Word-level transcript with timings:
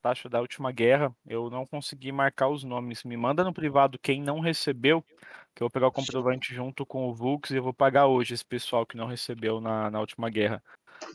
taxa 0.00 0.28
da 0.28 0.40
última 0.40 0.72
guerra. 0.72 1.14
Eu 1.26 1.50
não 1.50 1.66
consegui 1.66 2.10
marcar 2.12 2.48
os 2.48 2.64
nomes. 2.64 3.04
Me 3.04 3.16
manda 3.16 3.44
no 3.44 3.52
privado 3.52 3.98
quem 3.98 4.22
não 4.22 4.40
recebeu, 4.40 5.02
que 5.54 5.62
eu 5.62 5.66
vou 5.66 5.70
pegar 5.70 5.88
o 5.88 5.92
comprovante 5.92 6.54
junto 6.54 6.86
com 6.86 7.06
o 7.08 7.14
Vux 7.14 7.50
e 7.50 7.56
eu 7.56 7.62
vou 7.62 7.74
pagar 7.74 8.06
hoje 8.06 8.34
esse 8.34 8.44
pessoal 8.44 8.86
que 8.86 8.96
não 8.96 9.06
recebeu 9.06 9.60
na, 9.60 9.90
na 9.90 10.00
última 10.00 10.30
guerra. 10.30 10.62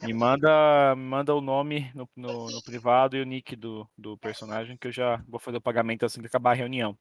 Me 0.01 0.13
manda, 0.13 0.95
me 0.95 1.03
manda 1.03 1.35
o 1.35 1.41
nome 1.41 1.91
no, 1.93 2.07
no, 2.15 2.51
no 2.51 2.63
privado 2.63 3.17
e 3.17 3.21
o 3.21 3.25
nick 3.25 3.55
do, 3.55 3.89
do 3.97 4.17
personagem, 4.17 4.77
que 4.77 4.87
eu 4.87 4.91
já 4.91 5.17
vou 5.27 5.39
fazer 5.39 5.57
o 5.57 5.61
pagamento 5.61 6.05
assim 6.05 6.21
que 6.21 6.27
acabar 6.27 6.51
a 6.51 6.55
reunião. 6.55 6.97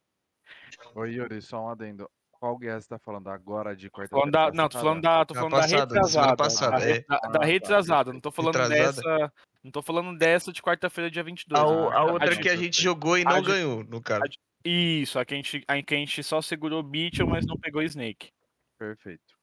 Oi, 0.94 1.12
Yuri, 1.14 1.40
só 1.40 1.64
um 1.64 1.68
adendo. 1.68 2.10
Qual 2.30 2.58
guerra 2.58 2.80
você 2.80 2.88
tá 2.88 2.98
falando 2.98 3.28
agora 3.28 3.76
de 3.76 3.88
Falando 3.88 4.32
quarta-feira 4.32 4.50
da, 4.50 4.52
não, 4.52 4.68
tô 4.68 4.78
falando 4.78 5.00
da, 5.02 5.24
tô 5.24 5.34
Da 5.34 5.40
falando 5.40 5.52
da 5.52 5.60
passada, 5.60 5.94
da 5.94 6.02
semana 6.04 6.30
retrasada. 6.32 6.36
passada, 6.36 6.78
da, 6.78 6.84
é. 6.84 6.92
re- 6.92 7.04
da- 7.08 7.20
Ah, 7.22 7.28
da 7.28 7.38
tá, 7.38 7.44
retrasada, 7.46 8.12
não 8.12 8.20
tô 8.20 8.30
falando 8.32 8.54
Retrasada. 8.56 8.84
dessa. 9.02 9.32
Não 9.62 9.70
tô 9.70 9.80
falando 9.82 10.16
dessa 10.18 10.52
de 10.52 10.60
quarta-feira, 10.60 11.10
dia 11.10 11.22
22. 11.22 11.60
A, 11.62 11.64
né? 11.66 11.96
a 11.96 12.04
outra 12.04 12.34
de- 12.34 12.40
que 12.42 12.48
a 12.48 12.56
gente 12.56 12.82
jogou 12.82 13.16
e 13.16 13.22
a 13.22 13.24
não 13.24 13.40
de- 13.40 13.46
ganhou, 13.46 13.84
no 13.84 14.00
caso. 14.02 14.22
Isso, 14.64 15.18
a 15.18 15.24
que 15.24 15.34
a 15.34 15.36
gente, 15.36 15.64
a 15.68 15.82
que 15.82 15.94
a 15.94 15.98
gente 15.98 16.22
só 16.22 16.40
segurou 16.42 16.82
Beetle, 16.82 17.26
mas 17.26 17.46
não 17.46 17.56
pegou 17.58 17.82
Snake. 17.82 18.30
Perfeito. 18.78 19.34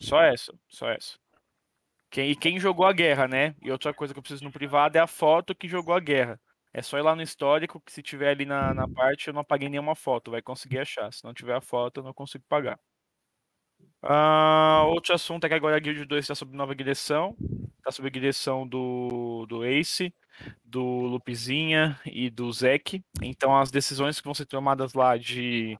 Só 0.00 0.20
essa, 0.22 0.52
só 0.68 0.88
essa. 0.88 1.18
Quem, 2.10 2.30
e 2.30 2.36
quem 2.36 2.58
jogou 2.58 2.86
a 2.86 2.92
guerra, 2.92 3.28
né? 3.28 3.54
E 3.62 3.70
outra 3.70 3.94
coisa 3.94 4.12
que 4.12 4.18
eu 4.18 4.22
preciso 4.22 4.42
no 4.44 4.50
privado 4.50 4.96
é 4.96 5.00
a 5.00 5.06
foto 5.06 5.54
que 5.54 5.68
jogou 5.68 5.94
a 5.94 6.00
guerra. 6.00 6.40
É 6.72 6.82
só 6.82 6.98
ir 6.98 7.02
lá 7.02 7.14
no 7.14 7.22
histórico, 7.22 7.80
que 7.80 7.92
se 7.92 8.02
tiver 8.02 8.30
ali 8.30 8.44
na, 8.44 8.72
na 8.74 8.88
parte, 8.88 9.28
eu 9.28 9.34
não 9.34 9.40
apaguei 9.40 9.68
nenhuma 9.68 9.94
foto, 9.94 10.30
vai 10.30 10.40
conseguir 10.42 10.78
achar. 10.80 11.12
Se 11.12 11.22
não 11.24 11.34
tiver 11.34 11.54
a 11.54 11.60
foto, 11.60 11.98
eu 12.00 12.04
não 12.04 12.14
consigo 12.14 12.44
pagar. 12.48 12.78
Ah, 14.02 14.84
outro 14.86 15.14
assunto 15.14 15.44
é 15.44 15.48
que 15.48 15.54
agora 15.54 15.76
a 15.76 15.78
Guild 15.78 16.04
2 16.06 16.24
está 16.24 16.34
sob 16.34 16.56
nova 16.56 16.74
direção. 16.74 17.36
Está 17.78 17.90
sob 17.90 18.08
a 18.08 18.10
direção 18.10 18.66
do, 18.66 19.46
do 19.46 19.64
Ace, 19.64 20.14
do 20.64 20.82
Lupizinha 20.82 21.98
e 22.06 22.30
do 22.30 22.52
Zek. 22.52 23.02
Então 23.20 23.56
as 23.56 23.70
decisões 23.70 24.20
que 24.20 24.24
vão 24.24 24.34
ser 24.34 24.46
tomadas 24.46 24.94
lá 24.94 25.16
de 25.16 25.76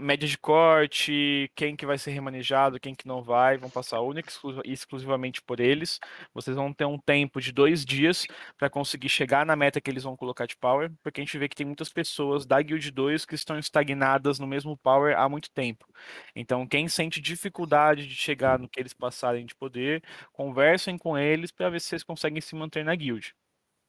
média 0.00 0.26
de 0.26 0.38
corte, 0.38 1.50
quem 1.54 1.76
que 1.76 1.84
vai 1.84 1.98
ser 1.98 2.10
remanejado, 2.12 2.80
quem 2.80 2.94
que 2.94 3.06
não 3.06 3.22
vai, 3.22 3.58
vão 3.58 3.68
passar 3.68 4.00
única 4.00 4.32
e 4.64 4.72
exclusivamente 4.72 5.42
por 5.42 5.60
eles. 5.60 6.00
Vocês 6.32 6.56
vão 6.56 6.72
ter 6.72 6.86
um 6.86 6.98
tempo 6.98 7.40
de 7.40 7.52
dois 7.52 7.84
dias 7.84 8.26
para 8.56 8.70
conseguir 8.70 9.10
chegar 9.10 9.44
na 9.44 9.54
meta 9.54 9.80
que 9.80 9.90
eles 9.90 10.04
vão 10.04 10.16
colocar 10.16 10.46
de 10.46 10.56
power, 10.56 10.90
porque 11.02 11.20
a 11.20 11.24
gente 11.24 11.36
vê 11.38 11.48
que 11.48 11.56
tem 11.56 11.66
muitas 11.66 11.90
pessoas 11.90 12.46
da 12.46 12.60
Guild 12.62 12.90
2 12.90 13.26
que 13.26 13.34
estão 13.34 13.58
estagnadas 13.58 14.38
no 14.38 14.46
mesmo 14.46 14.76
power 14.78 15.18
há 15.18 15.28
muito 15.28 15.50
tempo. 15.50 15.86
Então, 16.34 16.66
quem 16.66 16.88
sente 16.88 17.20
dificuldade 17.20 18.06
de 18.06 18.14
chegar 18.14 18.58
no 18.58 18.68
que 18.68 18.80
eles 18.80 18.94
passarem 18.94 19.44
de 19.44 19.54
poder, 19.54 20.02
conversem 20.32 20.96
com 20.96 21.18
eles 21.18 21.52
para 21.52 21.68
ver 21.68 21.80
se 21.80 21.88
vocês 21.88 22.02
conseguem 22.02 22.40
se 22.40 22.54
manter 22.54 22.84
na 22.84 22.94
guild. 22.94 23.34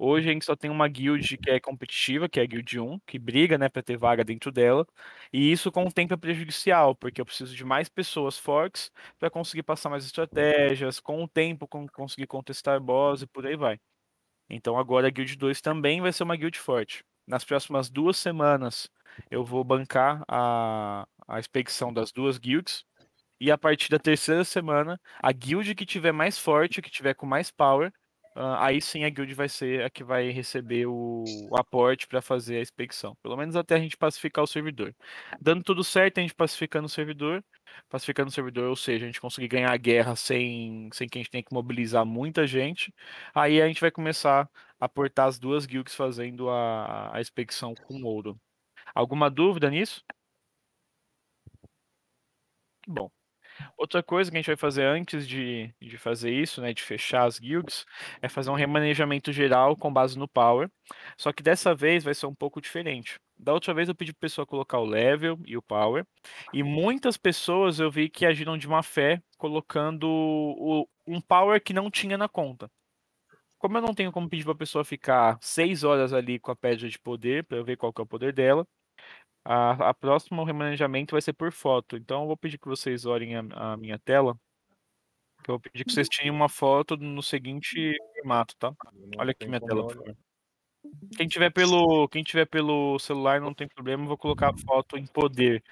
Hoje 0.04 0.30
a 0.30 0.34
gente 0.34 0.46
só 0.46 0.56
tem 0.56 0.72
uma 0.72 0.88
guild 0.88 1.38
que 1.38 1.50
é 1.52 1.60
competitiva, 1.60 2.28
que 2.28 2.40
é 2.40 2.44
a 2.44 2.46
Guild 2.46 2.80
1, 2.80 3.00
que 3.06 3.20
briga, 3.20 3.56
né, 3.58 3.70
para 3.70 3.84
ter 3.84 3.98
vaga 3.98 4.24
dentro 4.24 4.52
dela, 4.52 4.86
e 5.32 5.52
isso 5.52 5.72
com 5.72 5.86
o 5.86 5.92
tempo 5.92 6.12
é 6.14 6.18
prejudicial, 6.18 6.96
porque 6.96 7.22
eu 7.22 7.26
preciso 7.26 7.56
de 7.56 7.64
mais 7.64 7.88
pessoas 7.88 8.36
fortes 8.38 8.92
para 9.20 9.30
conseguir 9.30 9.62
passar 9.64 9.90
mais 9.92 10.04
estratégias, 10.04 11.00
com 11.00 11.24
o 11.24 11.28
tempo 11.28 11.68
com- 11.68 11.88
conseguir 11.88 12.26
contestar 12.28 12.80
boss 12.82 13.22
e 13.22 13.28
por 13.28 13.46
aí 13.46 13.56
vai. 13.56 13.80
Então 14.50 14.78
agora 14.78 15.08
a 15.08 15.10
Guild 15.12 15.36
2 15.38 15.62
também 15.62 16.02
vai 16.02 16.12
ser 16.14 16.24
uma 16.24 16.36
guild 16.36 16.58
forte. 16.60 17.04
Nas 17.28 17.46
próximas 17.46 17.90
duas 17.90 18.18
semanas 18.18 18.90
eu 19.30 19.44
vou 19.46 19.64
bancar 19.64 20.24
a, 20.28 21.08
a 21.28 21.40
expedição 21.40 21.94
das 21.94 22.12
duas 22.12 22.38
guilds. 22.38 22.84
E 23.40 23.52
a 23.52 23.58
partir 23.58 23.90
da 23.90 24.00
terceira 24.00 24.44
semana, 24.46 25.00
a 25.22 25.32
guild 25.32 25.76
que 25.76 25.86
tiver 25.86 26.12
mais 26.14 26.38
forte, 26.40 26.82
que 26.82 26.92
tiver 26.92 27.14
com 27.16 27.26
mais 27.26 27.52
power, 27.52 27.92
ah, 28.36 28.66
aí 28.68 28.82
sim 28.82 29.04
a 29.04 29.10
guild 29.10 29.34
vai 29.34 29.50
ser 29.50 29.84
a 29.84 29.90
que 29.90 30.04
vai 30.04 30.30
receber 30.30 30.86
o, 30.88 31.48
o 31.50 31.58
aporte 31.58 32.08
para 32.08 32.22
fazer 32.22 32.58
a 32.58 32.62
expedição. 32.62 33.16
Pelo 33.22 33.36
menos 33.38 33.56
até 33.56 33.76
a 33.76 33.80
gente 33.80 33.98
pacificar 33.98 34.44
o 34.44 34.48
servidor. 34.48 34.96
Dando 35.40 35.64
tudo 35.64 35.84
certo, 35.84 36.18
a 36.20 36.22
gente 36.22 36.34
pacificando 36.36 36.86
o 36.86 36.90
servidor. 36.90 37.44
Pacificando 37.90 38.30
o 38.30 38.32
servidor, 38.32 38.70
ou 38.70 38.76
seja, 38.76 39.06
a 39.06 39.08
gente 39.08 39.22
conseguir 39.22 39.48
ganhar 39.48 39.72
a 39.72 39.78
guerra 39.78 40.16
sem, 40.16 40.90
sem 40.94 41.08
que 41.10 41.18
a 41.18 41.22
gente 41.22 41.32
tenha 41.32 41.44
que 41.44 41.54
mobilizar 41.54 42.06
muita 42.06 42.48
gente. 42.48 42.94
Aí 43.34 43.62
a 43.62 43.68
gente 43.68 43.82
vai 43.82 43.92
começar 43.92 44.50
a 44.80 44.90
portar 44.90 45.28
as 45.28 45.38
duas 45.40 45.66
guilds 45.66 45.94
fazendo 45.96 46.50
a, 46.50 47.16
a 47.16 47.22
expedição 47.22 47.74
com 47.76 48.02
ouro. 48.04 48.40
Alguma 48.96 49.30
dúvida 49.30 49.70
nisso? 49.70 50.04
Bom. 52.88 53.12
Outra 53.78 54.04
coisa 54.04 54.30
que 54.32 54.38
a 54.38 54.40
gente 54.40 54.48
vai 54.48 54.56
fazer 54.56 54.84
antes 54.86 55.28
de, 55.28 55.74
de 55.82 55.98
fazer 55.98 56.32
isso, 56.32 56.62
né, 56.62 56.74
de 56.74 56.82
fechar 56.84 57.24
as 57.26 57.40
guilds, 57.40 57.86
é 58.22 58.30
fazer 58.30 58.50
um 58.50 58.56
remanejamento 58.56 59.32
geral 59.32 59.76
com 59.76 59.92
base 59.92 60.18
no 60.18 60.28
power. 60.28 60.70
Só 61.18 61.32
que 61.34 61.44
dessa 61.44 61.74
vez 61.76 62.04
vai 62.04 62.14
ser 62.14 62.26
um 62.28 62.36
pouco 62.36 62.62
diferente. 62.62 63.20
Da 63.38 63.54
outra 63.54 63.74
vez 63.74 63.90
eu 63.90 63.96
pedi 63.96 64.14
para 64.14 64.20
pessoa 64.28 64.46
colocar 64.46 64.80
o 64.80 64.86
level 64.86 65.40
e 65.46 65.58
o 65.58 65.62
power, 65.62 66.06
e 66.54 66.62
muitas 66.64 67.18
pessoas 67.18 67.80
eu 67.80 67.90
vi 67.90 68.10
que 68.10 68.26
agiram 68.26 68.58
de 68.58 68.68
má 68.68 68.84
fé 68.84 69.22
colocando 69.38 70.08
o- 70.08 70.88
um 71.08 71.20
power 71.20 71.62
que 71.64 71.74
não 71.74 71.90
tinha 71.90 72.18
na 72.18 72.30
conta. 72.30 72.70
Como 73.58 73.78
eu 73.78 73.82
não 73.82 73.94
tenho 73.94 74.12
como 74.12 74.30
pedir 74.30 74.44
para 74.44 74.54
a 74.54 74.58
pessoa 74.58 74.84
ficar 74.84 75.38
seis 75.42 75.84
horas 75.84 76.14
ali 76.14 76.40
com 76.40 76.52
a 76.52 76.56
pedra 76.56 76.90
de 76.90 76.98
poder, 77.00 77.44
para 77.46 77.58
eu 77.58 77.64
ver 77.64 77.78
qual 77.78 77.94
que 77.94 78.02
é 78.02 78.04
o 78.04 78.08
poder 78.08 78.34
dela, 78.34 78.66
a, 79.44 79.90
a 79.90 79.94
próxima 79.94 80.42
o 80.42 80.46
remanejamento 80.46 81.14
vai 81.14 81.22
ser 81.22 81.34
por 81.34 81.52
foto. 81.52 81.98
Então 81.98 82.22
eu 82.22 82.28
vou 82.28 82.38
pedir 82.38 82.58
que 82.58 82.68
vocês 82.68 83.06
olhem 83.06 83.36
a, 83.36 83.74
a 83.74 83.78
minha 83.78 84.00
tela. 84.00 84.38
Eu 85.48 85.56
vou 85.56 85.60
pedir 85.60 85.86
que 85.86 85.92
vocês 85.92 86.08
tirem 86.08 86.32
uma 86.32 86.48
foto 86.48 86.96
no 86.98 87.24
seguinte 87.24 87.94
formato, 88.16 88.56
tá? 88.58 88.74
Olha 89.18 89.32
aqui 89.32 89.48
minha 89.48 89.60
tela, 89.60 89.88
por 89.88 89.96
favor. 89.96 90.16
Quem 91.16 91.28
tiver 91.28 91.52
pelo, 91.52 92.08
quem 92.10 92.24
tiver 92.24 92.46
pelo 92.46 92.98
celular 93.00 93.40
não 93.40 93.54
tem 93.54 93.68
problema, 93.68 94.04
eu 94.04 94.08
vou 94.08 94.18
colocar 94.18 94.50
a 94.50 94.58
foto 94.58 94.98
em 94.98 95.06
poder. 95.06 95.64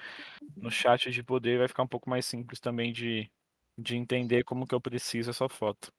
No 0.55 0.69
chat 0.69 1.09
de 1.09 1.23
poder 1.23 1.57
vai 1.57 1.67
ficar 1.67 1.83
um 1.83 1.87
pouco 1.87 2.09
mais 2.09 2.25
simples 2.25 2.59
também 2.59 2.91
de, 2.93 3.29
de 3.77 3.95
entender 3.95 4.43
como 4.43 4.67
que 4.67 4.75
eu 4.75 4.81
preciso 4.81 5.29
essa 5.29 5.49
foto. 5.49 5.91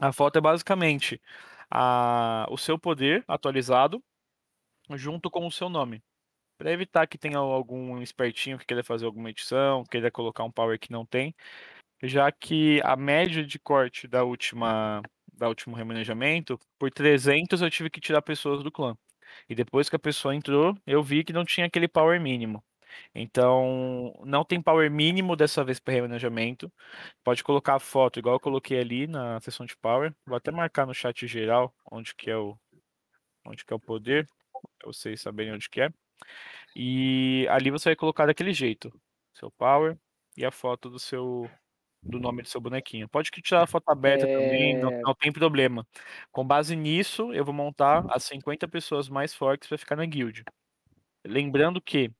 A 0.00 0.12
foto 0.12 0.36
é 0.38 0.40
basicamente 0.40 1.20
a, 1.70 2.46
o 2.50 2.58
seu 2.58 2.78
poder 2.78 3.24
atualizado 3.26 4.02
junto 4.90 5.30
com 5.30 5.46
o 5.46 5.52
seu 5.52 5.68
nome. 5.68 6.02
Para 6.60 6.72
evitar 6.72 7.06
que 7.06 7.16
tenha 7.16 7.38
algum 7.38 8.02
espertinho 8.02 8.58
que 8.58 8.66
queira 8.66 8.84
fazer 8.84 9.06
alguma 9.06 9.30
edição, 9.30 9.82
queira 9.84 10.10
colocar 10.10 10.44
um 10.44 10.50
power 10.52 10.78
que 10.78 10.92
não 10.92 11.06
tem, 11.06 11.34
já 12.02 12.30
que 12.30 12.82
a 12.84 12.96
média 12.96 13.42
de 13.42 13.58
corte 13.58 14.06
da 14.06 14.24
última 14.24 15.00
da 15.32 15.48
último 15.48 15.74
remanejamento, 15.74 16.58
por 16.78 16.90
300 16.90 17.62
eu 17.62 17.70
tive 17.70 17.88
que 17.88 17.98
tirar 17.98 18.20
pessoas 18.20 18.62
do 18.62 18.70
clã. 18.70 18.94
E 19.48 19.54
depois 19.54 19.88
que 19.88 19.96
a 19.96 19.98
pessoa 19.98 20.34
entrou, 20.34 20.76
eu 20.86 21.02
vi 21.02 21.24
que 21.24 21.32
não 21.32 21.46
tinha 21.46 21.66
aquele 21.66 21.88
power 21.88 22.20
mínimo. 22.20 22.62
Então, 23.14 24.12
não 24.26 24.44
tem 24.44 24.60
power 24.60 24.90
mínimo 24.90 25.36
dessa 25.36 25.64
vez 25.64 25.80
para 25.80 25.94
remanejamento. 25.94 26.70
Pode 27.24 27.42
colocar 27.42 27.76
a 27.76 27.80
foto 27.80 28.18
igual 28.18 28.34
eu 28.36 28.40
coloquei 28.40 28.78
ali 28.78 29.06
na 29.06 29.40
seção 29.40 29.64
de 29.64 29.76
power. 29.78 30.14
Vou 30.26 30.36
até 30.36 30.50
marcar 30.50 30.86
no 30.86 30.92
chat 30.92 31.26
geral 31.26 31.74
onde 31.90 32.14
que 32.14 32.30
é 32.30 32.36
o 32.36 32.58
onde 33.46 33.64
que 33.64 33.72
é 33.72 33.76
o 33.76 33.80
poder, 33.80 34.26
para 34.78 34.92
vocês 34.92 35.22
saberem 35.22 35.54
onde 35.54 35.70
que 35.70 35.80
é. 35.80 35.90
E 36.76 37.46
ali 37.50 37.70
você 37.70 37.90
vai 37.90 37.96
colocar 37.96 38.26
daquele 38.26 38.52
jeito, 38.54 38.92
seu 39.34 39.50
power 39.52 39.98
e 40.36 40.44
a 40.44 40.52
foto 40.52 40.90
do 40.90 40.98
seu 40.98 41.52
do 42.02 42.20
nome 42.20 42.42
do 42.42 42.48
seu 42.48 42.60
bonequinho. 42.60 43.08
Pode 43.08 43.30
que 43.30 43.42
tirar 43.42 43.62
a 43.64 43.66
foto 43.66 43.88
aberta 43.90 44.28
também, 44.28 44.76
não, 44.78 44.90
É. 44.90 45.04
não 45.04 45.14
tem 45.14 45.32
problema. 45.32 45.86
Com 46.32 46.46
base 46.46 46.76
nisso, 46.76 47.32
eu 47.34 47.44
vou 47.44 47.54
montar 47.54 48.04
as 48.08 48.24
50 48.24 48.68
pessoas 48.68 49.08
mais 49.08 49.34
fortes 49.34 49.68
para 49.68 49.78
ficar 49.78 49.96
na 49.96 50.06
guild. 50.06 50.44
Lembrando 51.26 51.80
que 51.80 52.10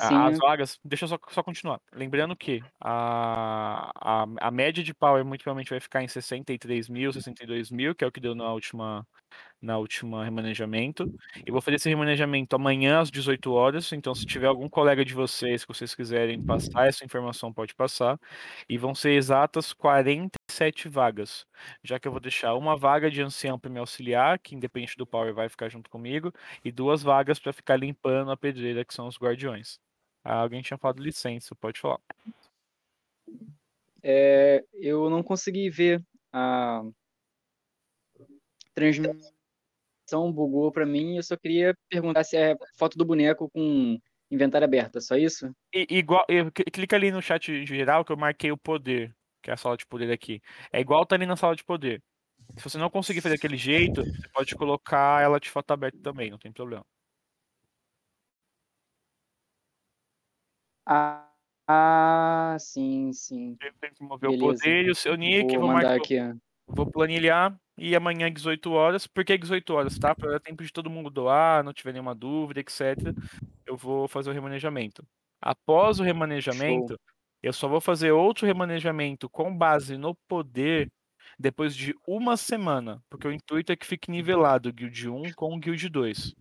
a- 0.00 0.26
as 0.26 0.38
vagas, 0.38 0.78
deixa 0.84 1.04
eu 1.04 1.08
só, 1.08 1.18
só 1.30 1.42
continuar. 1.42 1.80
Lembrando 1.92 2.36
que 2.36 2.62
a, 2.80 3.90
a, 3.96 4.26
a 4.40 4.50
média 4.50 4.82
de 4.82 4.94
power 4.94 5.24
muito 5.24 5.42
provavelmente 5.42 5.70
vai 5.70 5.80
ficar 5.80 6.02
em 6.02 6.08
63 6.08 6.88
mil, 6.88 7.12
62 7.12 7.70
mil, 7.70 7.94
que 7.94 8.04
é 8.04 8.06
o 8.06 8.12
que 8.12 8.20
deu 8.20 8.34
na 8.34 8.52
última 8.52 9.06
na 9.60 9.78
última 9.78 10.22
remanejamento. 10.22 11.10
Eu 11.44 11.52
vou 11.52 11.60
fazer 11.62 11.76
esse 11.76 11.88
remanejamento 11.88 12.54
amanhã 12.54 13.00
às 13.00 13.10
18 13.10 13.50
horas, 13.52 13.90
então 13.92 14.14
se 14.14 14.26
tiver 14.26 14.46
algum 14.46 14.68
colega 14.68 15.04
de 15.04 15.14
vocês 15.14 15.64
que 15.64 15.74
vocês 15.74 15.94
quiserem 15.94 16.40
passar 16.40 16.86
essa 16.86 17.04
informação, 17.04 17.52
pode 17.52 17.74
passar. 17.74 18.18
E 18.68 18.76
vão 18.76 18.94
ser 18.94 19.12
exatas 19.12 19.72
47 20.54 20.88
vagas, 20.88 21.46
já 21.82 21.98
que 21.98 22.06
eu 22.06 22.12
vou 22.12 22.20
deixar 22.20 22.54
uma 22.54 22.76
vaga 22.76 23.10
de 23.10 23.20
ancião 23.20 23.58
para 23.58 23.70
me 23.70 23.78
auxiliar, 23.78 24.38
que 24.38 24.54
independente 24.54 24.96
do 24.96 25.06
power 25.06 25.34
vai 25.34 25.48
ficar 25.48 25.68
junto 25.68 25.90
comigo, 25.90 26.32
e 26.64 26.70
duas 26.70 27.02
vagas 27.02 27.38
para 27.38 27.52
ficar 27.52 27.76
limpando 27.76 28.30
a 28.30 28.36
pedreira, 28.36 28.84
que 28.84 28.94
são 28.94 29.06
os 29.08 29.18
guardiões. 29.18 29.78
Ah, 30.22 30.36
alguém 30.36 30.62
tinha 30.62 30.78
falado 30.78 31.02
licença, 31.02 31.54
pode 31.56 31.80
falar. 31.80 31.98
É, 34.02 34.64
eu 34.74 35.10
não 35.10 35.22
consegui 35.22 35.68
ver 35.70 36.02
a 36.32 36.82
transmissão, 38.74 40.32
bugou 40.32 40.70
pra 40.70 40.86
mim. 40.86 41.16
Eu 41.16 41.22
só 41.22 41.36
queria 41.36 41.74
perguntar 41.88 42.24
se 42.24 42.36
é 42.36 42.56
foto 42.76 42.96
do 42.96 43.04
boneco 43.04 43.50
com 43.50 43.98
inventário 44.30 44.64
aberto, 44.64 44.98
é 44.98 45.00
só 45.00 45.16
isso? 45.16 45.50
E, 45.74 45.86
igual, 45.90 46.24
eu- 46.28 46.44
cl- 46.56 46.70
clica 46.72 46.96
ali 46.96 47.10
no 47.10 47.20
chat 47.22 47.64
geral 47.66 48.04
que 48.04 48.12
eu 48.12 48.16
marquei 48.16 48.50
o 48.52 48.58
poder, 48.58 49.14
que 49.44 49.50
é 49.50 49.54
a 49.54 49.56
sala 49.58 49.76
de 49.76 49.86
poder 49.86 50.10
aqui. 50.10 50.40
É 50.72 50.80
igual 50.80 51.04
tá 51.04 51.14
ali 51.14 51.26
na 51.26 51.36
sala 51.36 51.54
de 51.54 51.62
poder. 51.62 52.02
Se 52.56 52.64
você 52.64 52.78
não 52.78 52.90
conseguir 52.90 53.20
fazer 53.20 53.36
daquele 53.36 53.58
jeito, 53.58 54.02
você 54.02 54.28
pode 54.32 54.54
colocar 54.54 55.22
ela 55.22 55.38
de 55.38 55.50
foto 55.50 55.70
aberta 55.70 55.98
também, 56.02 56.30
não 56.30 56.38
tem 56.38 56.50
problema. 56.50 56.84
Ah, 60.86 61.30
ah, 61.68 62.56
sim, 62.58 63.12
sim. 63.12 63.56
Tem 63.80 63.92
que 63.92 64.02
mover 64.02 64.30
o 64.30 64.32
Beleza. 64.32 64.62
poder 64.62 64.86
e 64.86 64.90
o 64.90 64.94
seu 64.94 65.14
nick, 65.14 65.52
Vou 65.52 65.60
vou 65.60 65.68
mandar 65.68 65.88
marcar 65.88 65.96
aqui. 65.96 66.16
Vou 66.66 66.90
planilhar 66.90 67.54
e 67.76 67.94
amanhã 67.94 68.32
18 68.32 68.72
horas. 68.72 69.06
Por 69.06 69.24
que 69.24 69.36
18 69.36 69.74
horas, 69.74 69.98
tá? 69.98 70.14
Para 70.14 70.32
dar 70.32 70.40
tempo 70.40 70.62
de 70.62 70.72
todo 70.72 70.90
mundo 70.90 71.10
doar, 71.10 71.62
não 71.62 71.72
tiver 71.72 71.92
nenhuma 71.92 72.14
dúvida, 72.14 72.60
etc. 72.60 73.14
Eu 73.66 73.76
vou 73.76 74.08
fazer 74.08 74.30
o 74.30 74.32
remanejamento. 74.32 75.06
Após 75.40 76.00
o 76.00 76.02
remanejamento, 76.02 76.98
eu 77.44 77.52
só 77.52 77.68
vou 77.68 77.80
fazer 77.80 78.10
outro 78.10 78.46
remanejamento 78.46 79.28
com 79.28 79.54
base 79.54 79.98
no 79.98 80.14
poder 80.26 80.90
depois 81.38 81.76
de 81.76 81.94
uma 82.06 82.36
semana, 82.36 83.02
porque 83.10 83.28
o 83.28 83.32
intuito 83.32 83.70
é 83.70 83.76
que 83.76 83.86
fique 83.86 84.10
nivelado 84.10 84.70
o 84.70 84.72
Guild 84.72 85.08
1 85.08 85.32
com 85.34 85.54
o 85.54 85.58
Guild 85.58 85.88
2. 85.90 86.34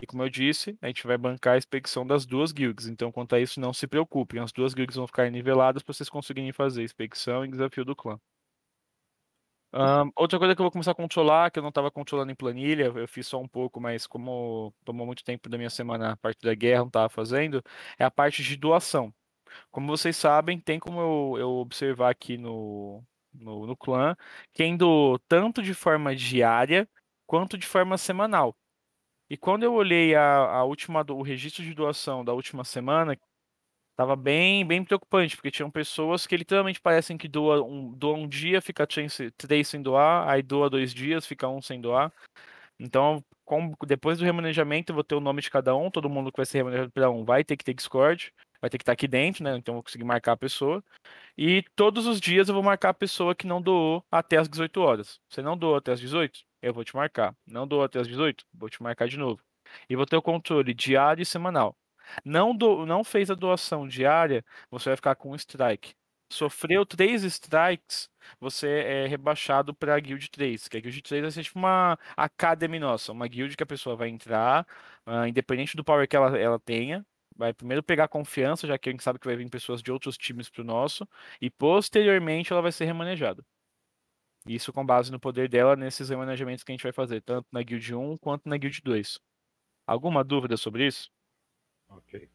E 0.00 0.06
como 0.06 0.22
eu 0.22 0.30
disse, 0.30 0.76
a 0.80 0.86
gente 0.86 1.06
vai 1.06 1.18
bancar 1.18 1.54
a 1.54 1.58
expedição 1.58 2.06
das 2.06 2.24
duas 2.24 2.52
guilds. 2.52 2.86
Então, 2.86 3.10
quanto 3.12 3.34
a 3.34 3.40
isso, 3.40 3.60
não 3.60 3.72
se 3.72 3.86
preocupem. 3.86 4.40
As 4.40 4.52
duas 4.52 4.74
guilds 4.74 4.96
vão 4.96 5.06
ficar 5.06 5.30
niveladas 5.30 5.82
para 5.82 5.92
vocês 5.92 6.08
conseguirem 6.08 6.52
fazer 6.52 6.82
expedição 6.84 7.44
e 7.44 7.50
desafio 7.50 7.84
do 7.84 7.96
clã. 7.96 8.18
Ahn, 9.72 10.10
outra 10.16 10.38
coisa 10.38 10.54
que 10.54 10.60
eu 10.60 10.64
vou 10.64 10.70
começar 10.70 10.92
a 10.92 10.94
controlar, 10.94 11.50
que 11.50 11.58
eu 11.58 11.62
não 11.62 11.70
estava 11.70 11.90
controlando 11.90 12.30
em 12.32 12.34
planilha, 12.34 12.92
eu 12.94 13.08
fiz 13.08 13.26
só 13.26 13.40
um 13.40 13.48
pouco, 13.48 13.80
mas 13.80 14.06
como 14.06 14.72
tomou 14.84 15.06
muito 15.06 15.24
tempo 15.24 15.48
da 15.48 15.58
minha 15.58 15.70
semana 15.70 16.12
a 16.12 16.16
parte 16.16 16.40
da 16.42 16.54
guerra, 16.54 16.80
não 16.80 16.86
estava 16.88 17.08
fazendo, 17.08 17.62
é 17.98 18.04
a 18.04 18.10
parte 18.10 18.42
de 18.42 18.56
doação. 18.56 19.12
Como 19.70 19.86
vocês 19.86 20.16
sabem, 20.16 20.60
tem 20.60 20.78
como 20.78 21.00
eu, 21.00 21.38
eu 21.38 21.50
observar 21.58 22.10
aqui 22.10 22.36
no, 22.38 23.02
no, 23.32 23.66
no 23.66 23.76
clã, 23.76 24.16
quem 24.52 24.76
doou 24.76 25.18
tanto 25.28 25.62
de 25.62 25.74
forma 25.74 26.14
diária 26.14 26.88
quanto 27.26 27.58
de 27.58 27.66
forma 27.66 27.98
semanal. 27.98 28.56
E 29.30 29.36
quando 29.36 29.64
eu 29.64 29.74
olhei 29.74 30.14
a, 30.14 30.36
a 30.36 30.64
última, 30.64 31.04
o 31.10 31.22
registro 31.22 31.64
de 31.64 31.74
doação 31.74 32.24
da 32.24 32.32
última 32.32 32.64
semana, 32.64 33.16
Tava 33.96 34.14
bem, 34.14 34.66
bem 34.66 34.84
preocupante, 34.84 35.34
porque 35.36 35.50
tinham 35.50 35.70
pessoas 35.70 36.26
que 36.26 36.36
literalmente 36.36 36.78
parecem 36.78 37.16
que 37.16 37.26
doa 37.26 37.62
um, 37.64 37.90
doa 37.94 38.14
um 38.14 38.28
dia, 38.28 38.60
fica 38.60 38.86
três, 38.86 39.68
sem 39.68 39.80
doar, 39.80 40.28
aí 40.28 40.42
doa 40.42 40.68
dois 40.68 40.92
dias, 40.92 41.26
fica 41.26 41.48
um 41.48 41.62
sem 41.62 41.80
doar. 41.80 42.12
Então, 42.78 43.24
depois 43.86 44.18
do 44.18 44.24
remanejamento, 44.24 44.92
eu 44.92 44.94
vou 44.94 45.02
ter 45.02 45.14
o 45.14 45.20
nome 45.20 45.40
de 45.40 45.50
cada 45.50 45.74
um, 45.74 45.90
todo 45.90 46.10
mundo 46.10 46.30
que 46.30 46.36
vai 46.36 46.44
ser 46.44 46.58
remanejado 46.58 46.90
pela 46.92 47.08
um 47.08 47.24
vai 47.24 47.42
ter 47.42 47.56
que 47.56 47.64
ter 47.64 47.72
Discord, 47.72 48.34
vai 48.60 48.70
ter 48.70 48.78
que 48.78 48.82
estar 48.82 48.92
aqui 48.92 49.08
dentro, 49.08 49.44
né? 49.44 49.56
Então 49.56 49.72
eu 49.72 49.76
vou 49.76 49.82
conseguir 49.82 50.04
marcar 50.04 50.32
a 50.32 50.36
pessoa. 50.36 50.82
E 51.36 51.62
todos 51.74 52.06
os 52.06 52.20
dias 52.20 52.48
eu 52.48 52.54
vou 52.54 52.62
marcar 52.62 52.90
a 52.90 52.94
pessoa 52.94 53.34
que 53.34 53.46
não 53.46 53.60
doou 53.60 54.04
até 54.10 54.36
as 54.38 54.48
18 54.48 54.80
horas. 54.80 55.20
Você 55.28 55.42
não 55.42 55.56
doou 55.56 55.76
até 55.76 55.92
as 55.92 56.00
18? 56.00 56.40
Eu 56.62 56.72
vou 56.74 56.84
te 56.84 56.94
marcar. 56.96 57.34
Não 57.46 57.66
doou 57.66 57.84
até 57.84 58.00
as 58.00 58.08
18? 58.08 58.44
Vou 58.54 58.68
te 58.68 58.82
marcar 58.82 59.08
de 59.08 59.18
novo. 59.18 59.42
E 59.88 59.96
vou 59.96 60.06
ter 60.06 60.16
o 60.16 60.22
controle 60.22 60.72
diário 60.74 61.22
e 61.22 61.26
semanal. 61.26 61.76
Não, 62.24 62.54
do, 62.56 62.86
não 62.86 63.04
fez 63.04 63.30
a 63.30 63.34
doação 63.34 63.86
diária, 63.86 64.44
você 64.70 64.90
vai 64.90 64.96
ficar 64.96 65.14
com 65.16 65.32
um 65.32 65.34
strike. 65.34 65.94
Sofreu 66.32 66.84
três 66.84 67.22
strikes, 67.22 68.10
você 68.40 68.68
é 68.68 69.06
rebaixado 69.06 69.72
para 69.74 69.94
a 69.94 70.00
Guild 70.00 70.28
3, 70.30 70.66
que 70.68 70.76
a 70.76 70.80
Guild 70.80 71.02
3 71.02 71.22
vai 71.22 71.30
ser 71.30 71.44
tipo 71.44 71.58
uma 71.58 71.96
academy 72.16 72.78
nossa, 72.80 73.12
uma 73.12 73.28
guild 73.28 73.56
que 73.56 73.62
a 73.62 73.66
pessoa 73.66 73.94
vai 73.94 74.08
entrar, 74.08 74.66
ah, 75.06 75.28
independente 75.28 75.76
do 75.76 75.84
power 75.84 76.08
que 76.08 76.16
ela, 76.16 76.36
ela 76.36 76.58
tenha, 76.58 77.06
vai 77.36 77.52
primeiro 77.54 77.82
pegar 77.82 78.08
confiança, 78.08 78.66
já 78.66 78.78
que 78.78 78.88
a 78.88 78.92
gente 78.92 79.02
sabe 79.02 79.18
que 79.18 79.26
vai 79.26 79.36
vir 79.36 79.48
pessoas 79.50 79.82
de 79.82 79.92
outros 79.92 80.16
times 80.16 80.48
pro 80.48 80.64
nosso, 80.64 81.06
e 81.40 81.50
posteriormente 81.50 82.52
ela 82.52 82.62
vai 82.62 82.72
ser 82.72 82.84
remanejada. 82.86 83.44
Isso 84.46 84.72
com 84.72 84.84
base 84.86 85.10
no 85.10 85.20
poder 85.20 85.48
dela 85.48 85.76
nesses 85.76 86.08
remanejamentos 86.08 86.62
que 86.64 86.72
a 86.72 86.74
gente 86.74 86.82
vai 86.82 86.92
fazer, 86.92 87.20
tanto 87.22 87.46
na 87.52 87.62
Guild 87.62 87.94
1 87.94 88.16
quanto 88.18 88.48
na 88.48 88.56
Guild 88.56 88.80
2. 88.82 89.18
Alguma 89.86 90.24
dúvida 90.24 90.56
sobre 90.56 90.86
isso? 90.86 91.10
Ok. 91.88 92.28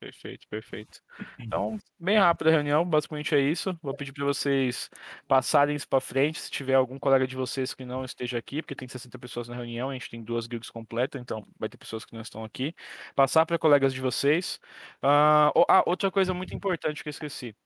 Perfeito, 0.00 0.46
perfeito. 0.48 1.00
Então, 1.40 1.76
bem 1.98 2.16
rápida 2.18 2.50
a 2.50 2.52
reunião, 2.52 2.84
basicamente 2.88 3.34
é 3.34 3.40
isso. 3.40 3.76
Vou 3.82 3.92
pedir 3.96 4.12
para 4.12 4.24
vocês 4.24 4.88
passarem 5.26 5.74
isso 5.74 5.88
para 5.88 6.00
frente, 6.00 6.40
se 6.40 6.50
tiver 6.50 6.74
algum 6.74 7.00
colega 7.00 7.26
de 7.26 7.34
vocês 7.34 7.74
que 7.74 7.84
não 7.84 8.04
esteja 8.04 8.38
aqui, 8.38 8.62
porque 8.62 8.76
tem 8.76 8.86
60 8.86 9.18
pessoas 9.18 9.48
na 9.48 9.56
reunião, 9.56 9.90
a 9.90 9.94
gente 9.94 10.08
tem 10.08 10.22
duas 10.22 10.46
guilds 10.46 10.70
completas, 10.70 11.20
então 11.20 11.44
vai 11.58 11.68
ter 11.68 11.76
pessoas 11.76 12.04
que 12.04 12.14
não 12.14 12.20
estão 12.20 12.44
aqui. 12.44 12.72
Passar 13.16 13.44
para 13.44 13.58
colegas 13.58 13.92
de 13.92 14.00
vocês. 14.00 14.60
Ah, 15.02 15.50
ah, 15.68 15.82
outra 15.84 16.12
coisa 16.12 16.32
muito 16.32 16.54
importante 16.54 17.02
que 17.02 17.08
eu 17.08 17.10
esqueci. 17.10 17.56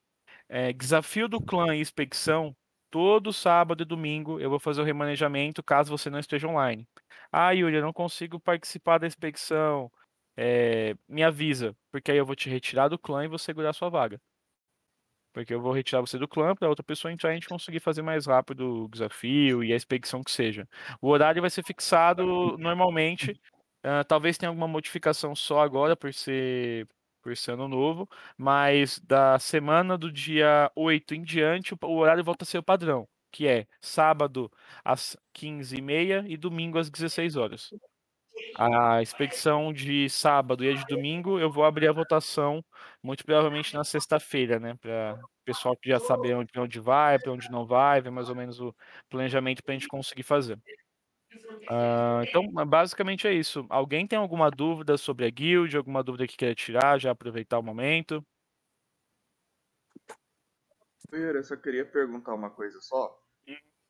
É, 0.49 0.73
desafio 0.73 1.29
do 1.29 1.41
clã 1.41 1.75
e 1.77 1.81
expedição, 1.81 2.57
todo 2.91 3.33
sábado 3.33 3.83
e 3.83 3.87
domingo 3.87 4.41
eu 4.41 4.51
vou 4.51 4.59
fazer 4.61 4.81
o 4.83 4.85
remanejamento 4.85 5.63
caso 5.63 5.91
você 5.91 6.11
não 6.11 6.19
esteja 6.19 6.49
online. 6.49 6.87
Ah, 7.33 7.51
Yuri, 7.53 7.77
eu 7.77 7.83
não 7.83 7.93
consigo 7.93 8.39
participar 8.41 8.99
da 8.99 9.07
expedição. 9.07 9.91
É, 10.37 10.97
me 11.09 11.23
avisa, 11.23 11.77
porque 11.91 12.11
aí 12.13 12.19
eu 12.19 12.27
vou 12.27 12.37
te 12.37 12.49
retirar 12.51 12.89
do 12.89 12.99
clã 12.99 13.25
e 13.25 13.29
vou 13.29 13.39
segurar 13.39 13.73
sua 13.73 13.91
vaga. 13.91 14.21
Porque 15.33 15.55
eu 15.55 15.61
vou 15.63 15.73
retirar 15.73 16.01
você 16.03 16.19
do 16.19 16.29
clã 16.29 16.55
para 16.55 16.69
outra 16.69 16.85
pessoa 16.85 17.11
entrar 17.13 17.31
e 17.31 17.33
a 17.33 17.35
gente 17.37 17.49
conseguir 17.49 17.81
fazer 17.81 18.03
mais 18.03 18.27
rápido 18.27 18.85
o 18.85 18.89
desafio 18.89 19.65
e 19.65 19.73
a 19.73 19.77
expedição 19.77 20.23
que 20.23 20.31
seja. 20.31 20.69
O 21.01 21.09
horário 21.09 21.41
vai 21.41 21.51
ser 21.51 21.65
fixado 21.65 22.57
normalmente. 22.59 23.41
ah, 23.83 24.05
talvez 24.05 24.37
tenha 24.39 24.51
alguma 24.51 24.69
modificação 24.69 25.35
só 25.35 25.61
agora 25.61 25.97
por 25.97 26.13
ser 26.15 26.87
por 27.23 27.37
ser 27.37 27.53
ano 27.53 27.69
novo, 27.69 28.09
mas 28.37 28.99
da 29.01 29.39
semana 29.39 29.97
do 29.97 30.11
dia 30.11 30.69
8 30.75 31.15
em 31.15 31.23
diante 31.23 31.73
o 31.73 31.79
o 31.83 31.97
horário 31.99 32.25
volta 32.25 32.43
a 32.45 32.47
ser 32.47 32.59
o 32.59 32.63
padrão, 32.65 33.09
que 33.31 33.47
é 33.47 33.67
sábado 33.81 34.51
às 34.85 35.17
15h30 35.33 36.25
e 36.29 36.37
domingo 36.37 36.79
às 36.79 36.91
16 36.91 37.37
horas. 37.37 37.73
A 38.55 39.01
expedição 39.03 39.73
de 39.73 40.09
sábado 40.11 40.63
e 40.65 40.69
a 40.71 40.75
de 40.75 40.85
domingo, 40.85 41.39
eu 41.41 41.51
vou 41.51 41.65
abrir 41.65 41.89
a 41.89 41.93
votação 41.93 42.63
muito 43.03 43.25
provavelmente 43.25 43.73
na 43.75 43.83
sexta-feira, 43.85 44.61
né? 44.61 44.75
Para 44.77 45.15
o 45.23 45.45
pessoal 45.45 45.77
que 45.77 45.89
já 45.89 45.99
sabe 45.99 46.35
onde, 46.35 46.51
onde 46.59 46.79
vai, 46.81 47.19
para 47.19 47.33
onde 47.33 47.51
não 47.51 47.65
vai, 47.67 48.01
ver 48.03 48.11
mais 48.11 48.29
ou 48.29 48.35
menos 48.37 48.61
o 48.61 48.75
planejamento 49.09 49.63
para 49.65 49.73
a 49.75 49.77
gente 49.79 49.89
conseguir 49.89 50.23
fazer. 50.23 50.59
Ah, 51.69 52.23
então, 52.25 52.43
basicamente 52.67 53.27
é 53.27 53.33
isso. 53.33 53.65
Alguém 53.71 54.07
tem 54.07 54.19
alguma 54.19 54.51
dúvida 54.51 54.97
sobre 54.99 55.25
a 55.27 55.31
guild, 55.31 55.77
alguma 55.77 56.03
dúvida 56.03 56.27
que 56.27 56.37
queira 56.37 56.55
tirar, 56.55 56.99
já 57.01 57.11
aproveitar 57.11 57.59
o 57.59 57.63
momento? 57.63 58.25
Eu 61.13 61.45
só 61.45 61.57
queria 61.57 61.85
perguntar 61.85 62.35
uma 62.35 62.51
coisa 62.51 62.81
só. 62.81 63.22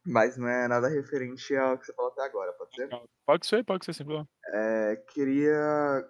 Mas 0.05 0.37
não 0.37 0.49
é 0.49 0.69
nada 0.69 0.89
referente 0.89 1.55
ao 1.57 1.79
que 1.79 1.87
você 1.87 1.93
falou 1.95 2.11
até 2.13 2.23
agora, 2.23 2.53
pode 2.53 2.75
ser? 2.75 2.89
Pode 3.27 3.47
ser, 3.47 3.65
pode 3.65 3.85
ser, 3.85 3.95
sem 3.95 4.05
problema. 4.07 4.29
É, 4.47 4.97
queria. 5.13 6.05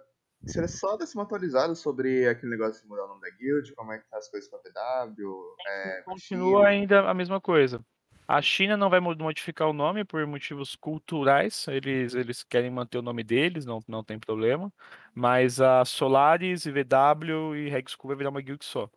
Seria 0.45 0.67
só 0.67 0.97
dar 0.97 1.05
uma 1.15 1.23
atualizada 1.23 1.73
sobre 1.73 2.27
aquele 2.27 2.51
negócio 2.51 2.81
de 2.81 2.89
mudar 2.89 3.05
o 3.05 3.07
nome 3.07 3.21
da 3.21 3.29
guild, 3.29 3.73
como 3.75 3.93
é 3.93 3.99
que 3.99 4.09
tá 4.09 4.17
as 4.17 4.29
coisas 4.29 4.49
com 4.49 4.57
a 4.57 4.59
BW. 4.59 5.55
É, 5.65 6.01
Continua 6.01 6.67
ainda 6.67 7.09
a 7.09 7.13
mesma 7.13 7.39
coisa. 7.39 7.79
A 8.27 8.41
China 8.41 8.75
não 8.75 8.89
vai 8.89 8.99
mo- 8.99 9.15
modificar 9.15 9.69
o 9.69 9.73
nome 9.73 10.03
por 10.03 10.25
motivos 10.25 10.75
culturais, 10.75 11.65
eles, 11.67 12.13
eles 12.13 12.43
querem 12.43 12.71
manter 12.71 12.97
o 12.97 13.01
nome 13.01 13.23
deles, 13.23 13.65
não, 13.65 13.79
não 13.87 14.03
tem 14.03 14.19
problema. 14.19 14.71
Mas 15.13 15.61
a 15.61 15.83
Solaris, 15.85 16.65
IVW 16.65 17.55
e 17.55 17.69
Red 17.69 17.85
School 17.89 18.07
vai 18.09 18.17
virar 18.17 18.29
uma 18.29 18.41
guild 18.41 18.63
só. 18.65 18.89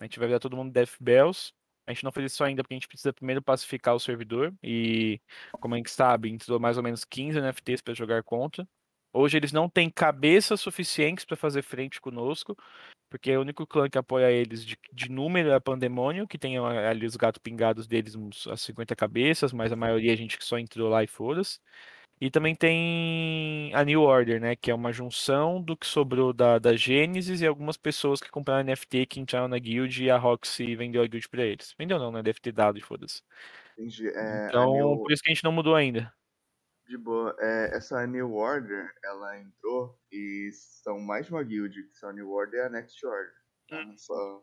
A 0.00 0.04
gente 0.04 0.18
vai 0.18 0.28
virar 0.28 0.40
todo 0.40 0.56
mundo 0.56 0.72
Death 0.72 0.96
Bells. 1.00 1.52
A 1.86 1.92
gente 1.92 2.04
não 2.04 2.12
fez 2.12 2.32
isso 2.32 2.44
ainda 2.44 2.62
porque 2.62 2.74
a 2.74 2.76
gente 2.76 2.88
precisa 2.88 3.12
primeiro 3.12 3.42
pacificar 3.42 3.94
o 3.94 4.00
servidor. 4.00 4.54
E, 4.62 5.20
como 5.60 5.74
a 5.74 5.76
gente 5.78 5.90
sabe, 5.90 6.30
entrou 6.30 6.60
mais 6.60 6.76
ou 6.76 6.82
menos 6.82 7.04
15 7.04 7.38
NFTs 7.40 7.82
para 7.82 7.94
jogar 7.94 8.22
contra. 8.22 8.66
Hoje 9.12 9.36
eles 9.36 9.52
não 9.52 9.68
têm 9.68 9.90
cabeças 9.90 10.60
suficientes 10.60 11.24
para 11.24 11.36
fazer 11.36 11.62
frente 11.62 12.00
conosco, 12.00 12.56
porque 13.10 13.36
o 13.36 13.42
único 13.42 13.66
clã 13.66 13.88
que 13.90 13.98
apoia 13.98 14.30
eles 14.32 14.64
de, 14.64 14.78
de 14.90 15.10
número 15.10 15.50
é 15.50 15.60
Pandemônio, 15.60 16.26
que 16.26 16.38
tem 16.38 16.56
ah, 16.56 16.88
ali 16.88 17.04
os 17.04 17.16
gatos 17.16 17.38
pingados 17.38 17.86
deles, 17.86 18.14
uns 18.14 18.46
as 18.46 18.62
50 18.62 18.96
cabeças, 18.96 19.52
mas 19.52 19.70
a 19.70 19.76
maioria 19.76 20.12
a 20.14 20.16
gente 20.16 20.38
que 20.38 20.44
só 20.44 20.58
entrou 20.58 20.88
lá 20.88 21.04
e 21.04 21.06
foda-se. 21.06 21.60
E 22.24 22.30
também 22.30 22.54
tem 22.54 23.74
a 23.74 23.84
New 23.84 24.00
Order, 24.02 24.40
né? 24.40 24.54
Que 24.54 24.70
é 24.70 24.74
uma 24.76 24.92
junção 24.92 25.60
do 25.60 25.76
que 25.76 25.84
sobrou 25.84 26.32
da, 26.32 26.56
da 26.56 26.76
Gênesis 26.76 27.40
e 27.40 27.46
algumas 27.48 27.76
pessoas 27.76 28.20
que 28.20 28.30
compraram 28.30 28.60
NFT 28.62 29.06
que 29.06 29.18
entraram 29.18 29.48
na 29.48 29.58
guild 29.58 30.04
e 30.04 30.08
a 30.08 30.16
Roxy 30.16 30.76
vendeu 30.76 31.02
a 31.02 31.06
guild 31.08 31.28
pra 31.28 31.42
eles. 31.42 31.74
Vendeu 31.76 31.98
não, 31.98 32.12
né? 32.12 32.22
Deve 32.22 32.38
ter 32.38 32.52
dado 32.52 32.78
e 32.78 32.80
foda-se. 32.80 33.22
Entendi. 33.76 34.06
É, 34.06 34.46
Então, 34.46 34.72
New- 34.72 34.98
por 35.02 35.10
isso 35.10 35.20
que 35.20 35.30
a 35.30 35.34
gente 35.34 35.42
não 35.42 35.50
mudou 35.50 35.74
ainda. 35.74 36.14
De 36.86 36.96
boa. 36.96 37.34
É, 37.40 37.76
essa 37.76 38.06
New 38.06 38.32
Order, 38.34 38.92
ela 39.04 39.40
entrou 39.40 39.98
e 40.12 40.48
são 40.52 41.00
mais 41.00 41.28
uma 41.28 41.42
guild, 41.42 41.74
que 41.88 41.96
são 41.96 42.10
a 42.10 42.12
New 42.12 42.30
Order 42.30 42.60
e 42.60 42.62
a 42.66 42.68
Next 42.68 43.04
Order. 43.04 43.32
Tá? 43.68 43.84
Só... 43.96 44.42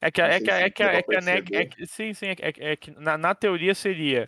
É 0.00 0.10
que, 0.12 0.20
Não 0.20 0.28
é 0.28 0.32
sei 0.38 0.40
que, 0.44 0.50
é 0.52 0.70
que, 0.70 0.82
é 0.82 1.02
que 1.02 1.16
a 1.16 1.20
NEC. 1.22 1.56
é 1.56 1.64
que- 1.64 1.86
sim, 1.86 2.12
sim. 2.14 2.26
É, 2.26 2.34
que- 2.36 2.42
é 2.44 2.52
que- 2.52 2.62
é 2.62 2.76
que 2.76 2.90
na, 3.00 3.16
na 3.18 3.34
teoria 3.34 3.74
seria 3.74 4.26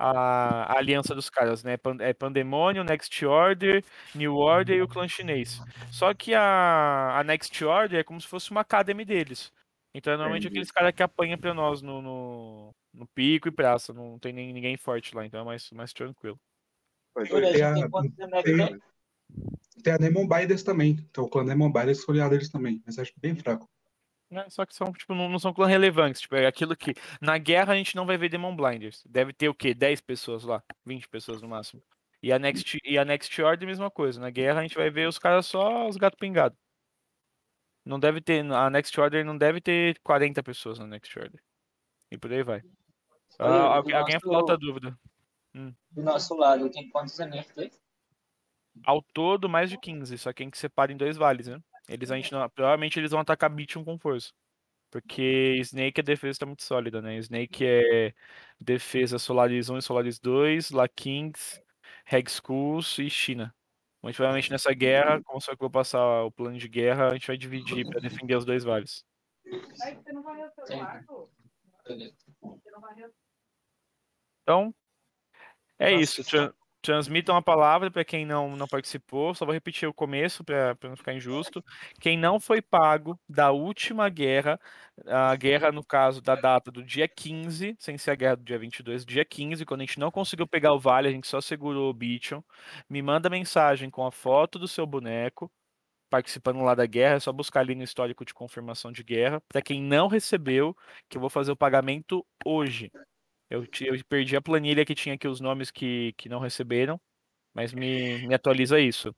a, 0.00 0.72
a 0.72 0.78
aliança 0.78 1.14
dos 1.14 1.28
caras, 1.28 1.62
né? 1.62 1.76
Pan- 1.76 1.98
É 2.00 2.12
Pandemonium, 2.14 2.84
Next 2.84 3.24
Order, 3.26 3.84
New 4.14 4.34
Order 4.36 4.78
e 4.78 4.82
o 4.82 4.88
clã 4.88 5.06
chinês. 5.06 5.60
Só 5.90 6.14
que 6.14 6.34
a, 6.34 7.18
a 7.18 7.24
Next 7.24 7.62
Order 7.64 8.00
é 8.00 8.04
como 8.04 8.20
se 8.20 8.26
fosse 8.26 8.50
uma 8.50 8.62
academy 8.62 9.04
deles. 9.04 9.52
Então 9.94 10.12
é 10.12 10.16
normalmente 10.16 10.42
Entendi. 10.44 10.58
aqueles 10.58 10.70
caras 10.70 10.94
que 10.94 11.02
apanham 11.02 11.36
pra 11.38 11.52
nós 11.52 11.82
no, 11.82 12.00
no, 12.00 12.70
no 12.94 13.06
pico 13.08 13.48
e 13.48 13.52
praça. 13.52 13.92
Não 13.92 14.18
tem 14.18 14.32
nem, 14.32 14.52
ninguém 14.52 14.76
forte 14.76 15.14
lá, 15.14 15.26
então 15.26 15.40
é 15.40 15.44
mais, 15.44 15.70
mais 15.72 15.92
tranquilo. 15.92 16.38
A 17.16 17.24
gente 17.24 17.62
a- 17.62 17.74
tem 19.82 19.92
a 19.92 19.96
Demon 19.96 20.26
Biders 20.26 20.62
também. 20.62 20.92
Então 21.10 21.24
o 21.24 21.28
clã 21.28 21.44
Demon 21.44 21.72
Biders 21.72 22.04
foi 22.04 22.14
aliado 22.14 22.30
deles 22.30 22.48
também. 22.48 22.82
Mas 22.86 22.98
acho 22.98 23.12
bem 23.16 23.34
fraco. 23.34 23.68
Né? 24.30 24.48
Só 24.48 24.64
que 24.64 24.74
são, 24.74 24.92
tipo, 24.92 25.14
não, 25.14 25.28
não 25.28 25.38
são 25.38 25.52
clãs 25.52 25.68
relevantes. 25.70 26.20
Tipo, 26.20 26.36
é 26.36 26.46
aquilo 26.46 26.76
que. 26.76 26.94
Na 27.20 27.36
guerra 27.38 27.72
a 27.72 27.76
gente 27.76 27.96
não 27.96 28.06
vai 28.06 28.16
ver 28.16 28.28
Demon 28.28 28.54
Blinders. 28.54 29.02
Deve 29.06 29.32
ter 29.32 29.48
o 29.48 29.54
quê? 29.54 29.74
10 29.74 30.00
pessoas 30.00 30.44
lá? 30.44 30.62
20 30.84 31.08
pessoas 31.08 31.42
no 31.42 31.48
máximo. 31.48 31.82
E 32.22 32.32
a 32.32 32.38
Next, 32.38 32.78
e 32.84 32.98
a 32.98 33.04
Next 33.04 33.42
Order, 33.42 33.66
mesma 33.66 33.90
coisa. 33.90 34.20
Na 34.20 34.30
guerra 34.30 34.60
a 34.60 34.62
gente 34.62 34.76
vai 34.76 34.90
ver 34.90 35.08
os 35.08 35.18
caras 35.18 35.46
só 35.46 35.88
os 35.88 35.96
gatos 35.96 36.18
pingados. 36.18 36.58
Não 37.84 37.98
deve 37.98 38.20
ter. 38.20 38.44
A 38.52 38.68
Next 38.70 38.98
Order 39.00 39.24
não 39.24 39.36
deve 39.36 39.60
ter 39.60 39.98
40 40.02 40.42
pessoas 40.42 40.78
na 40.78 40.86
Next 40.86 41.18
Order. 41.18 41.42
E 42.10 42.18
por 42.18 42.32
aí 42.32 42.42
vai. 42.42 42.62
Ah, 43.38 43.76
alguém, 43.76 43.94
nosso- 43.94 44.20
falou 44.20 44.36
outra 44.38 44.58
dúvida. 44.58 44.98
Do 45.54 46.02
nosso 46.02 46.36
lado, 46.36 46.70
tem 46.70 46.88
quantos 46.90 47.16
tem? 47.16 47.70
Ao 48.84 49.02
todo, 49.02 49.48
mais 49.48 49.70
de 49.70 49.78
15, 49.78 50.16
só 50.18 50.32
que 50.32 50.42
a 50.42 50.46
gente 50.46 50.58
separa 50.58 50.92
em 50.92 50.96
dois 50.96 51.16
vales, 51.16 51.48
né? 51.48 51.60
Eles 51.90 52.10
a 52.10 52.16
gente 52.16 52.30
não, 52.32 52.48
provavelmente 52.48 52.98
eles 52.98 53.10
vão 53.10 53.20
atacar 53.20 53.50
Bichon 53.50 53.84
com 53.84 53.98
força. 53.98 54.32
Porque 54.90 55.56
Snake 55.60 56.00
a 56.00 56.04
defesa 56.04 56.40
tá 56.40 56.46
muito 56.46 56.62
sólida, 56.62 57.00
né? 57.02 57.16
Snake 57.18 57.64
é 57.64 58.14
defesa 58.60 59.18
Solaris 59.18 59.68
1 59.68 59.78
e 59.78 59.82
Solaris 59.82 60.18
2, 60.18 60.70
La 60.70 60.88
Kings, 60.88 61.62
Reg 62.04 62.28
Schools 62.28 62.98
e 62.98 63.08
China. 63.08 63.54
Muito 64.02 64.16
provavelmente 64.16 64.50
nessa 64.50 64.72
guerra, 64.72 65.22
como 65.22 65.40
só 65.40 65.50
que 65.50 65.56
eu 65.62 65.68
vou 65.68 65.70
passar 65.70 66.24
o 66.24 66.30
plano 66.32 66.58
de 66.58 66.68
guerra, 66.68 67.08
a 67.08 67.12
gente 67.12 67.26
vai 67.26 67.36
dividir 67.36 67.86
pra 67.86 68.00
defender 68.00 68.34
os 68.34 68.44
dois 68.44 68.64
vales. 68.64 69.04
Beleza. 69.44 69.84
Então, 74.42 74.74
é 75.78 75.90
Nossa, 75.92 76.02
isso. 76.02 76.24
Tran- 76.24 76.52
transmitam 76.82 77.36
a 77.36 77.42
palavra 77.42 77.90
para 77.90 78.04
quem 78.04 78.24
não, 78.24 78.56
não 78.56 78.66
participou. 78.66 79.34
Só 79.34 79.44
vou 79.44 79.52
repetir 79.52 79.88
o 79.88 79.94
começo 79.94 80.44
para 80.44 80.76
não 80.84 80.96
ficar 80.96 81.14
injusto. 81.14 81.62
Quem 82.00 82.18
não 82.18 82.40
foi 82.40 82.62
pago 82.62 83.18
da 83.28 83.50
última 83.50 84.08
guerra, 84.08 84.58
a 85.06 85.34
guerra, 85.36 85.72
no 85.72 85.84
caso, 85.84 86.20
da 86.20 86.34
data 86.34 86.70
do 86.70 86.82
dia 86.82 87.08
15, 87.08 87.76
sem 87.78 87.98
ser 87.98 88.12
a 88.12 88.14
guerra 88.14 88.36
do 88.36 88.44
dia 88.44 88.58
22, 88.58 89.04
dia 89.04 89.24
15, 89.24 89.64
quando 89.64 89.80
a 89.82 89.84
gente 89.84 89.98
não 89.98 90.10
conseguiu 90.10 90.46
pegar 90.46 90.72
o 90.72 90.80
vale, 90.80 91.08
a 91.08 91.12
gente 91.12 91.26
só 91.28 91.40
segurou 91.40 91.90
o 91.90 91.94
Bichon, 91.94 92.42
me 92.88 93.02
manda 93.02 93.30
mensagem 93.30 93.90
com 93.90 94.06
a 94.06 94.12
foto 94.12 94.58
do 94.58 94.68
seu 94.68 94.86
boneco. 94.86 95.50
Participando 96.10 96.60
lá 96.62 96.74
da 96.74 96.86
guerra, 96.86 97.16
é 97.16 97.20
só 97.20 97.32
buscar 97.32 97.60
ali 97.60 97.74
no 97.76 97.84
histórico 97.84 98.24
de 98.24 98.34
confirmação 98.34 98.90
de 98.90 99.04
guerra. 99.04 99.40
Para 99.48 99.62
quem 99.62 99.80
não 99.80 100.08
recebeu, 100.08 100.76
que 101.08 101.16
eu 101.16 101.20
vou 101.20 101.30
fazer 101.30 101.52
o 101.52 101.56
pagamento 101.56 102.26
hoje. 102.44 102.90
Eu, 103.50 103.64
eu 103.80 104.04
perdi 104.08 104.36
a 104.36 104.40
planilha 104.40 104.84
que 104.86 104.94
tinha 104.94 105.16
aqui 105.16 105.26
os 105.26 105.40
nomes 105.40 105.72
que, 105.72 106.14
que 106.16 106.28
não 106.28 106.38
receberam, 106.38 107.00
mas 107.52 107.72
me, 107.72 108.26
me 108.28 108.34
atualiza 108.34 108.78
isso. 108.78 109.14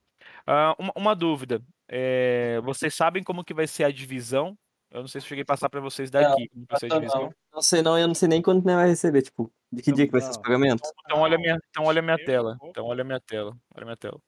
Ah, 0.46 0.74
uma, 0.78 0.92
uma 0.96 1.14
dúvida. 1.14 1.62
é, 1.86 2.58
vocês 2.62 2.94
sabem 2.94 3.22
como 3.22 3.44
que 3.44 3.52
vai 3.52 3.66
ser 3.66 3.84
a 3.84 3.90
divisão? 3.90 4.56
Eu 4.90 5.00
não 5.00 5.08
sei 5.08 5.20
se 5.20 5.26
eu 5.26 5.28
cheguei 5.28 5.42
a 5.42 5.46
passar 5.46 5.68
para 5.68 5.80
vocês 5.80 6.10
daqui. 6.10 6.48
Como 6.48 6.66
vai 6.68 6.80
ser 6.80 6.86
a 6.86 6.88
passou 6.88 7.00
divisão? 7.00 7.22
não. 7.22 7.34
Não 7.52 7.62
sei 7.62 7.82
não, 7.82 7.98
eu 7.98 8.08
não 8.08 8.14
sei 8.14 8.28
nem 8.28 8.42
quando 8.42 8.62
vai 8.62 8.88
receber, 8.88 9.22
tipo, 9.22 9.52
de 9.70 9.82
que 9.82 9.90
Então, 9.90 9.96
dia 9.96 10.06
que 10.06 10.12
vai 10.12 10.20
ser 10.20 10.30
esse 10.30 10.38
não. 10.38 10.42
pagamento? 10.42 10.82
Então 11.04 11.20
olha 11.20 11.36
a 11.36 11.38
minha, 11.38 11.58
então 11.68 11.84
olha 11.84 12.02
minha 12.02 12.18
tela. 12.24 12.58
Então 12.64 12.86
olha 12.86 13.02
a 13.02 13.04
minha 13.04 13.20
tela. 13.20 13.56
Olha 13.74 13.82
a 13.82 13.84
minha 13.84 13.96
tela. 13.96 14.18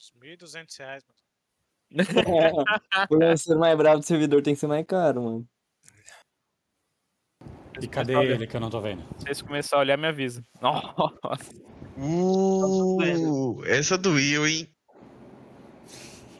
Uns 0.00 0.12
1.200 0.12 0.76
reais, 0.78 1.04
mano. 1.04 1.18
Por 3.08 3.18
não 3.18 3.36
ser 3.36 3.56
mais 3.56 3.76
bravo 3.76 4.00
do 4.00 4.04
servidor 4.04 4.42
tem 4.42 4.54
que 4.54 4.60
ser 4.60 4.66
mais 4.66 4.84
caro, 4.86 5.22
mano. 5.22 5.48
E 7.80 7.88
cadê 7.88 8.14
ele 8.14 8.46
que 8.46 8.56
eu 8.56 8.60
não 8.60 8.70
tô 8.70 8.80
vendo? 8.80 9.02
Se 9.18 9.24
vocês 9.24 9.42
começarem 9.42 9.80
a 9.80 9.84
olhar, 9.84 9.96
me 9.96 10.06
avisa. 10.08 10.44
Nossa. 10.60 11.52
Uh, 11.96 13.64
essa 13.64 13.96
doeu, 13.98 14.46
hein? 14.46 14.68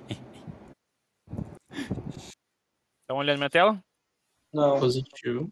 Estão 3.03 3.17
olhando 3.19 3.39
minha 3.39 3.51
tela? 3.51 3.83
Não. 4.53 4.79
Positivo. 4.79 5.51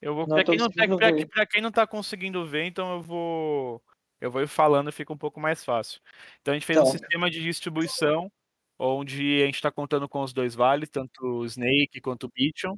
Eu 0.00 0.14
vou. 0.14 0.26
Não, 0.26 0.36
Pra 0.36 0.44
quem 0.44 0.56
não, 0.56 0.66
conseguindo 0.66 0.96
pra- 0.96 1.10
ver. 1.10 1.26
pra 1.28 1.46
quem 1.46 1.60
não 1.62 1.70
tá 1.72 1.86
conseguindo 1.86 2.46
ver, 2.46 2.64
então 2.66 2.92
eu 2.94 3.02
vou. 3.02 3.82
Eu 4.20 4.30
vou 4.30 4.42
ir 4.42 4.48
falando, 4.48 4.90
fica 4.92 5.12
um 5.12 5.16
pouco 5.18 5.38
mais 5.40 5.64
fácil. 5.64 6.00
Então 6.40 6.52
a 6.52 6.56
gente 6.56 6.66
fez 6.66 6.78
um 6.78 6.84
Tá. 6.84 6.90
sistema 6.90 7.30
de 7.30 7.40
distribuição, 7.42 8.30
onde 8.78 9.42
a 9.42 9.46
gente 9.46 9.56
está 9.56 9.70
contando 9.70 10.08
com 10.08 10.22
os 10.22 10.32
dois 10.32 10.54
vales, 10.56 10.88
tanto 10.90 11.24
o 11.24 11.44
Snake 11.44 12.00
quanto 12.00 12.24
o 12.26 12.30
Bichon. 12.34 12.76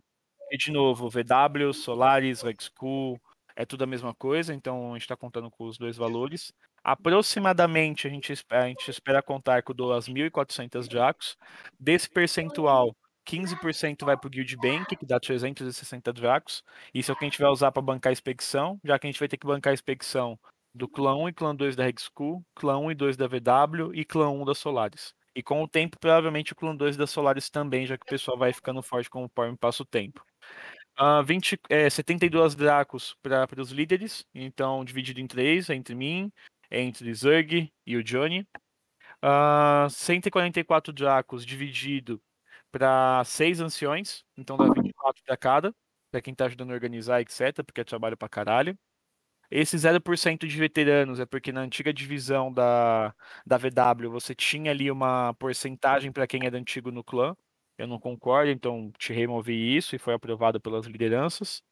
E 0.50 0.56
de 0.56 0.70
novo, 0.72 1.08
VW, 1.08 1.72
Solaris, 1.72 2.42
Rexcool, 2.42 3.20
é 3.54 3.64
tudo 3.64 3.84
a 3.84 3.86
mesma 3.86 4.14
coisa, 4.14 4.52
então 4.52 4.90
a 4.90 4.92
gente 4.94 5.02
está 5.02 5.16
contando 5.16 5.50
com 5.50 5.64
os 5.66 5.78
dois 5.78 5.96
valores. 5.96 6.52
Aproximadamente 6.82 8.06
a 8.06 8.10
gente, 8.10 8.32
a 8.50 8.66
gente 8.66 8.90
espera 8.90 9.22
contar 9.22 9.62
com 9.62 9.72
2.400 9.72 10.88
Dracos. 10.88 11.36
Desse 11.78 12.08
percentual, 12.08 12.96
15% 13.24 14.04
vai 14.04 14.16
para 14.16 14.26
o 14.26 14.30
Guild 14.30 14.56
Bank, 14.56 14.96
que 14.96 15.06
dá 15.06 15.20
360 15.20 16.12
Dracos. 16.12 16.64
Isso 16.92 17.12
é 17.12 17.14
o 17.14 17.16
que 17.16 17.24
a 17.24 17.28
gente 17.28 17.40
vai 17.40 17.50
usar 17.50 17.70
para 17.70 17.82
bancar 17.82 18.10
a 18.10 18.12
expedição, 18.12 18.78
já 18.84 18.98
que 18.98 19.06
a 19.06 19.10
gente 19.10 19.20
vai 19.20 19.28
ter 19.28 19.36
que 19.36 19.46
bancar 19.46 19.70
a 19.70 19.74
expedição 19.74 20.38
do 20.74 20.88
clã 20.88 21.14
1 21.16 21.28
e 21.28 21.32
clã 21.32 21.54
2 21.54 21.76
da 21.76 21.84
Reg 21.84 22.00
School, 22.00 22.42
clã 22.54 22.78
1 22.78 22.90
e 22.92 22.94
2 22.94 23.16
da 23.16 23.26
VW 23.28 23.94
e 23.94 24.04
clã 24.04 24.30
1 24.30 24.44
da 24.44 24.54
Solaris. 24.54 25.14
E 25.34 25.42
com 25.42 25.62
o 25.62 25.68
tempo, 25.68 25.98
provavelmente 25.98 26.52
o 26.52 26.56
clã 26.56 26.74
2 26.74 26.96
da 26.96 27.06
Solaris 27.06 27.48
também, 27.48 27.86
já 27.86 27.96
que 27.96 28.04
o 28.04 28.08
pessoal 28.08 28.36
vai 28.36 28.52
ficando 28.52 28.82
forte 28.82 29.08
conforme 29.08 29.56
passa 29.56 29.82
o 29.82 29.86
tempo. 29.86 30.24
Ah, 30.96 31.22
20, 31.22 31.58
é, 31.68 31.88
72 31.88 32.54
Dracos 32.54 33.16
para 33.22 33.60
os 33.60 33.70
líderes, 33.70 34.26
então 34.34 34.84
dividido 34.84 35.20
em 35.20 35.26
três, 35.26 35.70
entre 35.70 35.94
mim, 35.94 36.32
entre 36.70 37.14
Zerg 37.14 37.72
e 37.86 37.96
o 37.96 38.04
Johnny. 38.04 38.46
Ah, 39.22 39.86
144 39.90 40.92
Dracos 40.92 41.46
dividido 41.46 42.20
para 42.72 43.22
seis 43.24 43.60
anciões, 43.60 44.24
então 44.36 44.56
dá 44.56 44.64
24 44.64 45.22
para 45.24 45.36
cada, 45.36 45.74
para 46.10 46.20
quem 46.22 46.34
tá 46.34 46.46
ajudando 46.46 46.70
a 46.70 46.74
organizar, 46.74 47.20
etc, 47.20 47.64
porque 47.64 47.80
é 47.80 47.84
trabalho 47.84 48.16
pra 48.16 48.28
caralho. 48.28 48.78
Esse 49.50 49.76
0% 49.78 50.46
de 50.46 50.56
veteranos 50.56 51.18
é 51.18 51.26
porque 51.26 51.50
na 51.52 51.60
antiga 51.62 51.92
divisão 51.92 52.52
da, 52.52 53.14
da 53.44 53.56
VW 53.58 54.10
você 54.10 54.34
tinha 54.34 54.70
ali 54.70 54.90
uma 54.90 55.34
porcentagem 55.34 56.12
para 56.12 56.26
quem 56.26 56.46
era 56.46 56.56
antigo 56.56 56.90
no 56.92 57.02
clã. 57.02 57.36
Eu 57.76 57.86
não 57.88 57.98
concordo, 57.98 58.50
então 58.50 58.92
te 58.98 59.12
removi 59.12 59.76
isso 59.76 59.96
e 59.96 59.98
foi 59.98 60.14
aprovado 60.14 60.60
pelas 60.60 60.86
lideranças. 60.86 61.62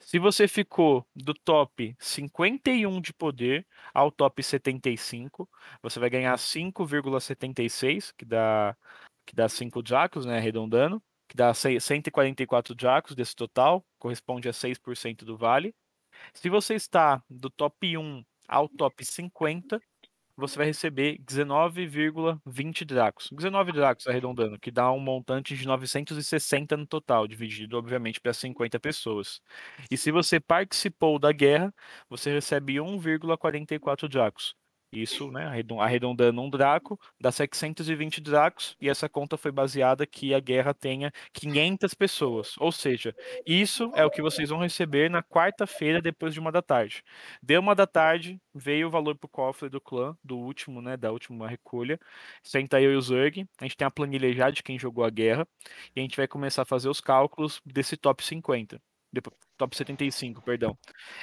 Se 0.00 0.18
você 0.18 0.48
ficou 0.48 1.06
do 1.16 1.34
top 1.34 1.96
51 2.00 3.00
de 3.00 3.12
poder 3.14 3.66
ao 3.94 4.10
top 4.12 4.42
75, 4.42 5.48
você 5.82 6.00
vai 6.00 6.10
ganhar 6.10 6.36
5,76, 6.38 8.12
que 8.12 8.24
dá 8.24 8.76
que 9.26 9.34
dá 9.34 9.48
5 9.48 9.82
jacos, 9.86 10.26
né, 10.26 10.36
arredondando, 10.38 11.02
que 11.28 11.36
dá 11.36 11.54
sei- 11.54 11.80
144 11.80 12.74
jacos 12.78 13.14
desse 13.14 13.34
total, 13.36 13.84
corresponde 13.98 14.48
a 14.48 14.52
6% 14.52 15.24
do 15.24 15.36
vale. 15.36 15.74
Se 16.34 16.48
você 16.50 16.74
está 16.74 17.22
do 17.28 17.50
top 17.50 17.96
1 17.96 18.24
ao 18.48 18.68
top 18.68 19.04
50, 19.04 19.80
você 20.36 20.56
vai 20.58 20.66
receber 20.66 21.18
19,20 21.20 22.84
dracos. 22.84 23.28
19 23.32 23.72
dracos 23.72 24.06
arredondando, 24.08 24.58
que 24.58 24.70
dá 24.70 24.90
um 24.92 25.00
montante 25.00 25.56
de 25.56 25.66
960 25.66 26.76
no 26.76 26.86
total, 26.86 27.26
dividido, 27.28 27.78
obviamente, 27.78 28.20
para 28.20 28.32
50 28.34 28.80
pessoas. 28.80 29.40
E 29.90 29.96
se 29.96 30.10
você 30.12 30.40
participou 30.40 31.18
da 31.18 31.32
guerra, 31.32 31.72
você 32.08 32.32
recebe 32.32 32.80
1,44 32.80 34.08
dracos. 34.08 34.54
Isso, 34.96 35.28
né, 35.28 35.46
arredon- 35.46 35.80
arredondando 35.80 36.40
um 36.40 36.48
draco, 36.48 36.96
dá 37.20 37.32
720 37.32 38.20
dracos, 38.20 38.76
e 38.80 38.88
essa 38.88 39.08
conta 39.08 39.36
foi 39.36 39.50
baseada 39.50 40.06
que 40.06 40.32
a 40.32 40.38
guerra 40.38 40.72
tenha 40.72 41.10
500 41.32 41.94
pessoas. 41.94 42.54
Ou 42.58 42.70
seja, 42.70 43.12
isso 43.44 43.90
é 43.96 44.04
o 44.04 44.10
que 44.10 44.22
vocês 44.22 44.50
vão 44.50 44.60
receber 44.60 45.10
na 45.10 45.20
quarta-feira, 45.20 46.00
depois 46.00 46.32
de 46.32 46.38
uma 46.38 46.52
da 46.52 46.62
tarde. 46.62 47.02
Deu 47.42 47.60
uma 47.60 47.74
da 47.74 47.88
tarde, 47.88 48.40
veio 48.54 48.86
o 48.86 48.90
valor 48.90 49.16
pro 49.16 49.28
cofre 49.28 49.68
do 49.68 49.80
clã, 49.80 50.16
do 50.22 50.38
último, 50.38 50.80
né, 50.80 50.96
da 50.96 51.10
última 51.10 51.48
recolha. 51.48 51.98
Senta 52.40 52.80
eu 52.80 52.92
e 52.92 52.96
o 52.96 53.02
Zerg, 53.02 53.48
a 53.58 53.64
gente 53.64 53.76
tem 53.76 53.86
a 53.86 53.90
planilha 53.90 54.32
já 54.32 54.48
de 54.48 54.62
quem 54.62 54.78
jogou 54.78 55.04
a 55.04 55.10
guerra, 55.10 55.44
e 55.96 55.98
a 55.98 56.02
gente 56.02 56.16
vai 56.16 56.28
começar 56.28 56.62
a 56.62 56.64
fazer 56.64 56.88
os 56.88 57.00
cálculos 57.00 57.60
desse 57.66 57.96
top 57.96 58.22
50. 58.24 58.80
Depois, 59.12 59.36
top 59.56 59.76
75, 59.76 60.40
perdão. 60.42 60.76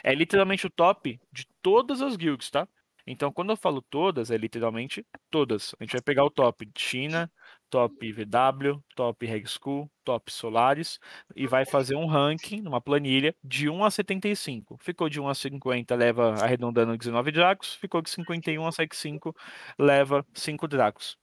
É 0.04 0.14
literalmente 0.14 0.66
o 0.68 0.70
top 0.70 1.20
de 1.32 1.46
todas 1.62 2.02
as 2.02 2.16
guilds, 2.18 2.50
tá? 2.50 2.68
Então, 3.08 3.32
quando 3.32 3.52
eu 3.52 3.58
falo 3.58 3.82
todas, 3.82 4.32
é 4.32 4.38
literalmente 4.38 5.06
todas. 5.30 5.76
A 5.80 5.84
gente 5.84 5.94
vai 5.94 6.02
pegar 6.02 6.24
o 6.26 6.30
top 6.30 6.70
China, 6.78 7.32
top 7.70 8.12
VW, 8.12 8.84
top 8.96 9.26
Reg 9.26 9.46
School, 9.48 9.90
top 10.04 10.32
Solaris 10.32 11.00
e 11.36 11.48
vai 11.48 11.66
fazer 11.66 11.96
um 11.96 12.06
ranking 12.06 12.62
numa 12.62 12.82
planilha 12.82 13.36
de 13.44 13.70
1 13.70 13.84
a 13.84 13.92
75. 13.92 14.78
Ficou 14.82 15.10
de 15.10 15.20
1 15.20 15.28
a 15.28 15.36
50, 15.36 15.96
leva 15.96 16.34
arredondando 16.44 16.98
19 16.98 17.32
dracos. 17.32 17.76
Ficou 17.76 18.02
de 18.02 18.10
51 18.10 18.66
a 18.68 18.72
75, 18.72 19.36
leva 19.80 20.26
5 20.34 20.68
dracos. 20.68 21.18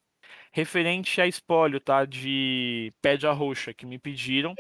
referente 0.53 1.21
a 1.21 1.27
espólio, 1.27 1.81
tá? 1.81 2.05
De 2.05 2.93
pedra 3.03 3.33
roxa 3.33 3.75
que 3.75 3.87
me 3.87 3.99
pediram 3.99 4.55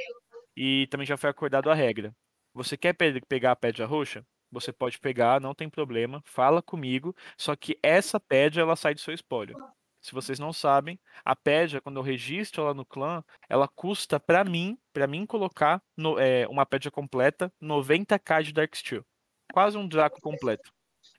e 0.56 0.87
também 0.90 1.06
já 1.06 1.16
foi 1.16 1.30
acordado 1.30 1.70
a 1.70 1.75
regra. 1.75 2.14
Você 2.54 2.76
quer 2.76 2.92
pe- 2.94 3.20
pegar 3.28 3.52
a 3.52 3.56
pedra 3.56 3.87
roxa? 3.87 4.25
Você 4.50 4.73
pode 4.73 4.99
pegar, 4.99 5.40
não 5.40 5.55
tem 5.55 5.69
problema. 5.69 6.23
Fala 6.25 6.62
comigo. 6.62 7.14
Só 7.37 7.55
que 7.57 7.78
essa 7.83 8.19
pedra 8.21 8.62
ela 8.62 8.76
sai 8.76 8.95
do 8.95 9.00
seu 9.00 9.14
espólio. 9.14 9.57
Se 10.00 10.12
vocês 10.12 10.38
não 10.38 10.52
sabem, 10.52 10.99
a 11.25 11.35
pedra 11.35 11.81
quando 11.81 11.97
eu 11.97 12.02
registro 12.02 12.62
ela 12.62 12.73
no 12.75 12.87
clã, 12.87 13.23
ela 13.49 13.69
custa 13.69 14.19
pra 14.21 14.45
mim, 14.45 14.78
para 14.93 15.07
mim 15.07 15.26
colocar 15.26 15.83
no- 15.97 16.19
é, 16.19 16.47
uma 16.49 16.64
pedra 16.64 16.90
completa 16.90 17.52
90k 17.61 18.43
de 18.43 18.52
Dark 18.52 18.75
Steel, 18.76 19.05
quase 19.52 19.76
um 19.76 19.87
Draco 19.88 20.21
completo. 20.21 20.71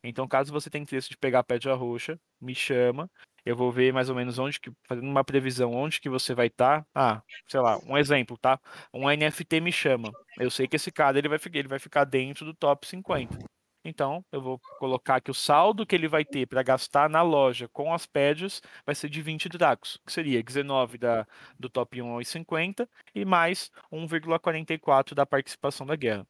Então, 0.03 0.27
caso 0.27 0.51
você 0.51 0.69
tenha 0.69 0.81
interesse 0.83 1.09
de 1.09 1.17
pegar 1.17 1.39
a 1.39 1.43
pedra 1.43 1.73
roxa, 1.75 2.19
me 2.39 2.55
chama. 2.55 3.09
Eu 3.49 3.55
vou 3.55 3.71
ver 3.71 3.91
mais 3.91 4.11
ou 4.11 4.15
menos 4.15 4.37
onde 4.37 4.59
que, 4.59 4.71
fazendo 4.87 5.07
uma 5.07 5.23
previsão, 5.23 5.73
onde 5.73 5.99
que 5.99 6.07
você 6.07 6.35
vai 6.35 6.45
estar. 6.45 6.85
Ah, 6.93 7.23
sei 7.47 7.59
lá, 7.59 7.79
um 7.79 7.97
exemplo, 7.97 8.37
tá? 8.37 8.59
Um 8.93 9.09
NFT 9.09 9.59
me 9.59 9.71
chama. 9.71 10.11
Eu 10.37 10.51
sei 10.51 10.67
que 10.67 10.75
esse 10.75 10.91
cara 10.91 11.17
ele 11.17 11.27
vai, 11.27 11.39
ele 11.55 11.67
vai 11.67 11.79
ficar 11.79 12.03
dentro 12.03 12.45
do 12.45 12.53
top 12.53 12.85
50. 12.85 13.39
Então, 13.83 14.23
eu 14.31 14.39
vou 14.39 14.59
colocar 14.77 15.19
que 15.19 15.31
o 15.31 15.33
saldo 15.33 15.83
que 15.83 15.95
ele 15.95 16.07
vai 16.07 16.23
ter 16.23 16.45
para 16.45 16.61
gastar 16.61 17.09
na 17.09 17.23
loja 17.23 17.67
com 17.69 17.91
as 17.91 18.05
pedras 18.05 18.61
vai 18.85 18.93
ser 18.93 19.09
de 19.09 19.19
20 19.19 19.49
dracos, 19.49 19.99
que 20.05 20.13
seria 20.13 20.43
19 20.43 20.99
da, 20.99 21.25
do 21.57 21.71
top 21.71 21.99
1 21.99 22.07
aos 22.07 22.27
50 22.27 22.87
e 23.15 23.25
mais 23.25 23.71
1,44 23.91 25.15
da 25.15 25.25
participação 25.25 25.87
da 25.87 25.95
guerra. 25.95 26.27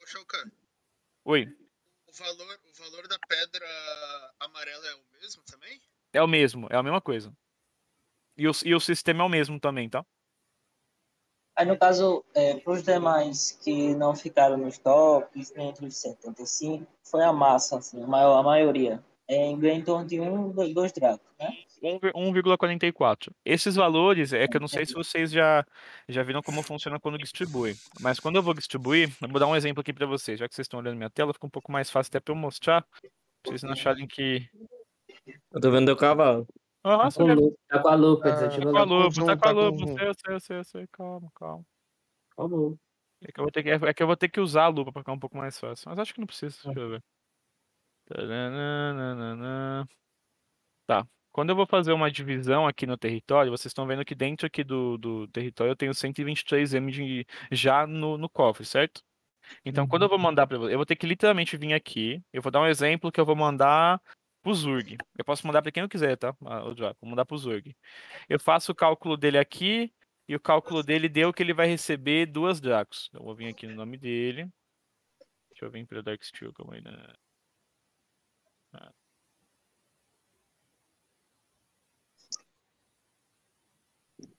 Ô, 0.00 0.04
Oi, 1.24 1.48
o 2.06 2.12
valor, 2.12 2.60
o 2.62 2.72
valor 2.74 3.08
da 3.08 3.18
pedra 3.26 3.66
amarela 4.38 4.86
é 4.86 4.94
o 4.94 5.02
mesmo 5.20 5.42
também? 5.42 5.80
É 6.12 6.22
o 6.22 6.26
mesmo, 6.26 6.66
é 6.70 6.76
a 6.76 6.82
mesma 6.82 7.00
coisa. 7.00 7.32
E 8.36 8.48
o, 8.48 8.52
e 8.64 8.74
o 8.74 8.80
sistema 8.80 9.22
é 9.22 9.26
o 9.26 9.28
mesmo 9.28 9.60
também, 9.60 9.88
tá? 9.88 10.04
Aí, 11.54 11.66
no 11.66 11.76
caso, 11.76 12.24
é, 12.34 12.56
para 12.56 12.72
os 12.72 12.82
demais 12.82 13.58
que 13.62 13.94
não 13.94 14.14
ficaram 14.14 14.56
nos 14.56 14.78
tops, 14.78 15.50
dentro 15.50 15.84
dos 15.84 15.96
75, 15.96 16.86
foi 17.04 17.22
a 17.22 17.32
massa, 17.32 17.76
assim, 17.76 18.02
a, 18.02 18.06
maior, 18.06 18.38
a 18.38 18.42
maioria. 18.42 19.02
É, 19.28 19.46
em 19.46 19.82
torno 19.82 20.06
de 20.06 20.20
um, 20.20 20.50
dois, 20.50 20.74
dois 20.74 20.92
dracos, 20.92 21.26
né? 21.38 21.48
1,44. 21.82 23.32
Esses 23.44 23.74
valores 23.76 24.32
é 24.32 24.46
que 24.46 24.56
eu 24.56 24.60
não 24.60 24.68
sei 24.68 24.84
se 24.84 24.92
vocês 24.92 25.30
já, 25.30 25.64
já 26.08 26.22
viram 26.22 26.42
como 26.42 26.62
funciona 26.62 26.98
quando 26.98 27.18
distribui. 27.18 27.76
Mas 28.00 28.20
quando 28.20 28.36
eu 28.36 28.42
vou 28.42 28.52
distribuir, 28.52 29.10
eu 29.20 29.28
vou 29.28 29.40
dar 29.40 29.46
um 29.46 29.56
exemplo 29.56 29.80
aqui 29.80 29.92
para 29.92 30.06
vocês. 30.06 30.38
Já 30.38 30.48
que 30.48 30.54
vocês 30.54 30.66
estão 30.66 30.80
olhando 30.80 30.96
minha 30.96 31.10
tela, 31.10 31.32
fica 31.32 31.46
um 31.46 31.50
pouco 31.50 31.72
mais 31.72 31.90
fácil 31.90 32.10
até 32.10 32.20
para 32.20 32.32
eu 32.32 32.36
mostrar. 32.36 32.82
Pra 32.82 33.10
vocês 33.44 33.62
não 33.62 33.72
acharem 33.72 34.06
que. 34.06 34.48
Eu 35.26 35.60
tô 35.60 35.70
vendo 35.70 35.86
teu 35.86 35.96
cavalo. 35.96 36.46
Ah, 36.84 37.08
Tá 37.10 37.12
com 37.16 37.30
a 37.30 37.34
lupa, 37.34 37.56
tá 37.68 37.78
com 37.82 37.88
a 37.88 37.94
lupa, 37.94 38.28
Ah, 38.28 38.36
Tá 38.36 38.46
a 38.46 38.50
com 38.50 38.76
a 38.78 38.82
lupa. 38.82 38.84
lupa, 38.84 39.14
tá 39.14 39.24
com 39.24 39.30
a 39.32 39.36
tá 39.36 39.54
com 39.54 39.60
lupa. 39.60 39.78
zoom. 39.78 39.96
Sei, 39.96 40.08
eu 40.08 40.14
sei, 40.14 40.34
eu 40.34 40.40
sei, 40.40 40.56
eu 40.58 40.64
sei. 40.64 40.86
Calma, 40.88 41.30
calma. 41.34 41.64
Calma. 42.36 42.76
É 43.22 43.30
que, 43.32 43.38
eu 43.40 43.44
vou 43.44 43.52
ter 43.52 43.62
que, 43.62 43.70
é 43.70 43.94
que 43.94 44.02
eu 44.02 44.06
vou 44.06 44.16
ter 44.16 44.28
que 44.28 44.40
usar 44.40 44.64
a 44.64 44.68
lupa 44.68 44.90
para 44.92 45.02
ficar 45.02 45.12
um 45.12 45.18
pouco 45.18 45.36
mais 45.36 45.58
fácil. 45.58 45.88
Mas 45.88 45.98
acho 45.98 46.12
que 46.12 46.20
não 46.20 46.26
precisa. 46.26 46.56
Deixa 46.64 46.80
eu 46.80 46.88
ver. 46.90 47.02
Tá. 50.86 51.06
Quando 51.30 51.50
eu 51.50 51.56
vou 51.56 51.66
fazer 51.66 51.92
uma 51.92 52.10
divisão 52.10 52.66
aqui 52.66 52.84
no 52.84 52.98
território, 52.98 53.50
vocês 53.50 53.70
estão 53.70 53.86
vendo 53.86 54.04
que 54.04 54.14
dentro 54.14 54.46
aqui 54.46 54.62
do, 54.64 54.98
do 54.98 55.28
território 55.28 55.70
eu 55.70 55.76
tenho 55.76 55.92
123M 55.94 56.90
de, 56.90 57.26
já 57.50 57.86
no, 57.86 58.18
no 58.18 58.28
cofre, 58.28 58.66
certo? 58.66 59.02
Então, 59.64 59.86
quando 59.88 60.02
eu 60.02 60.08
vou 60.08 60.18
mandar 60.18 60.46
para 60.46 60.58
você, 60.58 60.74
eu 60.74 60.78
vou 60.78 60.86
ter 60.86 60.96
que 60.96 61.06
literalmente 61.06 61.56
vir 61.56 61.72
aqui. 61.72 62.22
Eu 62.32 62.42
vou 62.42 62.52
dar 62.52 62.60
um 62.60 62.66
exemplo 62.66 63.10
que 63.10 63.20
eu 63.20 63.24
vou 63.24 63.34
mandar 63.36 64.00
pro 64.42 64.54
Zurg. 64.54 64.98
Eu 65.18 65.24
posso 65.24 65.46
mandar 65.46 65.62
para 65.62 65.72
quem 65.72 65.82
eu 65.82 65.88
quiser, 65.88 66.16
tá? 66.16 66.36
Ah, 66.44 66.64
o 66.64 66.74
Draco, 66.74 66.98
vou 67.00 67.10
mandar 67.10 67.24
pro 67.24 67.38
Zurg. 67.38 67.76
Eu 68.28 68.40
faço 68.40 68.72
o 68.72 68.74
cálculo 68.74 69.16
dele 69.16 69.38
aqui 69.38 69.92
e 70.28 70.36
o 70.36 70.40
cálculo 70.40 70.82
dele 70.82 71.08
deu 71.08 71.32
que 71.32 71.42
ele 71.42 71.54
vai 71.54 71.66
receber 71.66 72.26
duas 72.26 72.60
Dracos. 72.60 73.08
Então, 73.08 73.20
eu 73.20 73.24
vou 73.26 73.34
vir 73.34 73.48
aqui 73.48 73.66
no 73.66 73.74
nome 73.74 73.96
dele. 73.96 74.50
Deixa 75.50 75.64
eu 75.66 75.70
vir 75.70 75.86
para 75.86 76.02
Dark 76.02 76.22
Steel, 76.24 76.52
calma 76.52 76.74
aí, 76.74 76.80
né? 76.82 77.14
Ah. 78.74 78.92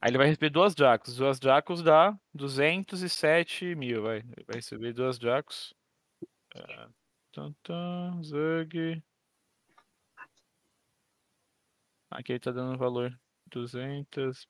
Aí 0.01 0.09
ele 0.09 0.17
vai 0.17 0.27
receber 0.27 0.49
duas 0.49 0.75
Dracos. 0.75 1.15
Duas 1.15 1.39
Dracos 1.39 1.81
dá 1.81 2.17
207 2.33 3.75
mil, 3.75 4.01
vai. 4.03 4.17
Ele 4.17 4.45
vai 4.45 4.55
receber 4.57 4.93
duas 4.93 5.17
Dracos. 5.17 5.73
Ah, 6.55 6.89
tan, 7.63 8.21
Zug. 8.23 9.01
Aqui 12.13 12.33
ele 12.33 12.39
tá 12.39 12.51
dando 12.51 12.73
um 12.73 12.77
valor 12.77 13.11
200. 13.47 14.47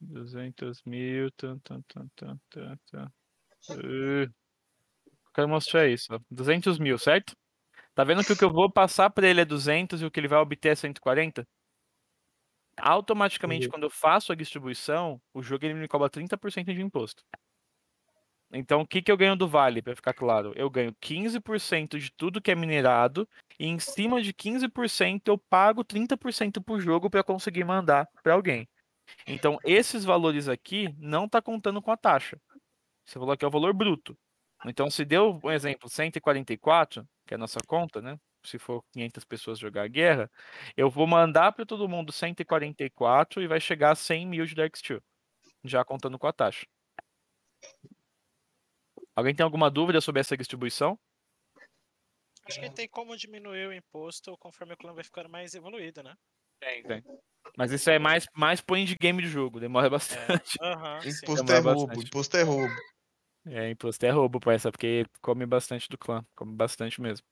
200 0.00 0.82
mil. 0.84 1.30
Tan, 1.32 1.58
tan, 1.58 1.82
tan, 1.82 2.08
tan, 2.16 2.38
tan, 2.50 2.78
tan. 2.90 3.12
Uh, 3.70 4.22
eu 4.24 4.32
quero 5.34 5.48
mostrar 5.48 5.88
isso, 5.88 6.14
ó. 6.14 6.20
200 6.30 6.78
mil, 6.78 6.98
certo? 6.98 7.34
Tá 7.94 8.04
vendo 8.04 8.24
que 8.24 8.32
o 8.32 8.36
que 8.36 8.44
eu 8.44 8.52
vou 8.52 8.70
passar 8.70 9.10
pra 9.10 9.26
ele 9.26 9.40
é 9.40 9.44
200 9.44 10.02
e 10.02 10.04
o 10.04 10.10
que 10.10 10.20
ele 10.20 10.28
vai 10.28 10.38
obter 10.38 10.70
é 10.70 10.74
140? 10.74 11.46
Automaticamente, 12.78 13.66
Uhum. 13.66 13.72
quando 13.72 13.82
eu 13.84 13.90
faço 13.90 14.32
a 14.32 14.34
distribuição, 14.34 15.20
o 15.34 15.42
jogo 15.42 15.64
ele 15.64 15.74
me 15.74 15.88
cobra 15.88 16.08
30% 16.08 16.72
de 16.72 16.80
imposto. 16.80 17.22
Então, 18.52 18.82
o 18.82 18.86
que, 18.86 19.00
que 19.00 19.10
eu 19.10 19.16
ganho 19.16 19.34
do 19.34 19.48
Vale, 19.48 19.80
para 19.80 19.96
ficar 19.96 20.12
claro? 20.12 20.52
Eu 20.54 20.68
ganho 20.68 20.94
15% 21.00 21.98
de 21.98 22.12
tudo 22.12 22.40
que 22.40 22.50
é 22.50 22.54
minerado, 22.54 23.26
e 23.58 23.66
em 23.66 23.78
cima 23.78 24.20
de 24.20 24.34
15% 24.34 25.28
eu 25.28 25.38
pago 25.38 25.82
30% 25.82 26.62
por 26.62 26.78
jogo 26.78 27.08
para 27.08 27.24
conseguir 27.24 27.64
mandar 27.64 28.06
para 28.22 28.34
alguém. 28.34 28.68
Então, 29.26 29.58
esses 29.64 30.04
valores 30.04 30.48
aqui 30.48 30.94
não 30.98 31.28
tá 31.28 31.40
contando 31.40 31.80
com 31.80 31.90
a 31.90 31.96
taxa. 31.96 32.38
Você 33.06 33.18
falou 33.18 33.36
que 33.36 33.44
é 33.44 33.48
o 33.48 33.50
valor 33.50 33.72
bruto. 33.72 34.16
Então, 34.66 34.90
se 34.90 35.04
deu, 35.04 35.40
um 35.42 35.50
exemplo, 35.50 35.88
144, 35.88 37.06
que 37.26 37.34
é 37.34 37.36
a 37.36 37.38
nossa 37.38 37.60
conta, 37.66 38.02
né? 38.02 38.18
Se 38.44 38.58
for 38.58 38.82
500 38.92 39.24
pessoas 39.24 39.58
jogar 39.58 39.84
a 39.84 39.88
guerra, 39.88 40.30
eu 40.76 40.90
vou 40.90 41.06
mandar 41.06 41.52
para 41.52 41.64
todo 41.66 41.88
mundo 41.88 42.12
144 42.12 43.42
e 43.42 43.46
vai 43.46 43.60
chegar 43.60 43.92
a 43.92 43.94
100 43.94 44.26
mil 44.26 44.44
de 44.46 44.54
Dark 44.54 44.76
Steel, 44.76 45.00
já 45.64 45.84
contando 45.84 46.18
com 46.18 46.26
a 46.26 46.32
taxa. 46.32 46.66
Alguém 49.14 49.34
tem 49.34 49.44
alguma 49.44 49.70
dúvida 49.70 50.00
sobre 50.00 50.20
essa 50.20 50.36
distribuição? 50.36 50.98
Acho 52.44 52.60
que 52.60 52.70
tem 52.70 52.88
como 52.88 53.16
diminuir 53.16 53.68
o 53.68 53.72
imposto 53.72 54.36
conforme 54.38 54.74
o 54.74 54.76
clã 54.76 54.92
vai 54.92 55.04
ficando 55.04 55.28
mais 55.28 55.54
evoluído, 55.54 56.02
né? 56.02 56.14
Tem, 56.58 56.82
tem. 56.82 57.02
Mas 57.56 57.70
isso 57.70 57.90
é 57.90 57.98
mais, 57.98 58.26
mais 58.34 58.60
pro 58.60 58.76
endgame 58.76 59.22
de 59.22 59.28
jogo, 59.28 59.60
demora 59.60 59.90
bastante. 59.90 60.58
Aham, 60.62 61.00
sim. 61.04 61.26
Imposto 61.26 61.46
Demora 61.46 61.58
é 61.58 61.60
roubo, 61.60 61.86
bastante. 61.86 62.06
imposto 62.08 62.36
é 62.36 62.42
roubo. 62.42 62.74
É, 63.44 63.70
imposto 63.70 64.06
é 64.06 64.10
roubo 64.10 64.40
pra 64.40 64.54
essa, 64.54 64.70
porque 64.70 65.04
come 65.20 65.44
bastante 65.44 65.88
do 65.88 65.98
clã, 65.98 66.24
come 66.34 66.54
bastante 66.54 67.00
mesmo. 67.00 67.26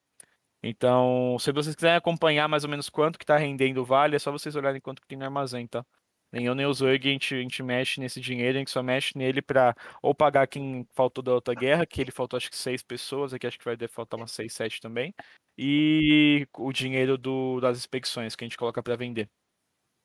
Então, 0.62 1.38
se 1.38 1.52
vocês 1.52 1.74
quiserem 1.74 1.96
acompanhar 1.96 2.48
mais 2.48 2.64
ou 2.64 2.70
menos 2.70 2.90
quanto 2.90 3.18
que 3.18 3.24
tá 3.24 3.36
rendendo 3.36 3.78
o 3.80 3.84
vale, 3.84 4.16
é 4.16 4.18
só 4.18 4.30
vocês 4.30 4.54
olharem 4.56 4.80
quanto 4.80 5.00
que 5.00 5.08
tem 5.08 5.18
no 5.18 5.24
armazém, 5.24 5.66
tá? 5.66 5.84
Nem 6.32 6.46
eu 6.46 6.54
nem 6.54 6.66
o 6.66 6.72
Zurg, 6.72 7.08
a 7.08 7.12
gente, 7.12 7.34
a 7.34 7.38
gente 7.38 7.62
mexe 7.62 8.00
nesse 8.00 8.20
dinheiro, 8.20 8.56
a 8.56 8.60
gente 8.60 8.70
só 8.70 8.82
mexe 8.82 9.16
nele 9.16 9.42
pra 9.42 9.74
ou 10.00 10.14
pagar 10.14 10.46
quem 10.46 10.86
faltou 10.92 11.22
da 11.22 11.34
outra 11.34 11.54
guerra, 11.54 11.84
que 11.84 12.00
ele 12.00 12.12
faltou 12.12 12.36
acho 12.36 12.50
que 12.50 12.56
seis 12.56 12.82
pessoas, 12.82 13.34
aqui 13.34 13.46
acho 13.46 13.58
que 13.58 13.64
vai 13.64 13.76
faltar 13.88 14.18
umas 14.18 14.30
seis, 14.30 14.52
sete 14.52 14.80
também, 14.80 15.12
e 15.58 16.46
o 16.56 16.72
dinheiro 16.72 17.18
do, 17.18 17.60
das 17.60 17.78
expedições 17.78 18.36
que 18.36 18.44
a 18.44 18.46
gente 18.46 18.56
coloca 18.56 18.82
pra 18.82 18.96
vender. 18.96 19.28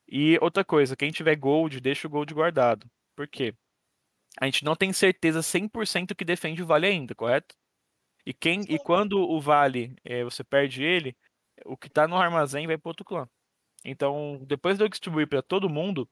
E 0.08 0.38
outra 0.42 0.64
coisa, 0.64 0.96
quem 0.96 1.12
tiver 1.12 1.36
gold, 1.36 1.80
deixa 1.80 2.08
o 2.08 2.10
gold 2.10 2.34
guardado. 2.34 2.88
Por 3.16 3.28
quê? 3.28 3.54
A 4.40 4.46
gente 4.46 4.64
não 4.66 4.76
tem 4.76 4.92
certeza 4.92 5.42
100% 5.42 6.16
que 6.16 6.26
defende 6.26 6.62
o 6.62 6.66
vale 6.66 6.88
ainda, 6.88 7.16
correto? 7.16 7.56
E, 8.26 8.34
quem, 8.34 8.62
e 8.68 8.80
quando 8.80 9.20
o 9.20 9.40
vale, 9.40 9.96
eh, 10.04 10.24
você 10.24 10.44
perde 10.44 10.84
ele, 10.84 11.16
o 11.66 11.78
que 11.78 11.90
tá 11.90 12.08
no 12.08 12.18
armazém 12.18 12.68
vai 12.68 12.78
pro 12.78 12.90
outro 12.90 13.06
clã. 13.06 13.30
Então, 13.88 14.44
depois 14.48 14.80
de 14.80 14.84
eu 14.84 14.90
distribuir 14.90 15.30
para 15.30 15.44
todo 15.44 15.70
mundo, 15.70 16.10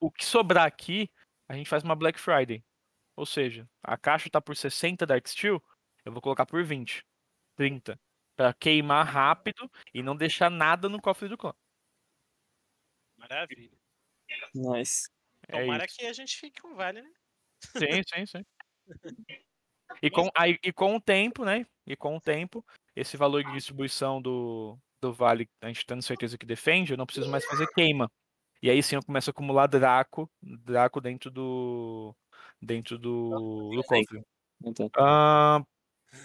o 0.00 0.10
que 0.10 0.24
sobrar 0.24 0.64
aqui, 0.64 1.10
a 1.46 1.54
gente 1.54 1.68
faz 1.68 1.84
uma 1.84 1.94
Black 1.94 2.18
Friday. 2.18 2.64
Ou 3.14 3.26
seja, 3.26 3.68
a 3.82 3.98
caixa 3.98 4.30
tá 4.30 4.40
por 4.40 4.56
60 4.56 5.04
Dark 5.04 5.28
Steel, 5.28 5.62
eu 6.06 6.10
vou 6.10 6.22
colocar 6.22 6.46
por 6.46 6.64
20, 6.64 7.04
30, 7.54 8.00
para 8.34 8.54
queimar 8.54 9.06
rápido 9.06 9.70
e 9.92 10.02
não 10.02 10.16
deixar 10.16 10.50
nada 10.50 10.88
no 10.88 11.02
cofre 11.02 11.28
do 11.28 11.36
clã. 11.36 11.52
Maravilha. 13.18 13.76
Nice. 14.54 15.10
É 15.48 15.60
Tomara 15.60 15.84
isso. 15.84 15.98
que 15.98 16.06
a 16.06 16.12
gente 16.14 16.34
fique 16.34 16.62
com 16.62 16.74
vale, 16.74 17.02
né? 17.02 17.10
Sim, 17.76 18.02
sim, 18.08 18.26
sim. 18.26 18.44
E 20.00 20.08
com, 20.08 20.30
aí, 20.36 20.56
e 20.62 20.72
com 20.72 20.94
o 20.94 21.00
tempo, 21.00 21.44
né? 21.44 21.66
E 21.84 21.96
com 21.96 22.16
o 22.16 22.20
tempo, 22.20 22.64
esse 22.94 23.16
valor 23.16 23.42
de 23.42 23.52
distribuição 23.52 24.22
do, 24.22 24.78
do 25.00 25.12
vale, 25.12 25.48
a 25.60 25.68
gente 25.68 25.84
tendo 25.86 26.02
certeza 26.02 26.36
que 26.38 26.46
defende, 26.46 26.92
eu 26.92 26.98
não 26.98 27.06
preciso 27.06 27.30
mais 27.30 27.44
fazer 27.44 27.66
queima. 27.74 28.10
E 28.62 28.70
aí 28.70 28.82
sim 28.82 28.96
eu 28.96 29.04
começo 29.04 29.30
a 29.30 29.32
acumular 29.32 29.66
Draco, 29.66 30.30
Draco 30.42 31.00
dentro 31.00 31.30
do. 31.30 32.14
dentro 32.60 32.98
do, 32.98 33.70
do 33.74 33.84
cofre. 33.84 34.22
Então, 34.62 34.90
Ah, 34.96 35.62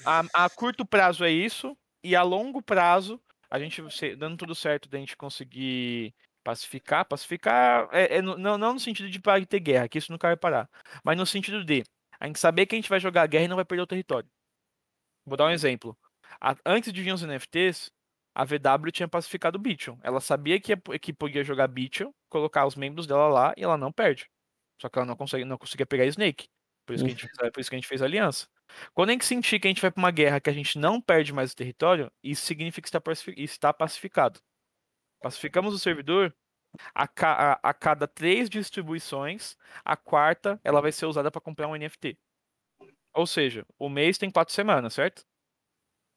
a, 0.05 0.45
a 0.45 0.49
curto 0.49 0.85
prazo 0.85 1.23
é 1.23 1.31
isso, 1.31 1.77
e 2.03 2.15
a 2.15 2.23
longo 2.23 2.61
prazo, 2.61 3.21
a 3.49 3.59
gente, 3.59 3.81
dando 4.17 4.37
tudo 4.37 4.53
certo, 4.53 4.89
da 4.89 4.97
gente 4.97 5.15
conseguir 5.15 6.13
Pacificar, 6.45 7.03
pacificar 7.07 7.89
é, 7.91 8.17
é 8.17 8.21
não, 8.21 8.55
não 8.55 8.73
no 8.73 8.79
sentido 8.79 9.09
de 9.09 9.19
ter 9.47 9.59
guerra, 9.59 9.89
que 9.89 9.97
isso 9.97 10.11
nunca 10.11 10.27
vai 10.27 10.37
parar, 10.37 10.69
mas 11.03 11.17
no 11.17 11.25
sentido 11.25 11.65
de 11.65 11.81
a 12.19 12.27
gente 12.27 12.37
saber 12.37 12.67
que 12.67 12.75
a 12.75 12.77
gente 12.77 12.87
vai 12.87 12.99
jogar 12.99 13.23
a 13.23 13.25
guerra 13.25 13.45
e 13.45 13.47
não 13.47 13.55
vai 13.55 13.65
perder 13.65 13.81
o 13.81 13.87
território. 13.87 14.29
Vou 15.25 15.37
dar 15.37 15.45
um 15.45 15.51
exemplo. 15.51 15.97
A- 16.39 16.55
antes 16.65 16.93
de 16.93 17.01
vir 17.01 17.13
os 17.13 17.23
NFTs, 17.23 17.91
a 18.35 18.43
VW 18.43 18.91
tinha 18.91 19.07
pacificado 19.07 19.57
o 19.57 19.61
Bition. 19.61 19.97
Ela 20.03 20.19
sabia 20.19 20.59
que, 20.59 20.75
que 20.99 21.13
podia 21.13 21.43
jogar 21.43 21.67
Bition, 21.67 22.11
colocar 22.29 22.65
os 22.65 22.75
membros 22.75 23.07
dela 23.07 23.27
lá 23.29 23.53
e 23.57 23.63
ela 23.63 23.77
não 23.77 23.91
perde. 23.91 24.29
Só 24.81 24.89
que 24.89 24.99
ela 24.99 25.05
não, 25.05 25.15
consegue, 25.15 25.45
não 25.45 25.57
conseguia 25.57 25.85
pegar 25.85 26.05
Snake. 26.05 26.47
Por 26.85 26.93
isso, 26.93 27.03
que 27.05 27.11
a 27.11 27.13
gente, 27.15 27.51
por 27.53 27.59
isso 27.61 27.69
que 27.69 27.75
a 27.75 27.79
gente 27.79 27.87
fez 27.87 28.01
aliança. 28.01 28.47
Quando 28.93 29.09
a 29.09 29.13
gente 29.13 29.25
sentir 29.25 29.59
que 29.59 29.67
a 29.67 29.71
gente 29.71 29.81
vai 29.81 29.89
pra 29.89 29.99
uma 30.01 30.11
guerra 30.11 30.39
que 30.41 30.49
a 30.49 30.53
gente 30.53 30.77
não 30.77 31.01
perde 31.01 31.33
mais 31.33 31.51
o 31.51 31.55
território, 31.55 32.11
isso 32.21 32.45
significa 32.45 32.87
que 32.87 32.97
está 33.39 33.73
pacificado. 33.73 34.39
Pacificamos 35.21 35.73
o 35.73 35.79
servidor, 35.79 36.35
a, 36.93 37.07
ca- 37.07 37.53
a- 37.63 37.69
a 37.69 37.73
cada 37.73 38.07
três 38.07 38.49
distribuições, 38.49 39.55
a 39.83 39.95
quarta 39.95 40.59
ela 40.63 40.81
vai 40.81 40.91
ser 40.91 41.05
usada 41.05 41.31
para 41.31 41.41
comprar 41.41 41.67
um 41.67 41.75
NFT. 41.75 42.17
Ou 43.13 43.25
seja, 43.25 43.65
o 43.79 43.87
mês 43.89 44.17
tem 44.17 44.29
quatro 44.29 44.53
semanas, 44.53 44.93
certo? 44.93 45.23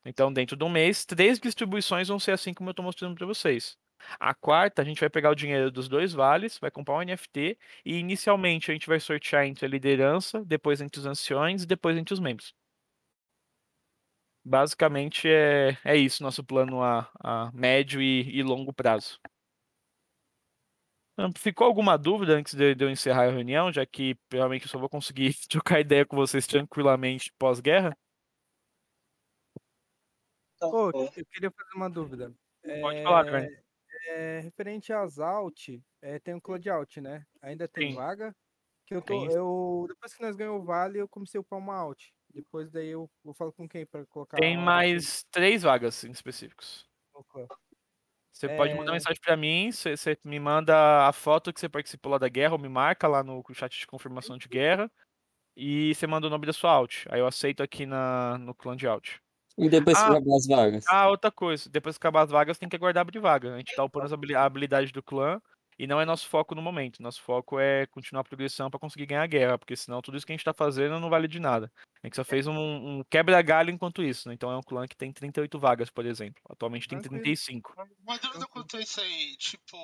Então, 0.08 0.32
dentro 0.32 0.56
de 0.56 0.64
um 0.64 0.70
mês, 0.70 1.04
três 1.04 1.38
distribuições 1.38 2.08
vão 2.08 2.18
ser 2.18 2.32
assim 2.32 2.54
como 2.54 2.70
eu 2.70 2.72
estou 2.72 2.84
mostrando 2.84 3.14
para 3.14 3.26
vocês. 3.26 3.76
A 4.18 4.34
quarta, 4.34 4.80
a 4.80 4.84
gente 4.84 5.00
vai 5.00 5.10
pegar 5.10 5.30
o 5.30 5.34
dinheiro 5.34 5.70
dos 5.70 5.86
dois 5.88 6.12
vales, 6.14 6.58
vai 6.58 6.70
comprar 6.70 6.96
um 6.96 7.02
NFT 7.02 7.58
e 7.84 7.98
inicialmente 7.98 8.70
a 8.70 8.74
gente 8.74 8.86
vai 8.86 8.98
sortear 9.00 9.44
entre 9.46 9.66
a 9.66 9.68
liderança, 9.68 10.42
depois 10.44 10.80
entre 10.80 10.98
os 11.00 11.06
anciões 11.06 11.62
e 11.64 11.66
depois 11.66 11.96
entre 11.96 12.14
os 12.14 12.20
membros. 12.20 12.54
Basicamente 14.44 15.28
é, 15.28 15.76
é 15.84 15.96
isso 15.96 16.22
nosso 16.22 16.42
plano 16.42 16.82
a, 16.82 17.10
a 17.20 17.50
médio 17.52 18.00
e, 18.00 18.38
e 18.38 18.42
longo 18.42 18.72
prazo. 18.72 19.20
Ficou 21.36 21.66
alguma 21.66 21.98
dúvida 21.98 22.34
antes 22.34 22.54
de, 22.54 22.76
eu 22.78 22.88
encerrar 22.88 23.24
a 23.26 23.30
reunião, 23.30 23.72
já 23.72 23.84
que 23.84 24.16
realmente 24.32 24.62
eu 24.66 24.68
só 24.68 24.78
vou 24.78 24.88
conseguir 24.88 25.34
trocar 25.50 25.80
ideia 25.80 26.06
com 26.06 26.16
vocês 26.16 26.46
tranquilamente 26.46 27.32
pós-guerra? 27.38 27.96
Então, 30.60 30.76
Ô, 30.92 30.92
foi. 30.92 31.08
eu 31.16 31.24
queria 31.26 31.50
fazer 31.50 31.74
uma 31.76 31.88
dúvida. 31.90 32.34
Pode 32.80 33.00
falar, 33.02 33.24
É, 33.24 33.24
Carne. 33.24 33.50
é, 34.08 34.40
referente 34.40 34.92
às 34.92 35.18
alt, 35.18 35.68
é, 36.02 36.18
tem 36.20 36.34
o 36.34 36.40
Cloud 36.40 36.68
Alt, 36.70 36.98
né? 36.98 37.26
Ainda 37.42 37.68
tem 37.68 37.86
Sim. 37.86 37.92
vaga. 37.92 38.34
Que 38.86 38.94
eu 38.96 39.02
Tem 39.04 39.28
tô, 39.28 39.30
eu, 39.30 39.86
depois 39.88 40.14
que 40.14 40.22
nós 40.22 40.36
ganhamos 40.36 40.62
o 40.62 40.64
Vale, 40.66 40.98
eu 40.98 41.08
comecei 41.08 41.38
a 41.38 41.42
upar 41.42 41.58
uma 41.58 41.76
alt. 41.76 42.10
Depois 42.30 42.70
daí 42.70 42.88
eu, 42.88 43.10
eu 43.24 43.34
falo 43.34 43.52
com 43.52 43.68
quem 43.68 43.86
para 43.86 44.06
colocar 44.06 44.40
Tem 44.40 44.56
mais 44.56 45.24
três 45.30 45.62
vagas 45.62 46.04
em 46.04 46.10
específicos. 46.10 46.88
clã. 47.28 47.48
Você 48.34 48.48
pode 48.48 48.74
mandar 48.74 48.92
É. 48.92 48.92
mensagem 48.92 49.20
pra 49.20 49.36
mim, 49.36 49.72
você 49.72 49.96
você 49.96 50.16
me 50.24 50.38
manda 50.38 51.08
a 51.08 51.12
foto 51.12 51.52
que 51.52 51.58
você 51.58 51.68
participou 51.68 52.12
lá 52.12 52.18
da 52.18 52.28
guerra, 52.28 52.52
ou 52.52 52.58
me 52.58 52.68
marca 52.68 53.08
lá 53.08 53.22
no 53.24 53.42
chat 53.54 53.78
de 53.80 53.86
confirmação 53.86 54.38
de 54.38 54.46
guerra, 54.48 54.90
e 55.56 55.94
você 55.94 56.06
manda 56.06 56.26
o 56.28 56.30
nome 56.30 56.46
da 56.46 56.52
sua 56.54 56.72
alt. 56.72 57.06
Aí 57.10 57.20
eu 57.20 57.26
aceito 57.28 57.62
aqui 57.62 57.86
na, 57.86 58.38
no 58.38 58.54
clã 58.54 58.76
de 58.76 58.86
alt. 58.88 59.18
E 59.58 59.68
depois 59.68 59.98
que 59.98 60.08
Ah, 60.08 60.12
acabar 60.12 60.36
as 60.36 60.46
vagas. 60.46 60.84
Ah, 60.88 61.08
outra 61.08 61.30
coisa. 61.30 61.68
Depois 61.68 61.96
que 61.96 62.00
acabar 62.00 62.22
as 62.22 62.30
vagas, 62.30 62.58
tem 62.58 62.68
que 62.68 62.76
aguardar 62.76 63.02
abrir 63.02 63.18
vaga. 63.18 63.54
A 63.54 63.58
gente 63.58 63.74
tá 63.74 63.84
upando 63.84 64.14
a 64.36 64.44
habilidade 64.44 64.92
do 64.92 65.02
clã 65.02 65.40
e 65.78 65.86
não 65.86 66.00
é 66.00 66.04
nosso 66.04 66.28
foco 66.28 66.54
no 66.54 66.62
momento. 66.62 67.02
Nosso 67.02 67.22
foco 67.22 67.58
é 67.58 67.86
continuar 67.86 68.20
a 68.20 68.24
progressão 68.24 68.70
pra 68.70 68.80
conseguir 68.80 69.06
ganhar 69.06 69.22
a 69.22 69.26
guerra, 69.26 69.58
porque 69.58 69.76
senão 69.76 70.00
tudo 70.00 70.16
isso 70.16 70.26
que 70.26 70.32
a 70.32 70.36
gente 70.36 70.44
tá 70.44 70.54
fazendo 70.54 70.98
não 71.00 71.10
vale 71.10 71.28
de 71.28 71.40
nada. 71.40 71.70
A 72.02 72.06
gente 72.06 72.14
só 72.16 72.24
fez 72.24 72.46
um, 72.46 72.54
um 72.54 73.04
quebra-galho 73.10 73.70
enquanto 73.70 74.02
isso, 74.02 74.28
né? 74.28 74.34
Então 74.34 74.50
é 74.52 74.56
um 74.56 74.62
clã 74.62 74.86
que 74.86 74.96
tem 74.96 75.12
38 75.12 75.58
vagas, 75.58 75.90
por 75.90 76.06
exemplo. 76.06 76.40
Atualmente 76.48 76.86
tem 76.86 77.00
Tranquilo. 77.00 77.22
35. 77.22 77.72
Uma 78.00 78.18
dúvida 78.18 78.46
quanto 78.46 78.76
a 78.76 78.80
isso 78.80 79.00
aí, 79.00 79.36
tipo, 79.36 79.76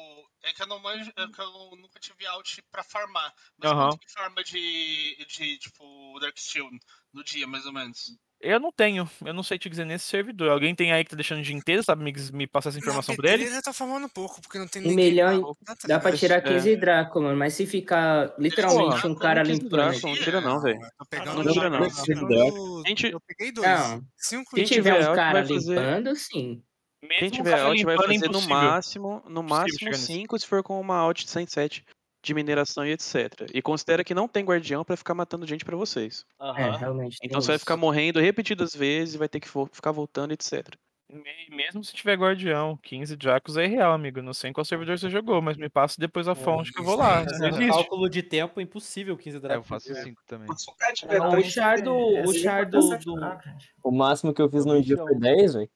é 0.45 0.53
que 0.53 0.63
eu 0.63 0.67
não 0.69 0.81
manjo, 0.81 1.11
é 1.17 1.27
que 1.27 1.41
eu 1.41 1.77
nunca 1.77 1.99
tive 1.99 2.25
alt 2.27 2.59
pra 2.71 2.85
farmar. 2.85 3.35
Mas 3.59 3.71
Aham. 3.71 3.89
quanto 3.91 3.99
que 3.99 4.13
farma 4.13 4.45
de, 4.45 5.17
de, 5.27 5.59
tipo, 5.59 6.19
Dark 6.21 6.39
Shield 6.39 6.79
no 7.13 7.25
dia, 7.25 7.47
mais 7.49 7.67
ou 7.67 7.73
menos? 7.73 8.17
Eu 8.45 8.61
não 8.61 8.71
tenho, 8.71 9.09
eu 9.25 9.33
não 9.33 9.43
sei 9.43 9.59
te 9.59 9.71
dizer 9.71 9.87
nesse 9.87 10.05
servidor. 10.07 10.51
Alguém 10.51 10.75
tem 10.75 10.93
aí 10.93 11.03
que 11.03 11.11
tá 11.11 11.17
deixando 11.17 11.39
o 11.39 11.43
dia 11.43 11.55
inteiro, 11.57 11.83
sabe 11.83 12.05
me, 12.05 12.13
me 12.33 12.47
passar 12.47 12.69
essa 12.69 12.79
informação 12.79 13.17
pra 13.17 13.33
ele? 13.33 13.49
já 13.49 13.63
tá 13.63 13.73
falando 13.73 14.09
pouco, 14.09 14.41
porque 14.43 14.59
não 14.59 14.69
tem 14.69 14.83
Um 14.83 14.89
ninguém 14.89 15.07
milhão 15.11 15.55
tá, 15.65 15.75
tá 15.75 15.89
dá 15.89 15.99
pra 15.99 16.13
tirar 16.17 16.37
É. 16.37 16.41
15 16.43 16.77
Draco, 16.77 17.21
mano. 17.23 17.37
Mas 17.37 17.55
se 17.55 17.67
ficar 17.67 18.35
literalmente 18.39 19.07
um 19.07 19.15
cara 19.15 19.43
limpando. 19.43 20.01
não 20.03 20.15
tira 20.15 20.41
não, 20.41 20.61
velho. 20.61 20.79
Tô 20.99 21.07
pegando 21.07 21.43
Não 21.43 21.53
tira 21.53 21.71
não. 21.71 21.89
tô 21.89 22.03
pegando- 22.05 22.83
Gente, 22.87 23.07
Eu 23.11 23.21
peguei 23.27 23.51
dois. 23.53 23.67
Não. 23.67 24.03
Cinco 24.17 24.51
Se 24.51 24.57
Quem 24.57 24.65
tiver 24.65 25.11
um 25.11 25.15
cara 25.15 25.33
vai 25.43 25.49
fazer- 25.49 25.75
limpando, 25.75 26.15
sim. 26.17 26.63
Mesmo 27.03 27.19
Quem 27.21 27.31
tiver 27.31 27.61
alt 27.61 27.83
vai 27.83 27.95
é 27.95 27.99
fazer 27.99 28.29
no 28.31 28.41
máximo, 28.43 29.23
no 29.29 29.43
máximo 29.43 29.79
chegar 29.79 29.91
nisso. 29.93 30.07
5 30.07 30.39
se 30.39 30.47
for 30.47 30.63
com 30.63 30.81
uma 30.81 30.97
alt 30.97 31.23
de 31.25 31.31
107 31.31 31.85
de 32.25 32.35
mineração 32.35 32.87
e 32.87 32.91
etc. 32.93 33.49
E 33.53 33.61
considera 33.63 34.03
que 34.03 34.15
não 34.15 34.27
tem 34.27 34.45
guardião 34.45 34.85
pra 34.85 34.97
ficar 34.97 35.15
matando 35.15 35.47
gente 35.47 35.65
pra 35.65 35.77
vocês. 35.77 36.25
É, 36.41 36.77
realmente. 36.77 37.19
Então 37.23 37.41
você 37.41 37.49
vai 37.49 37.57
isso. 37.57 37.65
ficar 37.65 37.77
morrendo 37.77 38.19
repetidas 38.21 38.75
vezes 38.75 39.15
e 39.15 39.19
vai 39.19 39.29
ter 39.29 39.41
que 39.41 39.49
ficar 39.73 39.93
voltando, 39.93 40.33
etc. 40.33 40.69
Me- 41.13 41.23
Mesmo 41.51 41.85
se 41.85 41.93
tiver 41.93 42.17
guardião, 42.17 42.79
15 42.83 43.15
Dracos 43.15 43.57
é 43.59 43.67
real, 43.67 43.93
amigo. 43.93 44.23
Não 44.23 44.33
sei 44.33 44.51
em 44.51 44.53
qual 44.55 44.65
servidor 44.65 44.99
você 44.99 45.11
jogou, 45.11 45.41
mas 45.43 45.57
me 45.57 45.69
passa 45.69 45.97
depois 46.01 46.27
a 46.27 46.35
fonte 46.35 46.73
que 46.73 46.81
eu 46.81 46.85
vou 46.85 46.97
lá. 46.97 47.23
É, 47.23 47.69
cálculo 47.69 48.09
de 48.09 48.23
tempo 48.23 48.59
é 48.59 48.63
impossível 48.63 49.17
15 49.17 49.39
É, 49.47 49.55
eu 49.57 49.63
faço 49.63 49.95
5 49.95 50.23
também. 50.27 50.49
Não, 50.49 51.39
o 51.39 51.43
char 51.45 51.83
do. 51.83 51.95
O 51.95 52.33
char 52.33 52.65
do. 52.67 52.81
do- 52.99 53.39
O 53.85 53.93
máximo 53.93 54.33
que 54.33 54.41
eu 54.41 54.49
fiz 54.51 54.65
num 54.65 54.81
dia 54.81 54.97
foi 54.97 55.15
10, 55.15 55.55
velho. 55.55 55.71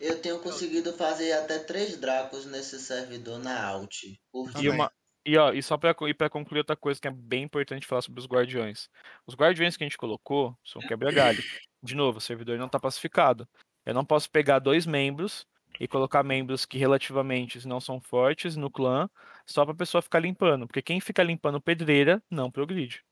Eu 0.00 0.20
tenho 0.20 0.38
conseguido 0.38 0.92
fazer 0.92 1.32
até 1.32 1.58
três 1.58 1.96
Dracos 1.96 2.44
nesse 2.46 2.78
servidor 2.78 3.38
na 3.38 3.66
Alt. 3.68 4.02
Por 4.30 4.50
E, 4.50 4.54
dia. 4.60 4.70
uma, 4.72 4.92
e, 5.28 5.36
ó, 5.36 5.52
e 5.52 5.62
só 5.62 5.76
pra 5.76 5.94
concluir 6.30 6.58
outra 6.58 6.74
coisa 6.74 7.00
que 7.00 7.06
é 7.06 7.10
bem 7.10 7.42
importante 7.42 7.86
falar 7.86 8.00
sobre 8.00 8.18
os 8.18 8.26
guardiões. 8.26 8.88
Os 9.26 9.34
guardiões 9.34 9.76
que 9.76 9.84
a 9.84 9.86
gente 9.86 9.98
colocou 9.98 10.56
são 10.64 10.80
quebra-galho. 10.80 11.42
De 11.82 11.94
novo, 11.94 12.18
o 12.18 12.20
servidor 12.20 12.58
não 12.58 12.68
tá 12.68 12.80
pacificado. 12.80 13.46
Eu 13.84 13.92
não 13.92 14.04
posso 14.04 14.30
pegar 14.30 14.58
dois 14.58 14.86
membros 14.86 15.46
e 15.78 15.86
colocar 15.86 16.22
membros 16.22 16.64
que 16.64 16.78
relativamente 16.78 17.66
não 17.68 17.78
são 17.78 18.00
fortes 18.00 18.56
no 18.56 18.70
clã 18.70 19.08
só 19.46 19.64
pra 19.64 19.74
pessoa 19.74 20.00
ficar 20.00 20.18
limpando. 20.18 20.66
Porque 20.66 20.82
quem 20.82 21.00
fica 21.00 21.22
limpando 21.22 21.60
pedreira 21.60 22.22
não 22.30 22.50
progride. 22.50 23.04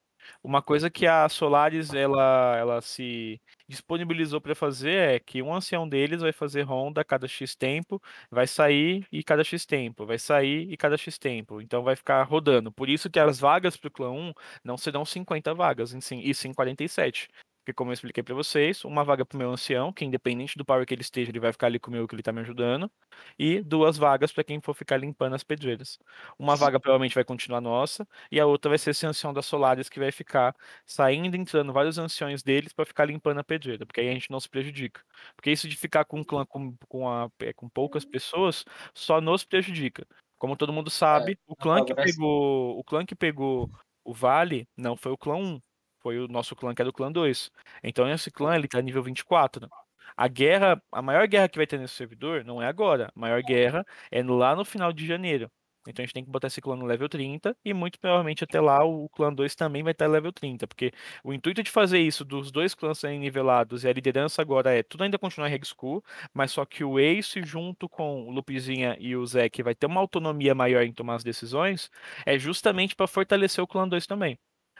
Uma 0.42 0.62
coisa 0.62 0.90
que 0.90 1.06
a 1.06 1.28
Solaris 1.28 1.92
ela, 1.92 2.56
ela 2.56 2.80
se 2.80 3.40
disponibilizou 3.68 4.40
para 4.40 4.54
fazer 4.54 5.16
é 5.16 5.20
que 5.20 5.42
um 5.42 5.52
ancião 5.54 5.88
deles 5.88 6.20
vai 6.22 6.32
fazer 6.32 6.62
ronda 6.62 7.00
a 7.00 7.04
cada 7.04 7.26
X 7.26 7.54
tempo, 7.54 8.00
vai 8.30 8.46
sair 8.46 9.06
e 9.10 9.22
cada 9.22 9.42
X 9.44 9.66
tempo, 9.66 10.06
vai 10.06 10.18
sair 10.18 10.70
e 10.70 10.76
cada 10.76 10.96
X 10.96 11.18
tempo. 11.18 11.60
Então 11.60 11.82
vai 11.82 11.96
ficar 11.96 12.22
rodando. 12.24 12.70
Por 12.72 12.88
isso 12.88 13.10
que 13.10 13.18
as 13.18 13.38
vagas 13.40 13.76
para 13.76 13.88
o 13.88 13.90
clã 13.90 14.10
1 14.10 14.32
não 14.64 14.76
serão 14.76 15.04
50 15.04 15.54
vagas, 15.54 15.92
e 15.94 16.34
sim 16.34 16.52
47. 16.52 17.28
Porque 17.66 17.74
como 17.74 17.90
eu 17.90 17.94
expliquei 17.94 18.22
para 18.22 18.32
vocês, 18.34 18.84
uma 18.84 19.02
vaga 19.02 19.26
para 19.26 19.34
o 19.34 19.38
meu 19.40 19.50
ancião, 19.50 19.92
que 19.92 20.04
independente 20.04 20.56
do 20.56 20.64
power 20.64 20.86
que 20.86 20.94
ele 20.94 21.02
esteja, 21.02 21.32
ele 21.32 21.40
vai 21.40 21.50
ficar 21.52 21.66
ali 21.66 21.80
comigo 21.80 22.06
que 22.06 22.14
ele 22.14 22.22
tá 22.22 22.32
me 22.32 22.40
ajudando, 22.40 22.88
e 23.36 23.60
duas 23.60 23.96
vagas 23.98 24.30
para 24.32 24.44
quem 24.44 24.60
for 24.60 24.72
ficar 24.72 24.96
limpando 24.98 25.34
as 25.34 25.42
pedreiras. 25.42 25.98
Uma 26.38 26.54
vaga 26.56 26.78
provavelmente 26.78 27.14
vai 27.16 27.24
continuar 27.24 27.60
nossa, 27.60 28.06
e 28.30 28.38
a 28.38 28.46
outra 28.46 28.68
vai 28.68 28.78
ser 28.78 28.90
esse 28.90 29.04
ancião 29.04 29.32
da 29.34 29.42
Solaris 29.42 29.88
que 29.88 29.98
vai 29.98 30.12
ficar 30.12 30.54
saindo 30.86 31.36
e 31.36 31.40
entrando 31.40 31.72
vários 31.72 31.98
anciões 31.98 32.40
deles 32.42 32.72
para 32.72 32.86
ficar 32.86 33.04
limpando 33.06 33.38
a 33.40 33.44
pedreira, 33.44 33.84
porque 33.84 34.00
aí 34.00 34.08
a 34.08 34.12
gente 34.12 34.30
não 34.30 34.38
se 34.38 34.48
prejudica. 34.48 35.02
Porque 35.34 35.50
isso 35.50 35.68
de 35.68 35.76
ficar 35.76 36.04
com 36.04 36.20
um 36.20 36.24
clã 36.24 36.46
com, 36.46 36.76
com, 36.88 37.08
a- 37.08 37.28
é, 37.40 37.52
com 37.52 37.68
poucas 37.68 38.04
pessoas 38.04 38.64
só 38.94 39.20
nos 39.20 39.44
prejudica. 39.44 40.06
Como 40.38 40.56
todo 40.56 40.72
mundo 40.72 40.90
sabe, 40.90 41.36
o 41.46 41.56
clã 41.56 41.82
que 41.82 41.94
pegou, 41.94 42.78
o 42.78 42.84
clã 42.84 43.04
que 43.04 43.14
pegou 43.16 43.70
o 44.04 44.12
Vale 44.14 44.68
não 44.76 44.96
foi 44.96 45.12
o 45.12 45.18
clã 45.18 45.34
1, 45.36 45.60
foi 46.06 46.20
o 46.20 46.28
nosso 46.28 46.54
clã 46.54 46.72
que 46.72 46.80
era 46.80 46.88
o 46.88 46.92
clã 46.92 47.10
2. 47.10 47.50
Então 47.82 48.08
esse 48.08 48.30
clã 48.30 48.54
ele 48.54 48.68
tá 48.68 48.80
nível 48.80 49.02
24. 49.02 49.68
A 50.16 50.28
guerra, 50.28 50.80
a 50.92 51.02
maior 51.02 51.26
guerra 51.26 51.48
que 51.48 51.58
vai 51.58 51.66
ter 51.66 51.80
nesse 51.80 51.94
servidor 51.94 52.44
não 52.44 52.62
é 52.62 52.68
agora. 52.68 53.10
A 53.14 53.20
maior 53.20 53.42
guerra 53.42 53.84
é 54.10 54.22
lá 54.22 54.54
no 54.54 54.64
final 54.64 54.92
de 54.92 55.04
janeiro. 55.04 55.50
Então 55.88 56.02
a 56.02 56.06
gente 56.06 56.14
tem 56.14 56.24
que 56.24 56.30
botar 56.30 56.46
esse 56.46 56.60
clã 56.60 56.76
no 56.76 56.86
level 56.86 57.08
30 57.08 57.56
e 57.64 57.74
muito 57.74 57.98
provavelmente 57.98 58.44
até 58.44 58.60
lá 58.60 58.84
o 58.84 59.08
clã 59.08 59.32
2 59.32 59.56
também 59.56 59.82
vai 59.82 59.92
estar 59.92 60.06
level 60.06 60.32
30, 60.32 60.66
porque 60.68 60.92
o 61.24 61.32
intuito 61.32 61.60
de 61.62 61.70
fazer 61.72 61.98
isso 61.98 62.24
dos 62.24 62.52
dois 62.52 62.72
clãs 62.74 62.98
serem 62.98 63.18
nivelados 63.18 63.82
e 63.82 63.88
a 63.88 63.92
liderança 63.92 64.40
agora 64.42 64.72
é 64.72 64.82
tudo 64.84 65.02
ainda 65.04 65.18
continuar 65.18 65.48
Reg 65.48 65.64
School, 65.66 66.04
mas 66.32 66.52
só 66.52 66.64
que 66.64 66.84
o 66.84 66.98
Ace 67.00 67.42
junto 67.42 67.88
com 67.88 68.28
o 68.28 68.30
Lupizinha 68.30 68.96
e 69.00 69.16
o 69.16 69.24
que 69.52 69.62
vai 69.62 69.74
ter 69.74 69.86
uma 69.86 70.00
autonomia 70.00 70.54
maior 70.54 70.82
em 70.84 70.92
tomar 70.92 71.16
as 71.16 71.24
decisões, 71.24 71.90
é 72.24 72.38
justamente 72.38 72.94
para 72.96 73.06
fortalecer 73.08 73.62
o 73.62 73.66
clã 73.66 73.88
2 73.88 74.06
também. 74.06 74.38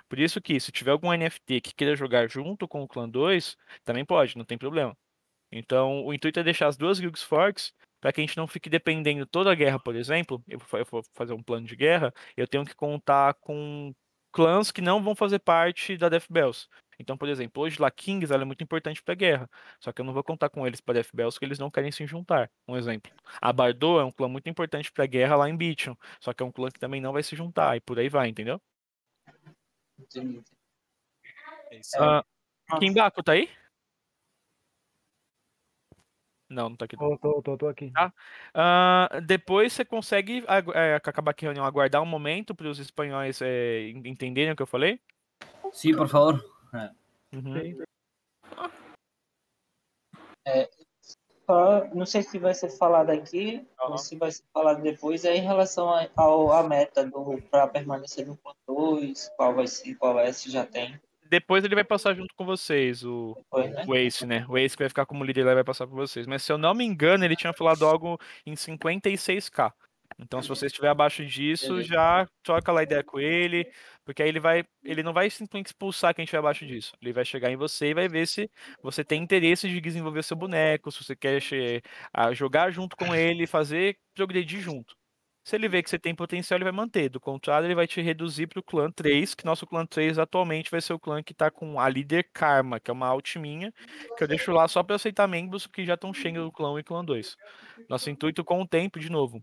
Por 0.08 0.18
isso 0.18 0.40
que 0.40 0.58
se 0.60 0.72
tiver 0.72 0.92
algum 0.92 1.12
NFT 1.12 1.60
que 1.60 1.74
queira 1.74 1.96
jogar 1.96 2.28
junto 2.28 2.68
com 2.68 2.82
o 2.82 2.88
clã 2.88 3.08
2, 3.08 3.56
também 3.84 4.04
pode, 4.04 4.36
não 4.36 4.44
tem 4.44 4.58
problema. 4.58 4.96
Então, 5.52 6.04
o 6.04 6.14
intuito 6.14 6.40
é 6.40 6.42
deixar 6.44 6.68
as 6.68 6.76
duas 6.76 7.00
guilds 7.00 7.22
fortes 7.22 7.72
para 8.00 8.12
que 8.12 8.20
a 8.20 8.24
gente 8.24 8.36
não 8.36 8.46
fique 8.46 8.68
dependendo 8.68 9.26
toda 9.26 9.50
a 9.52 9.54
guerra, 9.54 9.78
por 9.78 9.96
exemplo. 9.96 10.42
Eu 10.48 10.58
vou 10.90 11.02
fazer 11.14 11.32
um 11.32 11.42
plano 11.42 11.66
de 11.66 11.76
guerra, 11.76 12.12
eu 12.36 12.46
tenho 12.46 12.64
que 12.64 12.74
contar 12.74 13.34
com 13.34 13.92
clãs 14.32 14.70
que 14.70 14.80
não 14.82 15.02
vão 15.02 15.14
fazer 15.14 15.38
parte 15.38 15.96
da 15.96 16.08
Death 16.08 16.26
Bells. 16.30 16.68
Então, 16.98 17.16
por 17.16 17.28
exemplo, 17.28 17.62
hoje 17.62 17.80
lá 17.80 17.90
Kings 17.90 18.32
ela 18.32 18.42
é 18.42 18.46
muito 18.46 18.62
importante 18.64 19.02
pra 19.02 19.14
guerra. 19.14 19.48
Só 19.80 19.92
que 19.92 20.00
eu 20.00 20.04
não 20.04 20.12
vou 20.12 20.22
contar 20.24 20.48
com 20.48 20.66
eles 20.66 20.80
pra 20.80 20.94
Death 20.94 21.10
Bells 21.14 21.34
porque 21.34 21.44
eles 21.44 21.58
não 21.58 21.70
querem 21.70 21.90
se 21.92 22.06
juntar. 22.06 22.50
Um 22.68 22.76
exemplo. 22.76 23.12
A 23.40 23.52
Bardot 23.52 24.00
é 24.00 24.04
um 24.04 24.10
clã 24.10 24.28
muito 24.28 24.48
importante 24.48 24.90
pra 24.92 25.06
guerra 25.06 25.36
lá 25.36 25.48
em 25.48 25.56
Beachon. 25.56 25.96
Só 26.20 26.32
que 26.32 26.42
é 26.42 26.46
um 26.46 26.52
clã 26.52 26.70
que 26.70 26.78
também 26.78 27.00
não 27.00 27.12
vai 27.12 27.22
se 27.22 27.36
juntar. 27.36 27.76
E 27.76 27.80
por 27.80 27.98
aí 27.98 28.08
vai, 28.08 28.28
entendeu? 28.28 28.60
Entendi. 29.98 30.42
É 31.70 31.76
isso 31.78 31.96
Ah, 31.98 32.24
Kimbaku, 32.78 33.22
tá 33.22 33.32
aí? 33.32 33.48
Não, 36.48 36.68
não 36.68 36.76
tá 36.76 36.84
aqui. 36.84 36.96
Tô, 36.96 37.18
tô, 37.18 37.42
tô, 37.42 37.56
tô 37.58 37.68
aqui. 37.68 37.90
Tá? 37.90 38.12
Ah, 38.54 39.20
depois 39.24 39.72
você 39.72 39.84
consegue 39.84 40.44
é, 40.74 40.94
acabar 40.94 41.32
aqui 41.32 41.44
a 41.44 41.48
reunião, 41.48 41.64
aguardar 41.64 42.00
um 42.02 42.06
momento 42.06 42.54
para 42.54 42.68
os 42.68 42.78
espanhóis 42.78 43.40
é, 43.42 43.88
en- 43.88 44.08
entenderem 44.08 44.52
o 44.52 44.56
que 44.56 44.62
eu 44.62 44.66
falei? 44.66 45.00
Sí, 45.72 45.94
por 45.94 46.08
favor. 46.08 46.40
Ah, 46.72 46.92
Uhum. 47.32 47.84
É, 50.46 50.70
só- 51.46 51.86
não 51.94 52.04
sei 52.06 52.22
se 52.22 52.38
vai 52.38 52.54
ser 52.54 52.70
falado 52.70 53.10
aqui 53.10 53.66
ou 53.80 53.96
se 53.96 54.16
vai 54.16 54.30
ser 54.30 54.42
falado 54.52 54.82
depois, 54.82 55.24
é 55.24 55.36
em 55.36 55.40
relação 55.40 55.88
a, 55.88 56.08
ao, 56.16 56.52
a 56.52 56.62
meta 56.62 57.08
para 57.50 57.66
permanecer 57.68 58.26
no 58.26 58.36
plano 58.36 58.56
2, 58.66 59.30
qual 59.36 59.54
vai 59.54 59.66
ser, 59.66 59.94
qual 59.94 60.14
vai 60.14 60.32
se 60.32 60.50
já 60.50 60.66
tem. 60.66 60.98
Depois 61.28 61.64
ele 61.64 61.74
vai 61.74 61.84
passar 61.84 62.14
junto 62.14 62.34
com 62.36 62.44
vocês, 62.44 63.04
o, 63.04 63.34
Depois, 63.36 63.70
né? 63.72 63.84
o 63.86 63.94
Ace, 63.96 64.26
né? 64.26 64.46
O 64.48 64.56
Ace 64.56 64.76
que 64.76 64.82
vai 64.82 64.88
ficar 64.88 65.06
como 65.06 65.24
líder 65.24 65.44
lá 65.44 65.54
vai 65.54 65.64
passar 65.64 65.86
por 65.86 65.96
vocês. 65.96 66.26
Mas 66.26 66.42
se 66.42 66.52
eu 66.52 66.58
não 66.58 66.72
me 66.72 66.84
engano, 66.84 67.24
ele 67.24 67.34
tinha 67.34 67.52
falado 67.52 67.84
algo 67.84 68.18
em 68.44 68.54
56k. 68.54 69.72
Então, 70.18 70.40
se 70.40 70.48
você 70.48 70.66
estiver 70.66 70.88
abaixo 70.88 71.24
disso, 71.26 71.82
já 71.82 72.26
troca 72.42 72.72
lá 72.72 72.82
ideia 72.82 73.04
com 73.04 73.20
ele, 73.20 73.70
porque 74.04 74.22
aí 74.22 74.28
ele 74.28 74.40
vai, 74.40 74.64
ele 74.82 75.02
não 75.02 75.12
vai 75.12 75.28
simplesmente 75.28 75.66
expulsar 75.66 76.14
quem 76.14 76.24
estiver 76.24 76.38
abaixo 76.38 76.66
disso. 76.66 76.92
Ele 77.02 77.12
vai 77.12 77.24
chegar 77.24 77.50
em 77.50 77.56
você 77.56 77.88
e 77.88 77.94
vai 77.94 78.08
ver 78.08 78.26
se 78.26 78.50
você 78.82 79.04
tem 79.04 79.22
interesse 79.22 79.68
de 79.68 79.80
desenvolver 79.80 80.22
seu 80.22 80.36
boneco, 80.36 80.90
se 80.90 81.04
você 81.04 81.14
quer 81.14 81.40
a 82.12 82.32
jogar 82.32 82.70
junto 82.70 82.96
com 82.96 83.14
ele, 83.14 83.46
fazer 83.46 83.98
progredir 84.14 84.60
junto. 84.60 84.96
Se 85.44 85.54
ele 85.54 85.68
vê 85.68 85.80
que 85.80 85.88
você 85.88 85.98
tem 85.98 86.12
potencial, 86.12 86.56
ele 86.56 86.64
vai 86.64 86.72
manter. 86.72 87.08
Do 87.08 87.20
contrário, 87.20 87.66
ele 87.66 87.74
vai 87.74 87.86
te 87.86 88.00
reduzir 88.00 88.48
para 88.48 88.58
o 88.58 88.62
clã 88.64 88.90
3, 88.90 89.32
que 89.32 89.44
nosso 89.44 89.64
clã 89.64 89.86
3 89.86 90.18
atualmente 90.18 90.70
vai 90.70 90.80
ser 90.80 90.92
o 90.92 90.98
clã 90.98 91.22
que 91.22 91.32
tá 91.32 91.52
com 91.52 91.78
a 91.78 91.88
líder 91.88 92.28
Karma, 92.32 92.80
que 92.80 92.90
é 92.90 92.92
uma 92.92 93.06
alt 93.06 93.36
minha, 93.36 93.72
que 94.16 94.24
eu 94.24 94.26
deixo 94.26 94.50
lá 94.50 94.66
só 94.66 94.82
para 94.82 94.96
aceitar 94.96 95.28
membros 95.28 95.66
que 95.68 95.84
já 95.84 95.94
estão 95.94 96.12
cheios 96.12 96.44
do 96.44 96.50
clã 96.50 96.72
1 96.72 96.78
e 96.80 96.82
clã 96.82 97.04
2. 97.04 97.36
Nosso 97.88 98.10
intuito 98.10 98.44
com 98.44 98.60
o 98.60 98.66
tempo, 98.66 98.98
de 98.98 99.08
novo, 99.08 99.40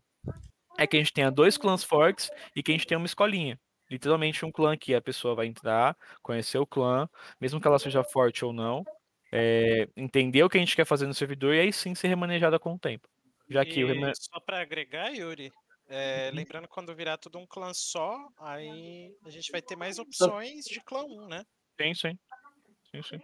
é 0.77 0.87
que 0.87 0.97
a 0.97 0.99
gente 0.99 1.13
tenha 1.13 1.31
dois 1.31 1.57
clãs 1.57 1.83
fortes 1.83 2.29
e 2.55 2.63
que 2.63 2.71
a 2.71 2.75
gente 2.75 2.87
tenha 2.87 2.97
uma 2.97 3.05
escolinha. 3.05 3.59
Literalmente 3.89 4.45
um 4.45 4.51
clã 4.51 4.77
que 4.77 4.93
a 4.95 5.01
pessoa 5.01 5.35
vai 5.35 5.45
entrar, 5.47 5.95
conhecer 6.21 6.57
o 6.57 6.65
clã, 6.65 7.07
mesmo 7.39 7.59
que 7.61 7.67
ela 7.67 7.77
seja 7.79 8.03
forte 8.03 8.43
ou 8.45 8.53
não, 8.53 8.83
é, 9.31 9.87
entender 9.95 10.43
o 10.43 10.49
que 10.49 10.57
a 10.57 10.59
gente 10.59 10.75
quer 10.75 10.85
fazer 10.85 11.05
no 11.07 11.13
servidor 11.13 11.53
e 11.53 11.59
aí 11.59 11.73
sim 11.73 11.93
ser 11.93 12.07
remanejada 12.07 12.57
com 12.59 12.73
o 12.73 12.79
tempo. 12.79 13.07
Já 13.49 13.65
que 13.65 13.83
o 13.83 13.87
remane- 13.87 14.13
só 14.15 14.39
pra 14.39 14.61
agregar, 14.61 15.09
Yuri, 15.13 15.51
é, 15.87 16.31
lembrando 16.33 16.67
quando 16.67 16.95
virar 16.95 17.17
tudo 17.17 17.37
um 17.37 17.45
clã 17.45 17.71
só, 17.73 18.17
aí 18.39 19.15
a 19.25 19.29
gente 19.29 19.51
vai 19.51 19.61
ter 19.61 19.75
mais 19.75 19.99
opções 19.99 20.65
de 20.65 20.81
clã 20.81 21.03
1, 21.03 21.27
né? 21.27 21.43
Sim, 21.79 21.93
sim. 21.93 22.19
Sim, 22.95 23.01
sim. 23.01 23.19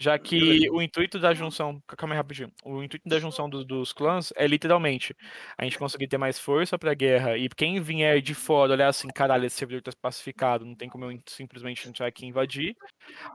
Já 0.00 0.18
que 0.18 0.68
o 0.70 0.82
intuito 0.82 1.18
da 1.20 1.32
junção. 1.32 1.80
Calma 1.96 2.14
aí 2.14 2.16
rapidinho. 2.18 2.50
O 2.64 2.82
intuito 2.82 3.08
da 3.08 3.20
junção 3.20 3.48
do- 3.48 3.64
dos 3.64 3.92
clãs 3.92 4.32
é 4.34 4.46
literalmente 4.48 5.14
a 5.56 5.62
gente 5.62 5.78
conseguir 5.78 6.08
ter 6.08 6.18
mais 6.18 6.38
força 6.40 6.76
pra 6.76 6.92
guerra 6.92 7.36
e 7.38 7.48
quem 7.48 7.80
vier 7.80 8.20
de 8.20 8.34
fora 8.34 8.72
olhar 8.72 8.88
assim, 8.88 9.06
caralho, 9.08 9.44
esse 9.44 9.56
servidor 9.56 9.80
tá 9.82 9.92
pacificado, 10.00 10.64
não 10.64 10.74
tem 10.74 10.88
como 10.88 11.04
eu 11.04 11.16
simplesmente 11.28 11.88
entrar 11.88 12.06
aqui 12.08 12.24
e 12.24 12.28
invadir. 12.28 12.74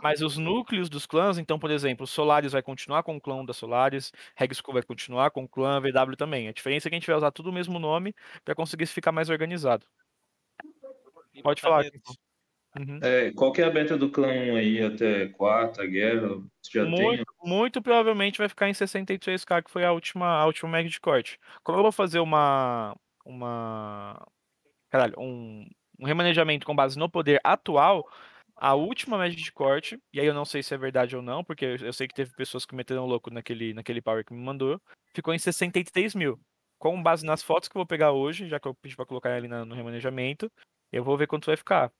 Mas 0.04 0.21
os 0.21 0.38
núcleos 0.38 0.89
dos 0.89 1.06
clãs, 1.06 1.38
então, 1.38 1.60
por 1.60 1.71
exemplo, 1.71 2.06
o 2.06 2.08
Solaris 2.08 2.54
vai 2.54 2.63
continuar 2.63 3.04
com 3.04 3.17
o 3.17 3.21
clã 3.21 3.45
da 3.45 3.54
Solaris, 3.54 4.12
Reg 4.36 4.54
School 4.56 4.73
vai 4.73 4.84
continuar 4.84 5.32
com 5.32 5.43
o 5.45 5.50
clã, 5.50 5.80
VW 5.82 6.17
também. 6.17 6.47
A 6.50 6.54
diferença 6.54 6.88
é 6.88 6.91
que 6.91 6.95
a 6.95 7.00
gente 7.00 7.08
vai 7.08 7.17
usar 7.17 7.32
tudo 7.32 7.50
o 7.50 7.54
mesmo 7.54 7.80
nome 7.80 8.13
pra 8.45 8.56
conseguir 8.56 8.88
ficar 8.88 9.12
mais 9.13 9.30
organizado. 9.30 9.86
Pode 11.43 11.62
falar. 11.62 11.84
Kiko. 11.91 12.13
Uhum. 12.75 12.99
É, 13.01 13.32
qual 13.32 13.51
que 13.51 13.62
é 13.62 13.65
a 13.65 13.69
beta 13.69 13.97
do 13.97 14.10
clã 14.12 14.27
1 14.27 14.56
aí 14.56 14.84
até 14.84 15.27
quarta 15.27 15.86
guerra? 15.86 16.30
Já 16.71 16.84
tem? 16.84 16.91
Muito, 17.17 17.25
muito 17.43 17.82
provavelmente 17.82 18.38
vai 18.38 18.49
ficar 18.49 18.69
em 18.69 18.73
63k, 18.73 19.63
que 19.63 19.71
foi 19.71 19.84
a 19.86 19.91
última, 19.91 20.27
a 20.27 20.45
última 20.45 20.69
mag 20.69 20.88
de 20.88 20.99
corte. 20.99 21.39
Como 21.63 21.77
eu 21.77 21.84
vou 21.84 21.91
fazer 21.91 22.19
uma. 22.19 22.95
uma 23.25 24.25
caralho, 24.89 25.13
um, 25.17 25.67
um 25.99 26.06
remanejamento 26.06 26.65
com 26.65 26.75
base 26.75 26.97
no 26.97 27.10
poder 27.10 27.39
atual, 27.43 28.08
a 28.56 28.73
última 28.73 29.17
mag 29.17 29.36
de 29.36 29.51
corte, 29.51 29.97
e 30.13 30.19
aí 30.19 30.25
eu 30.25 30.34
não 30.34 30.45
sei 30.45 30.62
se 30.63 30.73
é 30.73 30.77
verdade 30.77 31.15
ou 31.15 31.21
não, 31.21 31.43
porque 31.43 31.77
eu, 31.82 31.93
sei 31.93 32.08
que 32.08 32.13
teve 32.15 32.34
pessoas 32.36 32.65
que 32.65 32.75
meteram 32.75 33.06
louco 33.06 33.30
naquele, 33.30 33.73
naquele 33.73 34.01
power 34.01 34.25
que 34.25 34.34
me 34.34 34.39
mandou, 34.43 34.82
ficou 35.13 35.34
em 35.34 35.39
63 35.39 36.15
mil. 36.15 36.39
Com 36.80 37.01
base 37.01 37.25
nas 37.25 37.41
fotos 37.41 37.67
que 37.67 37.75
eu 37.75 37.80
vou 37.80 37.88
pegar 37.88 38.12
hoje, 38.12 38.47
já 38.47 38.60
que 38.60 38.67
eu 38.67 38.75
pedi 38.75 38.95
pra 38.95 39.06
colocar 39.06 39.34
ali 39.34 39.47
na- 39.47 39.65
no 39.65 39.73
remanejamento, 39.73 40.51
eu 40.91 41.03
vou 41.03 41.17
ver 41.17 41.27
quanto 41.27 41.47
vai 41.47 41.58
ficar. 41.58 41.91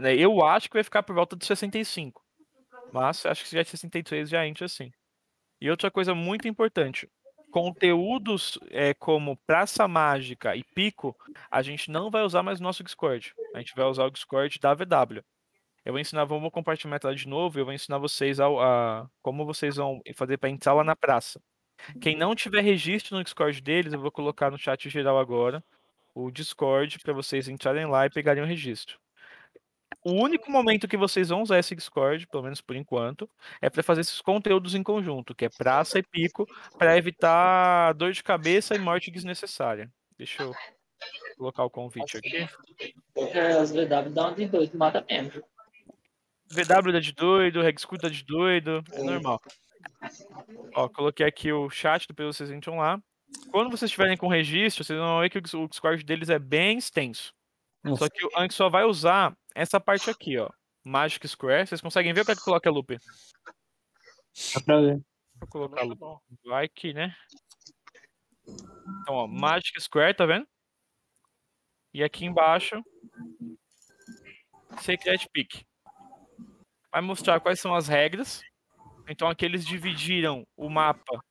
Né, 0.00 0.14
Eu 0.16 0.44
acho 0.44 0.68
que 0.68 0.74
vai 0.76 0.84
ficar 0.84 1.02
por 1.02 1.14
volta 1.14 1.36
de 1.36 1.44
65. 1.46 2.22
Mas 2.92 3.24
acho 3.26 3.42
que 3.42 3.48
se 3.48 3.54
já 3.56 3.60
é 3.60 3.64
63 3.64 4.28
já 4.28 4.46
entra 4.46 4.66
assim. 4.66 4.92
E 5.60 5.70
outra 5.70 5.90
coisa 5.90 6.14
muito 6.14 6.46
importante, 6.46 7.08
conteúdos 7.50 8.58
é, 8.70 8.92
como 8.94 9.36
Praça 9.46 9.86
Mágica 9.88 10.54
e 10.54 10.62
Pico, 10.62 11.16
a 11.50 11.62
gente 11.62 11.90
não 11.90 12.10
vai 12.10 12.22
usar 12.22 12.42
mais 12.42 12.60
o 12.60 12.62
nosso 12.62 12.84
Discord. 12.84 13.32
A 13.54 13.58
gente 13.58 13.74
vai 13.74 13.86
usar 13.86 14.04
o 14.04 14.10
Discord 14.10 14.58
da 14.60 14.74
VW. 14.74 15.22
Eu 15.84 15.92
vou 15.92 16.00
ensinar, 16.00 16.24
vamos 16.24 16.50
compartilhar 16.50 16.96
a 16.96 16.98
tela 16.98 17.14
de 17.14 17.28
novo, 17.28 17.58
eu 17.58 17.64
vou 17.64 17.74
ensinar 17.74 17.98
vocês 17.98 18.40
ao- 18.40 18.60
a, 18.60 19.08
como 19.22 19.44
vocês 19.44 19.76
vão 19.76 20.00
fazer 20.14 20.36
para 20.38 20.48
entrar 20.50 20.72
lá 20.74 20.82
na 20.84 20.96
praça. 20.96 21.40
Quem 22.00 22.16
não 22.16 22.34
tiver 22.34 22.62
registro 22.62 23.16
no 23.16 23.24
Discord 23.24 23.60
deles, 23.60 23.92
eu 23.92 24.00
vou 24.00 24.10
colocar 24.10 24.50
no 24.50 24.58
chat 24.58 24.88
geral 24.88 25.18
agora 25.18 25.62
o 26.14 26.30
Discord 26.30 26.98
para 27.00 27.12
vocês 27.12 27.48
entrarem 27.48 27.86
lá 27.86 28.06
e 28.06 28.10
pegarem 28.10 28.42
o 28.42 28.46
registro. 28.46 28.98
O 30.02 30.12
único 30.12 30.50
momento 30.50 30.88
que 30.88 30.96
vocês 30.96 31.28
vão 31.28 31.42
usar 31.42 31.58
esse 31.58 31.74
Discord, 31.74 32.26
pelo 32.26 32.42
menos 32.42 32.60
por 32.60 32.76
enquanto, 32.76 33.28
é 33.60 33.70
para 33.70 33.82
fazer 33.82 34.02
esses 34.02 34.20
conteúdos 34.20 34.74
em 34.74 34.82
conjunto, 34.82 35.34
que 35.34 35.44
é 35.44 35.48
praça 35.48 35.98
e 35.98 36.02
pico, 36.02 36.46
para 36.78 36.96
evitar 36.96 37.92
dor 37.94 38.12
de 38.12 38.22
cabeça 38.22 38.74
e 38.74 38.78
morte 38.78 39.10
desnecessária. 39.10 39.90
Deixa 40.18 40.42
eu 40.42 40.52
colocar 41.36 41.64
o 41.64 41.70
convite 41.70 42.16
aqui. 42.16 42.46
Porque 43.14 43.38
as 43.38 43.70
VW 43.72 44.10
dá 44.10 44.28
um 44.28 44.34
de 44.34 44.46
dois, 44.46 44.72
mata 44.72 45.04
mesmo. 45.08 45.42
VW 46.50 46.92
dá 46.92 47.00
de 47.00 47.12
doido, 47.12 47.62
Regscoot 47.62 48.02
dá 48.02 48.08
de 48.08 48.24
doido, 48.24 48.82
é 48.92 49.02
normal. 49.02 49.40
Ó, 50.74 50.88
coloquei 50.88 51.26
aqui 51.26 51.52
o 51.52 51.68
chat, 51.70 52.06
depois 52.06 52.36
vocês 52.36 52.50
entram 52.50 52.76
lá. 52.78 53.00
Quando 53.50 53.70
vocês 53.70 53.90
estiverem 53.90 54.16
com 54.16 54.28
registro, 54.28 54.84
vocês 54.84 54.98
vão 54.98 55.20
ver 55.20 55.30
que 55.30 55.38
o 55.38 55.40
Dis- 55.40 55.54
o 55.54 55.66
Discord 55.66 56.04
deles 56.04 56.28
é 56.28 56.38
bem 56.38 56.78
extenso. 56.78 57.32
Só 57.96 58.08
que 58.08 58.24
o 58.24 58.30
Anki 58.38 58.54
só 58.54 58.68
vai 58.70 58.84
usar 58.84 59.36
essa 59.54 59.80
parte 59.80 60.10
aqui, 60.10 60.38
ó. 60.38 60.50
Magic 60.84 61.26
Square. 61.26 61.66
Vocês 61.66 61.80
conseguem 61.80 62.12
ver 62.12 62.22
o 62.22 62.24
que 62.24 62.32
é 62.32 62.34
que 62.34 62.42
coloca 62.42 62.68
a 62.68 62.72
loop? 62.72 62.98
Dá 64.54 64.60
pra 64.64 64.80
ver. 64.80 65.00
Vou 65.36 65.48
colocar 65.48 65.80
a 65.80 65.84
loop. 65.84 66.00
Vai 66.44 66.68
que, 66.68 66.92
né? 66.92 67.14
Então, 69.02 69.14
ó, 69.14 69.26
Magic 69.26 69.80
Square, 69.80 70.14
tá 70.14 70.26
vendo? 70.26 70.46
E 71.92 72.02
aqui 72.02 72.24
embaixo, 72.24 72.82
Secret 74.80 75.28
Pick. 75.32 75.64
Vai 76.90 77.00
mostrar 77.00 77.40
quais 77.40 77.60
são 77.60 77.74
as 77.74 77.88
regras. 77.88 78.42
Então 79.08 79.28
aqui 79.28 79.44
eles 79.44 79.64
dividiram 79.64 80.46
o 80.56 80.68
mapa 80.68 81.24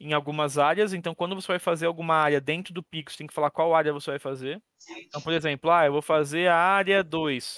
em 0.00 0.12
algumas 0.12 0.58
áreas. 0.58 0.94
Então 0.94 1.14
quando 1.14 1.34
você 1.34 1.48
vai 1.48 1.58
fazer 1.58 1.86
alguma 1.86 2.14
área 2.14 2.40
dentro 2.40 2.72
do 2.72 2.84
você 3.06 3.18
tem 3.18 3.26
que 3.26 3.34
falar 3.34 3.50
qual 3.50 3.74
área 3.74 3.92
você 3.92 4.12
vai 4.12 4.18
fazer. 4.18 4.60
Então, 5.06 5.20
por 5.20 5.32
exemplo, 5.32 5.70
ah, 5.70 5.84
eu 5.84 5.92
vou 5.92 6.02
fazer 6.02 6.48
a 6.48 6.56
área 6.56 7.04
2, 7.04 7.56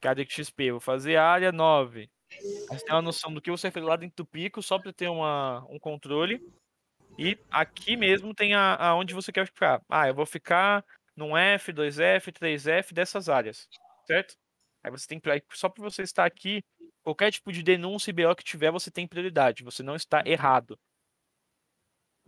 que 0.00 0.06
é 0.06 0.08
a 0.08 0.10
área 0.10 0.24
de 0.24 0.32
XP, 0.32 0.72
vou 0.72 0.80
fazer 0.80 1.16
a 1.16 1.24
área 1.24 1.52
9. 1.52 2.10
Aí 2.70 2.78
Você 2.78 2.84
tem 2.84 2.94
uma 2.94 3.02
noção 3.02 3.32
do 3.32 3.40
que 3.40 3.50
você 3.50 3.70
fazer 3.70 3.86
lá 3.86 3.96
dentro 3.96 4.16
do 4.16 4.26
pico, 4.26 4.62
só 4.62 4.78
para 4.78 4.92
ter 4.92 5.08
uma, 5.08 5.64
um 5.70 5.78
controle. 5.78 6.40
E 7.18 7.36
aqui 7.50 7.96
mesmo 7.96 8.34
tem 8.34 8.54
a, 8.54 8.74
aonde 8.76 9.14
você 9.14 9.32
quer 9.32 9.46
ficar. 9.46 9.80
Ah, 9.88 10.08
eu 10.08 10.14
vou 10.14 10.26
ficar 10.26 10.84
num 11.16 11.36
F, 11.36 11.72
2F, 11.72 12.32
3F 12.32 12.92
dessas 12.92 13.28
áreas, 13.28 13.68
certo? 14.06 14.34
Aí 14.84 14.90
você 14.90 15.06
tem 15.06 15.20
só 15.52 15.68
por 15.68 15.82
você 15.82 16.02
estar 16.02 16.24
aqui, 16.24 16.62
qualquer 17.02 17.32
tipo 17.32 17.52
de 17.52 17.62
denúncia 17.62 18.10
e 18.10 18.14
BO 18.14 18.36
que 18.36 18.44
tiver, 18.44 18.70
você 18.70 18.90
tem 18.90 19.06
prioridade, 19.06 19.64
você 19.64 19.82
não 19.82 19.96
está 19.96 20.22
errado. 20.24 20.78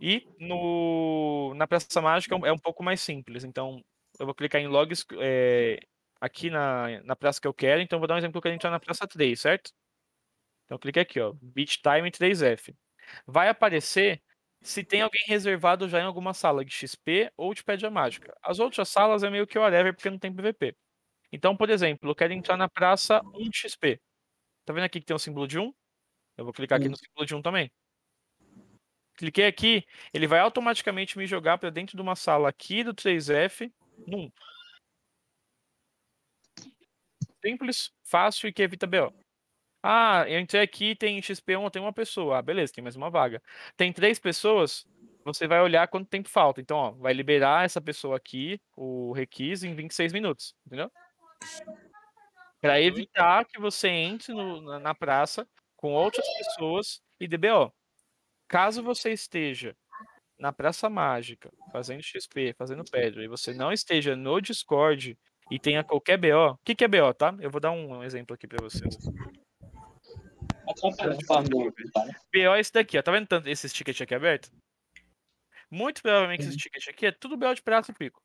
E 0.01 0.27
no, 0.39 1.53
na 1.55 1.67
Praça 1.67 2.01
Mágica 2.01 2.35
é 2.35 2.39
um- 2.39 2.47
é 2.47 2.53
um 2.53 2.59
pouco 2.59 2.83
mais 2.83 3.01
simples. 3.01 3.43
Então, 3.45 3.83
eu 4.19 4.25
vou 4.27 4.35
clicar 4.35 4.61
em 4.61 4.67
logs 4.67 5.05
é, 5.21 5.79
aqui 6.21 6.49
na, 6.51 7.01
na 7.03 7.15
praça 7.15 7.41
que 7.41 7.47
eu 7.47 7.53
quero. 7.53 7.81
Então, 7.81 7.97
eu 7.97 8.01
vou 8.01 8.07
dar 8.07 8.15
um 8.15 8.19
exemplo 8.19 8.33
que 8.33 8.39
eu 8.39 8.43
quero 8.43 8.55
entrar 8.55 8.71
na 8.71 8.79
Praça 8.79 9.07
3, 9.07 9.39
certo? 9.41 9.71
Então, 10.65 10.77
clique 10.77 10.99
aqui, 10.99 11.19
ó, 11.19 11.33
Beat 11.41 11.77
Time 11.81 12.11
3F. 12.11 12.75
Vai 13.27 13.49
aparecer 13.49 14.21
se 14.61 14.83
tem 14.83 15.01
alguém 15.01 15.23
reservado 15.27 15.89
já 15.89 15.99
em 15.99 16.05
alguma 16.05 16.33
sala 16.33 16.63
de 16.63 16.71
XP 16.73 17.31
ou 17.37 17.53
de 17.53 17.63
Pédia 17.63 17.89
Mágica. 17.89 18.33
As 18.43 18.59
outras 18.59 18.89
salas 18.89 19.23
é 19.23 19.29
meio 19.29 19.47
que 19.47 19.57
whatever, 19.59 19.93
porque 19.95 20.09
não 20.09 20.19
tem 20.19 20.33
PVP. 20.33 20.75
Então, 21.31 21.55
por 21.57 21.69
exemplo, 21.69 22.09
eu 22.11 22.15
quero 22.15 22.33
entrar 22.33 22.57
na 22.57 22.69
praça 22.69 23.21
1 23.35 23.49
de 23.49 23.57
XP. 23.57 23.99
Tá 24.65 24.73
vendo 24.73 24.85
aqui 24.85 24.99
que 25.01 25.05
tem 25.05 25.15
um 25.15 25.19
símbolo 25.19 25.47
de 25.47 25.59
1? 25.59 25.73
Eu 26.37 26.45
vou 26.45 26.53
clicar 26.53 26.77
aqui 26.77 26.89
no 26.89 26.97
símbolo 26.97 27.25
de 27.25 27.35
1 27.35 27.41
também. 27.41 27.71
Cliquei 29.21 29.45
aqui, 29.45 29.85
ele 30.11 30.25
vai 30.25 30.39
automaticamente 30.39 31.15
me 31.15 31.27
jogar 31.27 31.59
para 31.59 31.69
dentro 31.69 31.95
de 31.95 32.01
uma 32.01 32.15
sala 32.15 32.49
aqui 32.49 32.83
do 32.83 32.91
3F, 32.91 33.71
num. 34.07 34.31
Simples, 37.45 37.91
fácil 38.03 38.49
e 38.49 38.51
que 38.53 38.63
evita 38.63 38.87
BO. 38.87 39.13
Ah, 39.83 40.25
eu 40.27 40.39
entrei 40.39 40.63
aqui, 40.63 40.95
tem 40.95 41.21
XP1, 41.21 41.69
tem 41.69 41.79
uma 41.79 41.93
pessoa. 41.93 42.39
Ah, 42.39 42.41
beleza, 42.41 42.73
tem 42.73 42.81
mais 42.83 42.95
uma 42.95 43.11
vaga. 43.11 43.39
Tem 43.77 43.93
três 43.93 44.17
pessoas, 44.17 44.87
você 45.23 45.45
vai 45.47 45.61
olhar 45.61 45.87
quanto 45.87 46.09
tempo 46.09 46.27
falta. 46.27 46.59
Então, 46.59 46.75
ó, 46.77 46.91
vai 46.93 47.13
liberar 47.13 47.63
essa 47.63 47.79
pessoa 47.79 48.17
aqui, 48.17 48.59
o 48.75 49.11
requis, 49.13 49.63
em 49.63 49.75
26 49.75 50.11
minutos, 50.11 50.55
entendeu? 50.65 50.91
Para 52.59 52.81
evitar 52.81 53.45
que 53.45 53.59
você 53.61 53.87
entre 53.87 54.33
no- 54.33 54.61
na, 54.61 54.79
na 54.79 54.95
praça 54.95 55.47
com 55.75 55.93
outras 55.93 56.25
pessoas 56.39 57.03
e 57.19 57.27
DBO. 57.27 57.71
Caso 58.51 58.83
você 58.83 59.13
esteja 59.13 59.73
na 60.37 60.51
Praça 60.51 60.89
Mágica, 60.89 61.49
fazendo 61.71 62.03
XP, 62.03 62.53
fazendo 62.57 62.83
pedra, 62.83 63.23
e 63.23 63.27
você 63.29 63.53
não 63.53 63.71
esteja 63.71 64.13
no 64.13 64.41
Discord 64.41 65.17
e 65.49 65.57
tenha 65.57 65.85
qualquer 65.85 66.17
BO, 66.17 66.51
o 66.51 66.57
que, 66.57 66.75
que 66.75 66.83
é 66.83 66.87
BO, 66.89 67.13
tá? 67.13 67.33
Eu 67.39 67.49
vou 67.49 67.61
dar 67.61 67.71
um 67.71 68.03
exemplo 68.03 68.33
aqui 68.33 68.45
para 68.45 68.61
vocês. 68.61 68.93
BO 72.33 72.53
é 72.53 72.59
esse 72.59 72.73
daqui, 72.73 72.97
ó. 72.97 73.01
Tá 73.01 73.13
vendo 73.13 73.27
tanto 73.27 73.47
esses 73.47 73.71
tickets 73.71 74.01
aqui 74.01 74.13
aberto? 74.13 74.51
Muito 75.69 76.01
provavelmente 76.01 76.43
esse 76.43 76.57
ticket 76.57 76.89
aqui 76.89 77.05
é 77.05 77.11
tudo 77.13 77.37
BO 77.37 77.53
de 77.55 77.61
praça 77.61 77.93
e 77.93 77.95
pico. 77.95 78.21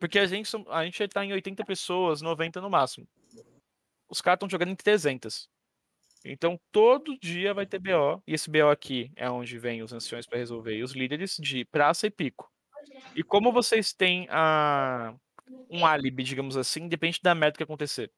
Porque 0.00 0.18
a 0.18 0.26
gente, 0.26 0.50
a 0.68 0.84
gente 0.84 1.06
tá 1.06 1.24
em 1.24 1.32
80 1.32 1.64
pessoas, 1.64 2.20
90 2.20 2.60
no 2.60 2.68
máximo. 2.68 3.06
Os 4.08 4.20
caras 4.20 4.38
estão 4.38 4.50
jogando 4.50 4.70
em 4.72 4.76
300. 4.76 5.48
Então 6.24 6.58
todo 6.72 7.18
dia 7.18 7.52
vai 7.52 7.66
ter 7.66 7.78
BO. 7.78 8.22
E 8.26 8.34
esse 8.34 8.50
BO 8.50 8.68
aqui 8.70 9.12
é 9.14 9.28
onde 9.30 9.58
vem 9.58 9.82
os 9.82 9.92
anciões 9.92 10.26
para 10.26 10.38
resolver. 10.38 10.76
E 10.76 10.82
os 10.82 10.92
líderes 10.92 11.36
de 11.38 11.64
praça 11.66 12.06
e 12.06 12.10
pico. 12.10 12.50
E 13.14 13.22
como 13.22 13.52
vocês 13.52 13.92
têm 13.92 14.26
a, 14.30 15.14
um 15.70 15.84
álibi, 15.84 16.22
digamos 16.22 16.56
assim, 16.56 16.88
depende 16.88 17.20
da 17.22 17.34
meta 17.34 17.56
que 17.56 17.62
acontecer. 17.62 18.10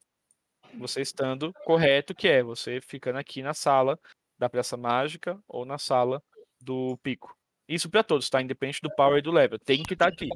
Você 0.79 1.01
estando 1.01 1.53
correto, 1.65 2.15
que 2.15 2.29
é 2.29 2.43
você 2.43 2.81
ficando 2.81 3.19
aqui 3.19 3.43
na 3.43 3.55
sala 3.55 3.99
da 4.39 4.49
Praça 4.49 4.77
Mágica 4.77 5.39
ou 5.49 5.65
na 5.65 5.79
sala 5.79 6.23
do 6.61 6.99
Pico. 7.03 7.35
Isso 7.69 7.91
pra 7.91 8.03
todos, 8.03 8.29
tá? 8.29 8.41
Independente 8.41 8.81
do 8.83 8.95
power 8.95 9.19
e 9.19 9.23
do 9.23 9.33
level. 9.33 9.59
Tem 9.59 9.83
que 9.83 9.95
estar 9.95 10.09
aqui. 10.09 10.29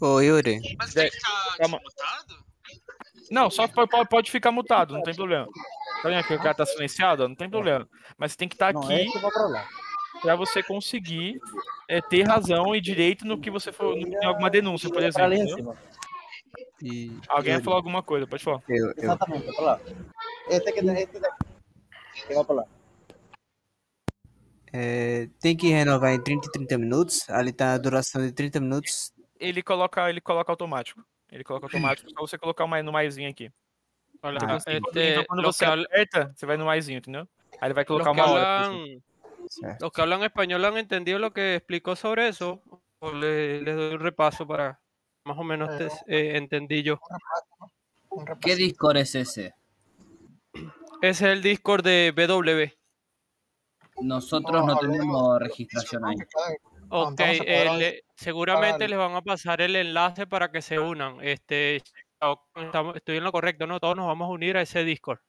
Ô, 0.00 0.20
Yuri. 0.20 0.60
Mas 0.78 0.94
tem 0.94 1.10
que 1.10 1.16
estar 1.16 1.56
calma. 1.56 1.78
desmutado? 1.78 2.49
Não, 3.30 3.48
só 3.50 3.68
po- 3.68 3.86
po- 3.86 4.06
pode 4.06 4.30
ficar 4.30 4.50
mutado, 4.50 4.92
não 4.92 5.02
tem 5.02 5.14
problema. 5.14 5.46
Tá 6.02 6.08
vendo 6.08 6.24
que 6.26 6.34
o 6.34 6.38
cara 6.38 6.54
tá 6.54 6.66
silenciado? 6.66 7.28
Não 7.28 7.34
tem 7.34 7.48
problema. 7.48 7.88
Mas 8.18 8.32
você 8.32 8.38
tem 8.38 8.48
que 8.48 8.54
estar 8.54 8.72
Não, 8.72 8.82
aqui 8.82 9.06
é 9.08 10.20
pra 10.22 10.34
você 10.36 10.62
conseguir 10.62 11.38
é, 11.88 12.00
ter 12.00 12.22
razão 12.22 12.74
e 12.74 12.80
direito 12.80 13.24
no 13.24 13.40
que 13.40 13.50
você 13.50 13.70
for. 13.72 13.94
no 13.96 14.02
tem 14.10 14.24
alguma 14.26 14.50
denúncia, 14.50 14.88
por 14.90 15.02
exemplo. 15.02 15.32
em. 15.32 15.46
E, 16.82 17.10
Alguém 17.28 17.52
vai 17.52 17.54
Yuri, 17.54 17.64
falar 17.64 17.76
alguma 17.76 18.02
coisa, 18.02 18.26
pode 18.26 18.42
falar. 18.42 18.62
Eu, 18.68 18.86
eu, 18.88 18.94
Exatamente, 18.96 19.46
vai 19.46 19.54
pra 19.54 19.64
lá. 19.64 19.80
Este 20.48 20.68
aqui, 20.70 20.80
este 20.80 21.20
daqui. 21.20 21.44
Que 22.26 22.34
vai 22.34 22.44
pra 22.44 22.54
lá. 22.56 22.64
é, 24.72 25.28
tem 25.40 25.56
que 25.56 25.68
renovar 25.68 26.12
em 26.12 26.20
30 26.22 26.48
e 26.48 26.50
30 26.52 26.78
minutos. 26.78 27.28
Ali 27.30 27.52
tá 27.52 27.74
a 27.74 27.78
duração 27.78 28.20
de 28.24 28.32
30 28.32 28.60
minutos. 28.60 29.12
Ele 29.38 29.62
coloca, 29.62 30.08
ele 30.10 30.20
coloca 30.20 30.50
automático. 30.52 31.02
Ele 31.30 31.44
coloca 31.44 31.66
automático, 31.66 32.10
só 32.10 32.20
você 32.20 32.36
colocar 32.38 32.66
mais 32.66 32.84
no 32.84 32.92
maisinho 32.92 33.30
aqui. 33.30 33.50
Olha, 34.22 34.36
Então, 34.36 34.48
Ah, 34.50 34.56
assim, 34.56 34.80
quando- 34.80 34.96
este, 34.96 35.10
então, 35.12 35.24
quando 35.26 35.42
los 35.42 35.56
você 35.56 35.64
que 35.64 35.70
hablan- 35.70 35.84
aperta, 35.86 36.32
você 36.36 36.46
vai 36.46 36.56
no 36.56 36.64
maisinho, 36.66 36.98
entendeu? 36.98 37.28
Aí 37.60 37.66
ele 37.68 37.74
vai 37.74 37.84
colocar 37.84 38.10
uma 38.10 38.26
hora. 38.30 38.64
hablan, 38.66 39.00
certo. 39.48 39.82
los 39.82 39.92
que 39.92 40.00
hablan 40.02 40.22
español 40.24 40.64
han 40.64 40.76
entendido 40.76 41.18
lo 41.18 41.32
que 41.32 41.56
explicó 41.56 41.96
sobre 41.96 42.28
eso. 42.28 42.62
O 43.00 43.12
le- 43.12 43.62
les 43.62 43.76
doy 43.76 43.94
un 43.94 44.00
repaso 44.00 44.46
para 44.46 44.78
más 45.24 45.38
o 45.38 45.42
menos 45.44 45.70
te- 45.78 45.88
eh, 46.06 46.36
entendí 46.36 46.82
yo. 46.82 46.98
¿Qué 48.40 48.56
Discord 48.56 48.98
es 48.98 49.14
ese? 49.14 49.54
Ese 51.00 51.08
es 51.10 51.22
el 51.22 51.42
Discord 51.42 51.82
de 51.84 52.12
BW. 52.14 52.76
Nosotros 54.02 54.66
no 54.66 54.76
tenemos 54.78 55.38
registración 55.40 56.04
ahí. 56.04 56.16
Ok, 56.90 57.20
eh, 57.20 58.02
seguramente 58.16 58.88
les 58.88 58.98
van 58.98 59.14
a 59.14 59.22
pasar 59.22 59.60
el 59.60 59.76
enlace 59.76 60.26
para 60.26 60.50
que 60.50 60.60
se 60.60 60.78
unan. 60.78 61.18
Este, 61.22 61.82
estamos- 62.56 62.96
estoy 62.96 63.16
en 63.18 63.24
lo 63.24 63.32
correcto, 63.32 63.66
¿no? 63.66 63.78
Todos 63.80 63.96
nos 63.96 64.06
vamos 64.06 64.26
a 64.26 64.32
unir 64.32 64.56
a 64.56 64.62
ese 64.62 64.84
Discord. 64.84 65.20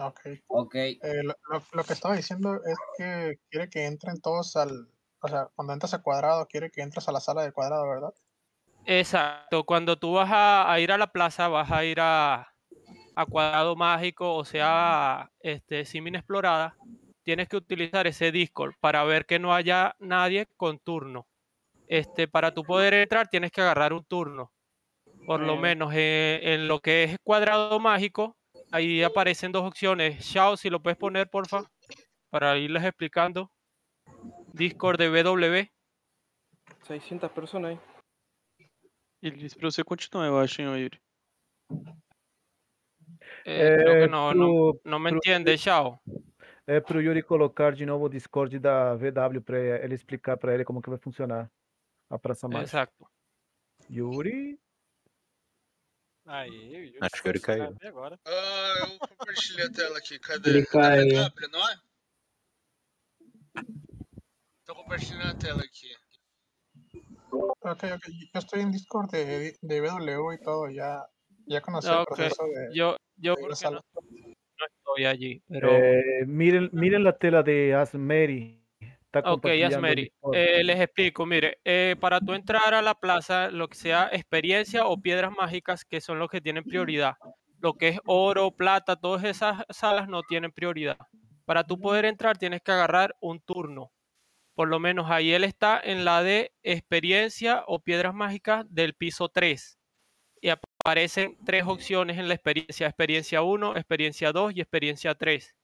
Ok. 0.00 0.20
Ok. 0.46 0.74
Eh, 0.74 0.98
lo, 1.22 1.34
lo- 1.50 1.62
lo 1.72 1.84
que 1.84 1.92
estaba 1.92 2.14
diciendo 2.16 2.54
es 2.64 2.76
que 2.96 3.38
quiere 3.50 3.68
que 3.68 3.86
entren 3.86 4.20
todos 4.20 4.56
al. 4.56 4.88
O 5.20 5.28
sea, 5.28 5.48
cuando 5.54 5.72
entras 5.72 5.94
a 5.94 6.02
cuadrado, 6.02 6.46
quiere 6.46 6.70
que 6.70 6.82
entres 6.82 7.08
a 7.08 7.12
la 7.12 7.20
sala 7.20 7.42
de 7.42 7.52
cuadrado, 7.52 7.88
¿verdad? 7.88 8.14
Exacto, 8.86 9.64
cuando 9.64 9.98
tú 9.98 10.12
vas 10.14 10.30
a, 10.30 10.72
a 10.72 10.80
ir 10.80 10.92
a 10.92 10.98
la 10.98 11.08
plaza, 11.12 11.48
vas 11.48 11.70
a 11.72 11.84
ir 11.84 11.98
a, 12.00 12.54
a 13.16 13.26
Cuadrado 13.26 13.76
Mágico, 13.76 14.34
o 14.36 14.44
sea, 14.44 15.30
este, 15.40 15.84
Sim 15.84 16.06
Inexplorada, 16.06 16.74
tienes 17.28 17.46
que 17.46 17.58
utilizar 17.58 18.06
ese 18.06 18.32
Discord 18.32 18.72
para 18.80 19.04
ver 19.04 19.26
que 19.26 19.38
no 19.38 19.52
haya 19.54 19.94
nadie 19.98 20.46
con 20.56 20.78
turno. 20.78 21.26
Este, 21.86 22.26
para 22.26 22.54
tú 22.54 22.64
poder 22.64 22.94
entrar, 22.94 23.28
tienes 23.28 23.50
que 23.52 23.60
agarrar 23.60 23.92
un 23.92 24.02
turno. 24.02 24.50
Por 25.26 25.40
lo 25.40 25.58
menos 25.58 25.92
eh, 25.94 26.40
en 26.42 26.68
lo 26.68 26.80
que 26.80 27.04
es 27.04 27.18
Cuadrado 27.22 27.78
Mágico, 27.80 28.34
ahí 28.72 29.02
aparecen 29.02 29.52
dos 29.52 29.62
opciones. 29.62 30.24
Shao, 30.24 30.56
si 30.56 30.70
lo 30.70 30.80
puedes 30.80 30.96
poner, 30.96 31.28
porfa, 31.28 31.70
para 32.30 32.56
irles 32.56 32.82
explicando. 32.84 33.50
Discord 34.54 34.98
de 34.98 35.10
BW. 35.10 35.70
600 36.86 37.30
personas 37.30 37.72
aí. 37.72 37.78
Ele 39.20 39.36
disse 39.36 39.54
pra 39.54 39.70
você 39.70 39.84
continuar, 39.84 40.28
eu 40.28 40.38
acho, 40.38 40.62
hein. 40.62 40.88
Eh, 43.44 43.76
creo 43.82 44.00
que 44.00 44.08
no, 44.08 44.32
no, 44.32 44.46
pro- 44.72 44.80
no 44.84 44.98
me 44.98 45.10
pro- 45.10 45.16
entiende, 45.18 45.58
Shao. 45.58 46.00
É 46.70 46.80
pro 46.80 47.00
Yuri 47.00 47.22
colocar 47.22 47.74
de 47.74 47.86
novo 47.86 48.04
o 48.04 48.08
Discord 48.10 48.58
da 48.58 48.94
VW 48.94 49.40
pra 49.40 49.58
ele 49.58 49.94
explicar 49.94 50.36
pra 50.36 50.52
ele 50.52 50.66
como 50.66 50.82
que 50.82 50.90
vai 50.90 50.98
funcionar 50.98 51.50
a 52.10 52.18
Praça 52.18 52.46
Mágica. 52.46 52.66
Exacto. 52.82 53.08
Yuri? 53.90 54.60
Aí, 56.26 56.50
o 56.50 56.84
Yuri 56.84 56.98
Acho 57.00 57.22
que 57.22 57.28
ele 57.30 57.40
caiu. 57.40 57.74
agora. 57.82 58.20
Ah, 58.22 58.74
eu 58.80 58.98
compartilhei 58.98 59.64
a 59.64 59.72
tela 59.72 59.96
aqui. 59.96 60.18
Cadê? 60.18 60.50
Ele 60.50 60.58
É 60.58 60.66
caiu. 60.66 61.24
VW, 61.24 61.48
não 61.50 61.70
é? 61.70 61.76
Tô 64.66 64.74
compartilhando 64.74 65.30
a 65.30 65.34
tela 65.38 65.62
aqui. 65.62 65.88
Ok, 67.62 67.92
ok. 67.92 68.12
Yo 68.34 68.38
estoy 68.40 68.60
en 68.60 68.70
Discord 68.70 69.10
de, 69.10 69.56
de 69.62 69.80
BW 69.80 70.32
y 70.34 70.38
todo. 70.42 70.68
Ya, 70.70 71.08
ya 71.46 71.62
conocí 71.62 71.88
el 71.88 71.94
Ok, 71.94 72.08
proceso 72.08 72.44
de. 72.44 72.74
yo, 72.76 72.96
yo 73.16 73.34
de 73.36 73.70
no 73.70 73.82
estoy 74.88 75.04
allí, 75.06 75.42
pero... 75.48 75.70
É, 75.70 76.24
miren, 76.26 76.70
miren 76.72 77.04
la 77.04 77.12
tela 77.12 77.42
de 77.42 77.74
Asmeri. 77.74 78.58
Ok, 79.24 79.46
Discord. 79.46 80.34
eh, 80.34 80.62
les 80.64 80.80
explico, 80.80 81.24
mire, 81.24 81.58
eh, 81.64 81.96
para 81.98 82.20
tú 82.20 82.34
entrar 82.34 82.74
a 82.74 82.82
la 82.82 82.94
plaza, 82.94 83.50
lo 83.50 83.68
que 83.68 83.76
sea 83.76 84.10
experiencia 84.12 84.86
o 84.86 85.00
piedras 85.00 85.32
mágicas, 85.32 85.84
que 85.84 86.00
son 86.00 86.18
los 86.18 86.28
que 86.28 86.40
tienen 86.40 86.62
prioridad. 86.62 87.16
Lo 87.60 87.74
que 87.74 87.88
es 87.88 88.00
oro, 88.06 88.50
plata, 88.50 88.96
todas 88.96 89.24
esas 89.24 89.64
salas 89.70 90.08
no 90.08 90.22
tienen 90.22 90.52
prioridad. 90.52 90.98
Para 91.46 91.64
tú 91.64 91.80
poder 91.80 92.04
entrar 92.04 92.36
tienes 92.36 92.60
que 92.60 92.72
agarrar 92.72 93.16
un 93.20 93.40
turno. 93.40 93.90
Por 94.54 94.68
lo 94.68 94.78
menos 94.78 95.10
ahí 95.10 95.32
él 95.32 95.44
está 95.44 95.80
en 95.82 96.04
la 96.04 96.22
de 96.22 96.52
experiencia 96.62 97.64
o 97.66 97.80
piedras 97.80 98.14
mágicas 98.14 98.66
del 98.68 98.94
piso 98.94 99.28
3. 99.28 99.78
Y 100.42 100.50
aparecen 100.88 101.36
tres 101.44 101.64
opciones 101.66 102.16
en 102.16 102.28
la 102.28 102.34
experiencia, 102.34 102.86
experiencia 102.86 103.42
1, 103.42 103.76
experiencia 103.76 104.32
2 104.32 104.54
y 104.56 104.62
experiencia 104.62 105.14
3 105.14 105.54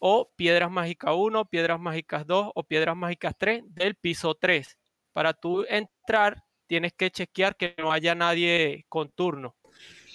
o 0.00 0.32
Piedras 0.36 0.70
Mágicas 0.70 1.12
1, 1.14 1.44
Piedras 1.50 1.78
Mágicas 1.78 2.26
2 2.26 2.50
o 2.54 2.62
Piedras 2.62 2.96
Mágicas 2.96 3.34
3 3.36 3.62
del 3.66 3.94
piso 3.94 4.34
3. 4.34 4.78
Para 5.12 5.34
tú 5.34 5.66
entrar, 5.68 6.44
tienes 6.66 6.94
que 6.94 7.10
chequear 7.10 7.56
que 7.56 7.74
no 7.76 7.92
haya 7.92 8.14
nadie 8.14 8.86
con 8.88 9.10
turno. 9.10 9.54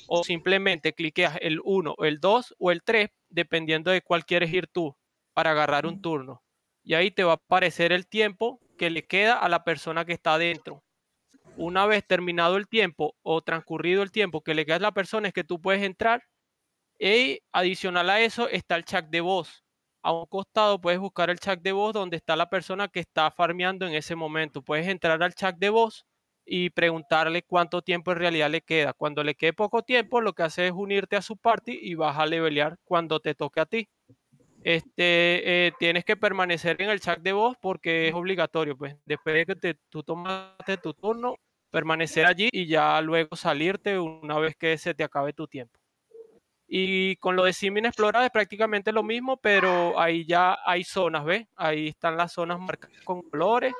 O 0.07 0.23
simplemente 0.23 0.93
cliqueas 0.93 1.37
el 1.41 1.59
1, 1.63 1.97
el 1.99 2.19
2 2.19 2.55
o 2.57 2.71
el 2.71 2.81
3, 2.81 3.09
dependiendo 3.29 3.91
de 3.91 4.01
cuál 4.01 4.25
quieres 4.25 4.51
ir 4.51 4.65
tú, 4.65 4.97
para 5.35 5.51
agarrar 5.51 5.85
un 5.85 6.01
turno. 6.01 6.41
Y 6.83 6.95
ahí 6.95 7.11
te 7.11 7.23
va 7.23 7.33
a 7.33 7.35
aparecer 7.35 7.91
el 7.91 8.07
tiempo 8.07 8.59
que 8.79 8.89
le 8.89 9.05
queda 9.05 9.35
a 9.35 9.47
la 9.47 9.63
persona 9.63 10.05
que 10.05 10.13
está 10.13 10.33
adentro. 10.33 10.83
Una 11.59 11.85
vez 11.85 12.05
terminado 12.07 12.55
el 12.57 12.67
tiempo 12.67 13.15
o 13.21 13.41
transcurrido 13.41 14.01
el 14.01 14.11
tiempo 14.11 14.41
que 14.41 14.53
le 14.53 14.65
queda 14.65 14.77
a 14.77 14.79
la 14.79 14.91
persona, 14.93 15.27
es 15.27 15.33
que 15.33 15.43
tú 15.43 15.61
puedes 15.61 15.83
entrar 15.83 16.23
y 16.99 17.39
adicional 17.51 18.09
a 18.09 18.21
eso 18.21 18.49
está 18.49 18.75
el 18.77 18.85
chat 18.85 19.05
de 19.09 19.21
voz. 19.21 19.63
A 20.03 20.13
un 20.13 20.25
costado 20.27 20.79
puedes 20.81 20.99
buscar 20.99 21.29
el 21.29 21.39
chat 21.39 21.59
de 21.61 21.73
voz 21.73 21.93
donde 21.93 22.17
está 22.17 22.35
la 22.37 22.49
persona 22.49 22.87
que 22.87 23.01
está 23.01 23.31
farmeando 23.31 23.85
en 23.87 23.93
ese 23.95 24.15
momento. 24.15 24.61
Puedes 24.61 24.87
entrar 24.87 25.21
al 25.23 25.33
chat 25.35 25.57
de 25.57 25.69
voz 25.69 26.05
y 26.45 26.69
preguntarle 26.71 27.43
cuánto 27.43 27.81
tiempo 27.81 28.11
en 28.13 28.19
realidad 28.19 28.49
le 28.49 28.61
queda. 28.61 28.93
Cuando 28.93 29.23
le 29.23 29.35
quede 29.35 29.53
poco 29.53 29.83
tiempo, 29.83 30.21
lo 30.21 30.33
que 30.33 30.43
hace 30.43 30.67
es 30.67 30.73
unirte 30.73 31.17
a 31.17 31.21
su 31.21 31.37
party 31.37 31.77
y 31.81 31.95
vas 31.95 32.17
a 32.17 32.25
levelear 32.25 32.77
cuando 32.85 33.19
te 33.19 33.35
toque 33.35 33.59
a 33.61 33.65
ti. 33.65 33.89
Este, 34.63 35.67
eh, 35.67 35.71
tienes 35.79 36.03
que 36.05 36.17
permanecer 36.17 36.81
en 36.81 36.89
el 36.89 36.99
chat 36.99 37.19
de 37.19 37.31
voz 37.33 37.55
porque 37.61 38.09
es 38.09 38.13
obligatorio, 38.13 38.77
pues 38.77 38.95
después 39.05 39.35
de 39.35 39.45
que 39.45 39.55
te- 39.55 39.75
tú 39.89 40.03
tomaste 40.03 40.77
tu 40.77 40.93
turno, 40.93 41.35
permanecer 41.69 42.25
allí 42.25 42.49
y 42.51 42.67
ya 42.67 42.99
luego 43.01 43.35
salirte 43.35 43.99
una 43.99 44.37
vez 44.39 44.55
que 44.55 44.77
se 44.77 44.93
te 44.93 45.03
acabe 45.03 45.33
tu 45.33 45.47
tiempo. 45.47 45.79
Y 46.67 47.15
con 47.15 47.35
lo 47.35 47.45
de 47.45 47.53
Simin 47.53 47.85
Explorada 47.85 48.25
es 48.25 48.31
prácticamente 48.31 48.91
lo 48.91 49.01
mismo, 49.01 49.37
pero 49.37 49.99
ahí 49.99 50.23
ya 50.25 50.57
hay 50.65 50.83
zonas, 50.83 51.25
¿ves? 51.25 51.47
Ahí 51.55 51.87
están 51.87 52.15
las 52.15 52.33
zonas 52.33 52.59
marcadas 52.59 53.01
con 53.03 53.23
colores 53.23 53.73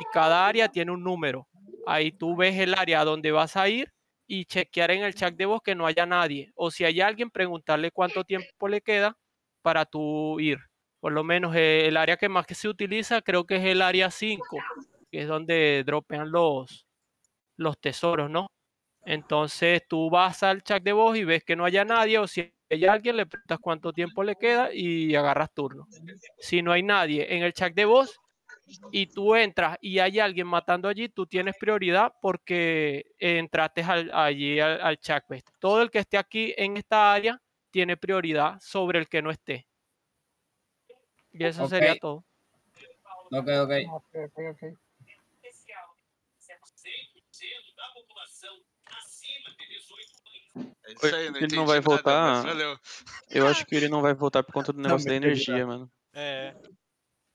y 0.00 0.04
cada 0.12 0.46
área 0.46 0.68
tiene 0.68 0.90
un 0.90 1.04
número. 1.04 1.46
Ahí 1.86 2.10
tú 2.10 2.34
ves 2.34 2.58
el 2.58 2.74
área 2.74 3.04
donde 3.04 3.30
vas 3.30 3.56
a 3.56 3.68
ir 3.68 3.92
y 4.26 4.46
chequear 4.46 4.90
en 4.90 5.04
el 5.04 5.14
chat 5.14 5.34
de 5.34 5.46
voz 5.46 5.60
que 5.62 5.76
no 5.76 5.86
haya 5.86 6.06
nadie. 6.06 6.50
O 6.56 6.72
si 6.72 6.84
hay 6.84 7.00
alguien, 7.00 7.30
preguntarle 7.30 7.92
cuánto 7.92 8.24
tiempo 8.24 8.68
le 8.68 8.80
queda 8.80 9.16
para 9.62 9.84
tú 9.84 10.40
ir. 10.40 10.58
Por 10.98 11.12
lo 11.12 11.22
menos 11.22 11.54
eh, 11.54 11.86
el 11.86 11.96
área 11.96 12.16
que 12.16 12.28
más 12.28 12.46
que 12.46 12.54
se 12.54 12.68
utiliza 12.68 13.22
creo 13.22 13.44
que 13.44 13.56
es 13.56 13.64
el 13.64 13.82
área 13.82 14.10
5, 14.10 14.44
que 15.10 15.22
es 15.22 15.28
donde 15.28 15.84
dropean 15.86 16.30
los, 16.32 16.83
los 17.56 17.78
tesoros, 17.80 18.30
¿no? 18.30 18.46
Entonces 19.04 19.82
tú 19.88 20.10
vas 20.10 20.42
al 20.42 20.62
chat 20.62 20.82
de 20.82 20.92
voz 20.92 21.16
y 21.16 21.24
ves 21.24 21.44
que 21.44 21.56
no 21.56 21.64
haya 21.64 21.84
nadie 21.84 22.18
o 22.18 22.26
si 22.26 22.52
hay 22.70 22.84
alguien 22.86 23.16
le 23.16 23.26
preguntas 23.26 23.58
cuánto 23.60 23.92
tiempo 23.92 24.24
le 24.24 24.36
queda 24.36 24.72
y 24.72 25.14
agarras 25.14 25.52
turno. 25.54 25.86
Si 26.38 26.62
no 26.62 26.72
hay 26.72 26.82
nadie 26.82 27.34
en 27.36 27.42
el 27.44 27.52
chat 27.52 27.74
de 27.74 27.84
voz 27.84 28.18
y 28.92 29.06
tú 29.08 29.34
entras 29.34 29.76
y 29.80 29.98
hay 29.98 30.18
alguien 30.20 30.46
matando 30.46 30.88
allí, 30.88 31.08
tú 31.08 31.26
tienes 31.26 31.54
prioridad 31.58 32.12
porque 32.20 33.04
entraste 33.18 33.82
al- 33.82 34.10
allí 34.14 34.60
al, 34.60 34.80
al 34.80 34.98
chat. 34.98 35.24
¿ves? 35.28 35.44
Todo 35.60 35.82
el 35.82 35.90
que 35.90 36.00
esté 36.00 36.18
aquí 36.18 36.54
en 36.56 36.76
esta 36.76 37.12
área 37.12 37.40
tiene 37.70 37.96
prioridad 37.96 38.58
sobre 38.60 38.98
el 39.00 39.08
que 39.08 39.22
no 39.22 39.30
esté. 39.30 39.66
Y 41.32 41.44
eso 41.44 41.66
sería 41.68 41.94
todo. 41.96 42.24
Ok, 43.30 43.48
ok. 43.64 43.72
Ok, 43.92 44.14
ok, 44.36 44.78
É 50.56 50.92
isso 50.92 51.16
aí, 51.16 51.30
não 51.30 51.40
ele 51.40 51.56
não 51.56 51.66
vai 51.66 51.80
voltar. 51.80 52.42
valeu. 52.42 52.78
Eu 53.30 53.46
acho 53.46 53.66
que 53.66 53.74
ele 53.74 53.88
não 53.88 54.00
vai 54.00 54.14
voltar 54.14 54.42
por 54.42 54.52
conta 54.52 54.72
do 54.72 54.80
negócio 54.80 55.08
da 55.08 55.14
energia, 55.14 55.66
mano. 55.66 55.90
É. 56.14 56.54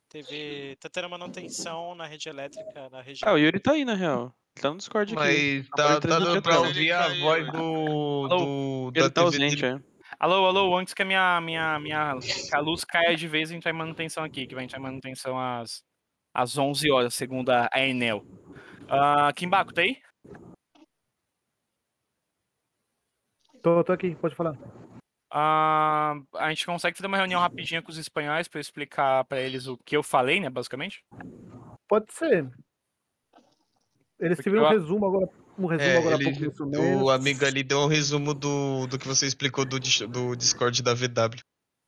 Teve. 0.09 0.75
Tá 0.77 0.89
tendo 0.89 1.09
manutenção 1.09 1.93
na 1.93 2.05
rede 2.07 2.29
elétrica 2.29 2.89
na 2.89 3.01
região. 3.01 3.29
Ah, 3.29 3.33
o 3.33 3.37
Yuri 3.37 3.59
tá 3.59 3.73
aí, 3.73 3.85
na 3.85 3.93
real. 3.93 4.33
Ele 4.55 4.61
tá 4.63 4.69
no 4.71 4.77
Discord 4.77 5.13
aqui. 5.13 5.21
Mas 5.21 5.69
tá, 5.69 5.99
tá 5.99 6.19
dando 6.19 6.41
pra 6.41 6.59
ouvir 6.59 6.91
a 6.91 7.07
voz 7.19 7.45
do, 7.51 8.27
do 8.27 8.91
Ele 8.95 9.03
da 9.03 9.09
tá 9.09 9.23
TV 9.23 9.43
ausente, 9.43 9.65
é. 9.65 9.79
Alô, 10.19 10.45
alô, 10.47 10.75
antes 10.75 10.93
que 10.93 11.01
a 11.01 11.05
minha, 11.05 11.39
minha, 11.39 11.79
minha 11.79 12.17
que 12.19 12.55
a 12.55 12.59
luz 12.59 12.83
caia 12.83 13.15
de 13.15 13.27
vez, 13.27 13.49
a 13.49 13.53
gente 13.53 13.63
vai 13.63 13.71
em 13.71 13.75
manutenção 13.75 14.23
aqui, 14.23 14.47
que 14.47 14.55
vai 14.55 14.63
entrar 14.63 14.79
em 14.79 14.81
manutenção 14.81 15.39
às, 15.39 15.83
às 16.33 16.57
11 16.57 16.91
horas, 16.91 17.13
segundo 17.13 17.51
a 17.51 17.69
Enel. 17.75 18.25
Ah, 18.89 19.31
Kimbaco, 19.33 19.73
tá 19.73 19.81
aí? 19.81 19.97
Tô, 23.61 23.83
tô 23.83 23.91
aqui, 23.93 24.15
pode 24.15 24.35
falar. 24.35 24.57
Ah, 25.31 26.15
a 26.35 26.49
gente 26.49 26.65
consegue 26.65 26.97
fazer 26.97 27.07
uma 27.07 27.17
reunião 27.17 27.39
rapidinha 27.39 27.81
com 27.81 27.91
os 27.91 27.97
espanhóis 27.97 28.47
para 28.47 28.57
eu 28.57 28.61
explicar 28.61 29.23
para 29.25 29.39
eles 29.39 29.67
o 29.67 29.77
que 29.77 29.95
eu 29.95 30.01
falei, 30.01 30.39
né, 30.39 30.49
basicamente? 30.49 31.03
Pode 31.87 32.11
ser. 32.13 32.49
Eles 34.19 34.37
Porque 34.37 34.49
tiveram 34.49 34.65
um 34.65 34.71
eu- 34.73 34.79
resumo 34.79 35.05
agora, 35.05 35.29
um 35.57 35.65
resumo 35.67 35.89
É, 35.89 35.97
agora 35.97 36.15
ele, 36.15 36.23
pouco 36.23 36.39
do 36.39 36.55
Sumenos. 36.57 37.01
o 37.03 37.09
amigo 37.09 37.45
ali 37.45 37.63
deu 37.63 37.79
um 37.79 37.87
resumo 37.87 38.33
do, 38.33 38.87
do 38.87 38.97
que 38.97 39.07
você 39.07 39.25
explicou 39.27 39.65
do, 39.65 39.79
do 39.79 40.35
Discord 40.35 40.81
da 40.81 40.93
VW. 40.93 41.41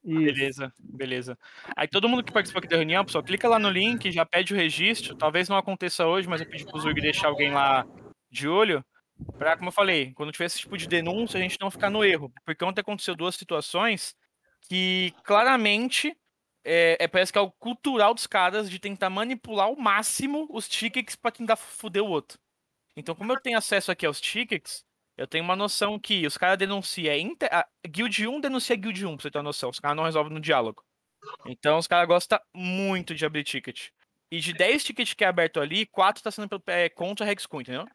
Beleza, 0.04 0.74
beleza. 0.80 1.38
Aí 1.76 1.88
todo 1.88 2.10
mundo 2.10 2.24
que 2.24 2.32
participou 2.32 2.60
aqui 2.60 2.68
da 2.68 2.78
reunião, 2.78 3.06
pessoal, 3.06 3.24
clica 3.24 3.48
lá 3.48 3.60
no 3.60 3.70
link, 3.70 4.12
já 4.12 4.26
pede 4.26 4.54
o 4.54 4.58
registro. 4.58 5.16
Talvez 5.16 5.48
não 5.48 5.58
aconteça 5.58 6.08
hoje, 6.08 6.28
mas 6.28 6.42
eu 6.42 6.48
pedi 6.48 6.66
pro 6.66 6.80
Zurg 6.80 7.00
deixar 7.00 7.28
alguém 7.28 7.52
lá 7.52 7.86
de 8.32 8.48
olho. 8.48 8.84
Pra, 9.38 9.58
como 9.58 9.70
eu 9.70 9.74
falei, 9.74 10.14
quando 10.14 10.32
tiver 10.32 10.46
esse 10.46 10.60
tipo 10.60 10.78
de 10.78 10.88
denúncia, 10.88 11.40
a 11.40 11.42
gente 11.44 11.58
não 11.60 11.72
ficar 11.72 11.90
no 11.90 12.04
erro. 12.04 12.32
Porque 12.46 12.64
ontem 12.64 12.82
aconteceu 12.82 13.16
duas 13.16 13.36
situações 13.36 14.16
que 14.70 15.14
claramente 15.24 16.16
é, 16.64 16.98
é- 17.00 17.08
parece 17.08 17.32
que 17.32 17.38
é 17.38 17.42
algo 17.42 17.54
cultural 17.60 18.14
dos 18.14 18.28
caras 18.28 18.70
de 18.70 18.80
tentar 18.80 19.10
manipular 19.10 19.66
ao 19.68 19.76
máximo 19.76 20.48
os 20.52 20.68
tickets 20.68 21.16
pra 21.16 21.32
tentar 21.32 21.56
fuder 21.56 22.04
o 22.04 22.08
outro. 22.10 22.40
Então, 22.96 23.16
como 23.16 23.32
eu 23.34 23.40
tenho 23.42 23.58
acesso 23.58 23.92
aqui 23.92 24.06
aos 24.06 24.22
tickets, 24.22 24.84
eu 25.18 25.28
tenho 25.28 25.44
uma 25.44 25.56
noção 25.56 26.00
que 26.00 26.26
os 26.26 26.38
caras 26.38 26.58
denunciam. 26.58 27.16
Inter... 27.16 27.50
Guild 27.88 28.28
1 28.28 28.40
denuncia 28.42 28.76
Guild 28.76 29.06
1, 29.06 29.16
pra 29.16 29.24
você 29.24 29.32
ter 29.32 29.38
uma 29.40 29.44
noção. 29.46 29.70
Os 29.70 29.80
caras 29.80 29.98
não 29.98 30.04
resolvem 30.04 30.34
no 30.34 30.40
diálogo. 30.40 30.84
Então, 31.46 31.78
os 31.78 31.88
caras 31.88 32.08
gostam 32.08 32.40
muito 32.54 33.16
de 33.16 33.26
abrir 33.26 33.44
ticket. 33.44 33.90
E 34.32 34.40
de 34.40 34.54
10 34.54 34.84
tickets 34.84 35.14
que 35.14 35.24
é 35.24 35.28
aberto 35.28 35.60
ali, 35.60 35.86
4 35.88 36.24
tá 36.24 36.32
sendo 36.32 36.62
é, 36.68 36.90
contra 36.90 37.26
a 37.26 37.32
Hexcoin, 37.32 37.62
entendeu? 37.62 37.86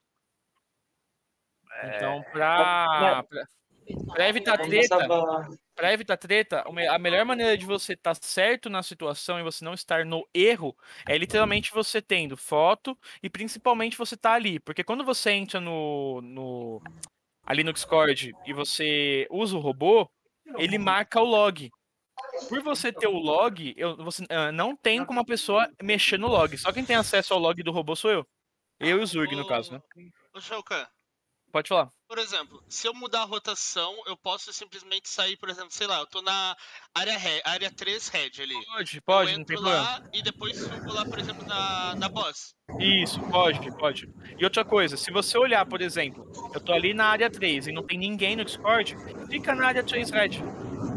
Então, 1.84 2.22
pra, 2.32 3.24
pra, 3.24 3.46
pra 4.14 4.28
evitar 4.28 4.58
treta, 4.58 4.96
pra- 5.06 5.48
pra 5.74 5.92
evitar 5.92 6.16
treta, 6.16 6.64
a 6.90 6.98
melhor 6.98 7.24
maneira 7.24 7.56
de 7.56 7.64
você 7.66 7.92
estar 7.92 8.14
certo 8.16 8.70
na 8.70 8.82
situação 8.82 9.38
e 9.38 9.42
você 9.42 9.64
não 9.64 9.74
estar 9.74 10.04
no 10.04 10.26
erro 10.34 10.76
é 11.06 11.16
literalmente 11.18 11.72
você 11.72 12.00
tendo 12.00 12.36
foto 12.36 12.98
e 13.22 13.28
principalmente 13.28 13.96
você 13.96 14.16
tá 14.16 14.32
ali. 14.32 14.58
Porque 14.58 14.82
quando 14.82 15.04
você 15.04 15.32
entra 15.32 15.60
no, 15.60 16.20
no 16.22 16.82
ali 17.44 17.62
no 17.62 17.72
Discord 17.72 18.34
e 18.46 18.52
você 18.52 19.26
usa 19.30 19.56
o 19.56 19.60
robô, 19.60 20.08
ele 20.58 20.78
marca 20.78 21.20
o 21.20 21.24
log. 21.24 21.70
Por 22.48 22.62
você 22.62 22.92
ter 22.92 23.06
o 23.06 23.18
log, 23.18 23.74
eu, 23.76 23.96
você 23.96 24.24
ah, 24.30 24.50
não 24.50 24.74
tem 24.76 25.04
como 25.04 25.20
a 25.20 25.24
pessoa 25.24 25.68
mexer 25.82 26.18
no 26.18 26.28
log. 26.28 26.56
Só 26.56 26.72
quem 26.72 26.84
tem 26.84 26.96
acesso 26.96 27.34
ao 27.34 27.40
log 27.40 27.62
do 27.62 27.70
robô 27.72 27.94
sou 27.94 28.10
eu. 28.10 28.26
Eu 28.80 28.98
e 28.98 29.02
o 29.02 29.06
Zurg, 29.06 29.34
no 29.34 29.46
caso, 29.46 29.72
né? 29.72 29.80
Ô, 30.34 30.40
Shoukan, 30.40 30.86
Pode 31.56 31.70
falar. 31.70 31.88
por 32.06 32.18
exemplo, 32.18 32.62
se 32.68 32.86
eu 32.86 32.92
mudar 32.92 33.22
a 33.22 33.24
rotação, 33.24 33.96
eu 34.06 34.14
posso 34.14 34.52
simplesmente 34.52 35.08
sair, 35.08 35.38
por 35.38 35.48
exemplo, 35.48 35.70
sei 35.70 35.86
lá, 35.86 36.00
eu 36.00 36.06
tô 36.06 36.20
na 36.20 36.54
área, 36.94 37.16
re- 37.16 37.40
área 37.46 37.70
3 37.72 38.08
red 38.08 38.30
ali. 38.42 38.54
Pode, 38.66 39.00
pode, 39.00 39.32
eu 39.32 39.38
não 39.38 39.44
tem 39.46 39.56
entro 39.56 39.66
lá 39.66 39.92
problema. 39.94 40.10
e 40.12 40.22
depois 40.22 40.58
subo 40.58 40.92
lá, 40.92 41.06
por 41.06 41.18
exemplo, 41.18 41.46
na, 41.46 41.94
na 41.94 42.08
boss. 42.10 42.54
Isso, 42.78 43.18
pode, 43.30 43.74
pode. 43.78 44.06
E 44.38 44.44
outra 44.44 44.66
coisa, 44.66 44.98
se 44.98 45.10
você 45.10 45.38
olhar, 45.38 45.64
por 45.64 45.80
exemplo, 45.80 46.30
eu 46.52 46.60
tô 46.60 46.74
ali 46.74 46.92
na 46.92 47.06
área 47.06 47.30
3 47.30 47.68
e 47.68 47.72
não 47.72 47.82
tem 47.82 47.96
ninguém 47.98 48.36
no 48.36 48.44
Discord, 48.44 48.94
fica 49.30 49.54
na 49.54 49.68
área 49.68 49.82
3 49.82 50.10
red. 50.10 50.32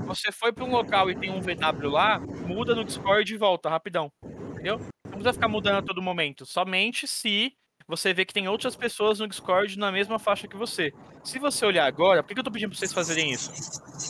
Você 0.07 0.29
foi 0.29 0.51
para 0.51 0.65
um 0.65 0.71
local 0.71 1.09
e 1.09 1.15
tem 1.17 1.29
um 1.31 1.39
VW 1.39 1.89
lá, 1.89 2.19
muda 2.19 2.75
no 2.75 2.83
Discord 2.83 3.33
e 3.33 3.37
volta 3.37 3.69
rapidão. 3.69 4.11
Entendeu? 4.51 4.77
Não 5.05 5.11
precisa 5.11 5.31
ficar 5.31 5.47
mudando 5.47 5.77
a 5.77 5.81
todo 5.81 6.01
momento. 6.01 6.45
Somente 6.45 7.07
se 7.07 7.53
você 7.89 8.13
vê 8.13 8.23
que 8.23 8.33
tem 8.35 8.47
outras 8.47 8.75
pessoas 8.75 9.17
no 9.17 9.27
Discord 9.27 9.75
na 9.75 9.91
mesma 9.91 10.19
faixa 10.19 10.47
que 10.47 10.55
você. 10.55 10.93
Se 11.23 11.39
você 11.39 11.65
olhar 11.65 11.87
agora, 11.87 12.21
por 12.21 12.35
que 12.35 12.39
eu 12.39 12.43
tô 12.43 12.51
pedindo 12.51 12.69
pra 12.69 12.77
vocês 12.77 12.93
fazerem 12.93 13.31
isso? 13.31 13.49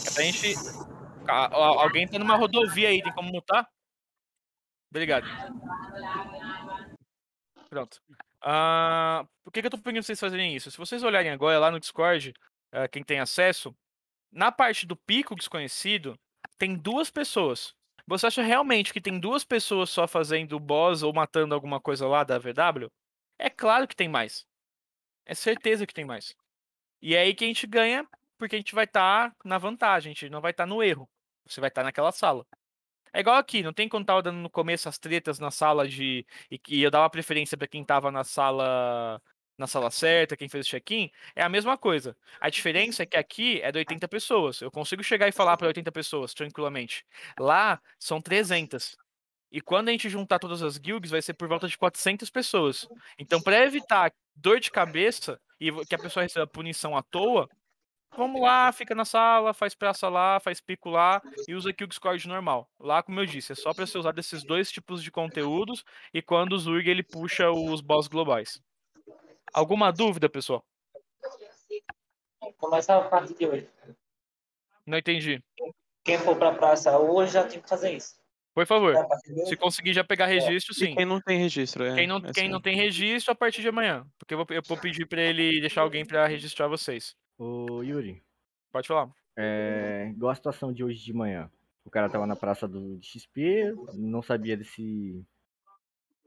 É 0.05 0.13
pra 0.13 0.23
gente. 0.23 0.53
Alguém 1.25 2.05
tá 2.05 2.19
numa 2.19 2.35
rodovia 2.35 2.89
aí, 2.89 3.01
tem 3.01 3.13
como 3.13 3.31
mutar? 3.31 3.65
Obrigado. 4.91 5.25
Pronto. 7.69 8.01
Ah, 8.43 9.25
por 9.45 9.53
que, 9.53 9.61
que 9.61 9.67
eu 9.67 9.71
tô 9.71 9.77
pedindo 9.77 10.01
pra 10.01 10.03
vocês 10.03 10.19
fazerem 10.19 10.53
isso? 10.53 10.69
Se 10.69 10.77
vocês 10.77 11.01
olharem 11.01 11.31
agora 11.31 11.57
lá 11.57 11.71
no 11.71 11.79
Discord, 11.79 12.33
ah, 12.73 12.85
quem 12.89 13.01
tem 13.01 13.21
acesso, 13.21 13.73
na 14.29 14.51
parte 14.51 14.85
do 14.85 14.97
pico 14.97 15.35
desconhecido, 15.35 16.19
tem 16.57 16.75
duas 16.75 17.09
pessoas. 17.09 17.73
Você 18.05 18.27
acha 18.27 18.41
realmente 18.41 18.91
que 18.91 18.99
tem 18.99 19.17
duas 19.17 19.45
pessoas 19.45 19.89
só 19.89 20.05
fazendo 20.05 20.59
boss 20.59 21.01
ou 21.01 21.13
matando 21.13 21.55
alguma 21.55 21.79
coisa 21.79 22.05
lá 22.09 22.25
da 22.25 22.37
VW? 22.37 22.91
É 23.39 23.49
claro 23.49 23.87
que 23.87 23.95
tem 23.95 24.09
mais. 24.09 24.45
É 25.25 25.33
certeza 25.33 25.87
que 25.87 25.93
tem 25.93 26.05
mais. 26.05 26.35
E 27.01 27.15
é 27.15 27.21
aí 27.21 27.33
que 27.33 27.45
a 27.45 27.47
gente 27.47 27.65
ganha, 27.65 28.07
porque 28.37 28.55
a 28.55 28.59
gente 28.59 28.75
vai 28.75 28.85
estar 28.85 29.35
na 29.45 29.57
vantagem, 29.57 30.11
a 30.11 30.13
gente 30.13 30.29
não 30.29 30.41
vai 30.41 30.51
estar 30.51 30.65
no 30.65 30.83
erro. 30.83 31.09
Você 31.47 31.61
vai 31.61 31.69
estar 31.69 31.83
naquela 31.83 32.11
sala. 32.11 32.45
É 33.13 33.21
igual 33.21 33.37
aqui, 33.37 33.63
não 33.63 33.73
tem 33.73 33.89
quando 33.89 34.05
tava 34.05 34.21
dando 34.21 34.37
no 34.39 34.49
começo 34.49 34.87
as 34.89 34.99
tretas 34.99 35.39
na 35.39 35.51
sala 35.51 35.87
de. 35.87 36.25
E 36.51 36.59
que 36.59 36.81
eu 36.81 36.91
dava 36.91 37.09
preferência 37.09 37.57
pra 37.57 37.67
quem 37.67 37.83
tava 37.83 38.11
na 38.11 38.23
sala. 38.23 39.21
Na 39.57 39.67
sala 39.67 39.91
certa, 39.91 40.37
quem 40.37 40.47
fez 40.47 40.65
o 40.65 40.69
check-in, 40.69 41.11
é 41.35 41.43
a 41.43 41.49
mesma 41.49 41.77
coisa. 41.77 42.15
A 42.39 42.49
diferença 42.49 43.03
é 43.03 43.05
que 43.05 43.17
aqui 43.17 43.61
é 43.61 43.71
de 43.71 43.79
80 43.79 44.07
pessoas. 44.07 44.61
Eu 44.61 44.71
consigo 44.71 45.03
chegar 45.03 45.27
e 45.27 45.33
falar 45.33 45.57
para 45.57 45.67
80 45.67 45.91
pessoas 45.91 46.33
tranquilamente. 46.33 47.05
Lá 47.37 47.81
são 47.99 48.21
300. 48.21 48.97
E 49.51 49.59
quando 49.61 49.89
a 49.89 49.91
gente 49.91 50.09
juntar 50.09 50.39
todas 50.39 50.61
as 50.61 50.77
guilds, 50.77 51.11
vai 51.11 51.21
ser 51.21 51.33
por 51.33 51.47
volta 51.47 51.67
de 51.67 51.77
400 51.77 52.29
pessoas. 52.29 52.87
Então, 53.17 53.41
para 53.41 53.65
evitar 53.65 54.13
dor 54.35 54.59
de 54.59 54.69
cabeça 54.69 55.39
e 55.59 55.71
que 55.85 55.95
a 55.95 55.99
pessoa 55.99 56.23
receba 56.23 56.45
punição 56.45 56.95
à 56.95 57.01
toa, 57.01 57.49
vamos 58.15 58.41
lá, 58.41 58.71
fica 58.71 58.93
na 58.93 59.05
sala, 59.05 59.53
faz 59.53 59.73
praça 59.73 60.07
lá, 60.07 60.39
faz 60.39 60.61
pico 60.61 60.89
lá 60.89 61.21
e 61.47 61.55
usa 61.55 61.71
aqui 61.71 61.83
o 61.83 61.87
Discord 61.87 62.27
normal. 62.27 62.69
Lá, 62.79 63.01
como 63.01 63.19
eu 63.19 63.25
disse, 63.25 63.51
é 63.51 63.55
só 63.55 63.73
para 63.73 63.87
ser 63.87 63.97
usado 63.97 64.19
esses 64.19 64.43
dois 64.43 64.71
tipos 64.71 65.03
de 65.03 65.09
conteúdos 65.09 65.83
e 66.13 66.21
quando 66.21 66.53
o 66.53 66.59
Zurg 66.59 66.87
ele 66.87 67.03
puxa 67.03 67.49
os 67.49 67.81
boss 67.81 68.07
globais. 68.07 68.61
Alguma 69.51 69.91
dúvida, 69.91 70.29
pessoal? 70.29 70.63
Começa 72.57 72.95
a 72.95 73.01
partir 73.01 73.33
de 73.33 73.47
hoje. 73.47 73.69
Não 74.85 74.97
entendi. 74.97 75.43
Quem 76.03 76.17
for 76.17 76.35
pra 76.37 76.53
praça 76.53 76.97
hoje 76.97 77.33
já 77.33 77.43
tem 77.45 77.59
que 77.61 77.69
fazer 77.69 77.93
isso. 77.93 78.18
Por 78.59 78.65
favor, 78.67 78.95
É, 78.95 79.03
partir 79.07 79.33
de 79.33 79.45
se 79.47 79.55
conseguir 79.55 79.93
já 79.93 80.03
pegar 80.03 80.25
registro, 80.25 80.73
E 80.73 80.75
sim. 80.75 80.95
quem 80.95 81.05
não 81.05 81.21
tem 81.21 81.39
registro, 81.39 81.83
é. 81.85 81.95
Quem 81.95 82.07
não, 82.07 82.17
é 82.17 82.31
quem 82.33 82.49
não 82.49 82.59
tem 82.59 82.75
registro, 82.75 83.31
a 83.31 83.35
partir 83.35 83.61
de 83.61 83.69
amanhã. 83.69 84.05
Porque 84.17 84.33
eu 84.33 84.37
vou, 84.37 84.47
eu 84.49 84.61
vou 84.67 84.77
pedir 84.77 85.05
pra 85.05 85.21
ele 85.21 85.61
deixar 85.61 85.81
alguém 85.81 86.05
pra 86.05 86.27
registrar 86.27 86.67
vocês. 86.67 87.15
Ô, 87.37 87.81
Yuri. 87.81 88.21
Pode 88.71 88.87
falar. 88.87 89.09
É, 89.37 90.09
igual 90.13 90.31
a 90.31 90.35
situação 90.35 90.73
de 90.73 90.83
hoje 90.83 91.03
de 91.03 91.13
manhã. 91.13 91.49
O 91.85 91.89
cara 91.89 92.09
tava 92.09 92.27
na 92.27 92.35
praça 92.35 92.67
do 92.67 92.99
XP, 93.01 93.73
não 93.93 94.21
sabia 94.21 94.57
desse. 94.57 95.25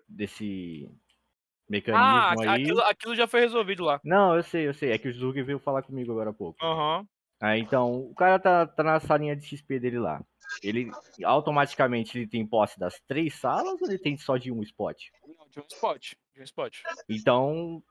desse 0.08 0.88
Ah, 0.88 1.68
mecanismo 1.68 2.40
aí. 2.40 2.62
aquilo, 2.62 2.80
aquilo 2.80 3.14
já 3.14 3.26
foi 3.26 3.40
resolvido 3.40 3.84
lá. 3.84 4.00
Não, 4.02 4.34
eu 4.34 4.42
sei, 4.42 4.66
eu 4.66 4.74
sei. 4.74 4.90
É 4.90 4.98
que 4.98 5.08
o 5.08 5.12
Zug 5.12 5.40
veio 5.42 5.58
falar 5.58 5.82
comigo 5.82 6.10
agora 6.12 6.30
há 6.30 6.34
pouco. 6.34 6.64
Aham. 6.64 7.06
Aí 7.40 7.60
então, 7.60 7.92
o 8.04 8.14
cara 8.14 8.38
tá, 8.38 8.66
tá 8.66 8.82
na 8.82 9.00
salinha 9.00 9.36
de 9.36 9.44
XP 9.44 9.78
dele 9.78 9.98
lá. 9.98 10.24
Ele 10.62 10.90
automaticamente 11.24 12.18
ele 12.18 12.26
tem 12.26 12.46
posse 12.46 12.78
das 12.78 13.00
três 13.06 13.34
salas 13.34 13.80
ou 13.80 13.88
ele 13.88 13.98
tem 13.98 14.16
só 14.16 14.36
de 14.36 14.52
um 14.52 14.62
spot? 14.62 15.08
Não, 15.26 15.48
de 15.48 15.60
um 15.60 15.66
spot. 15.66 16.12
De 16.34 16.40
um 16.40 16.44
spot. 16.44 16.78
Então, 17.08 17.82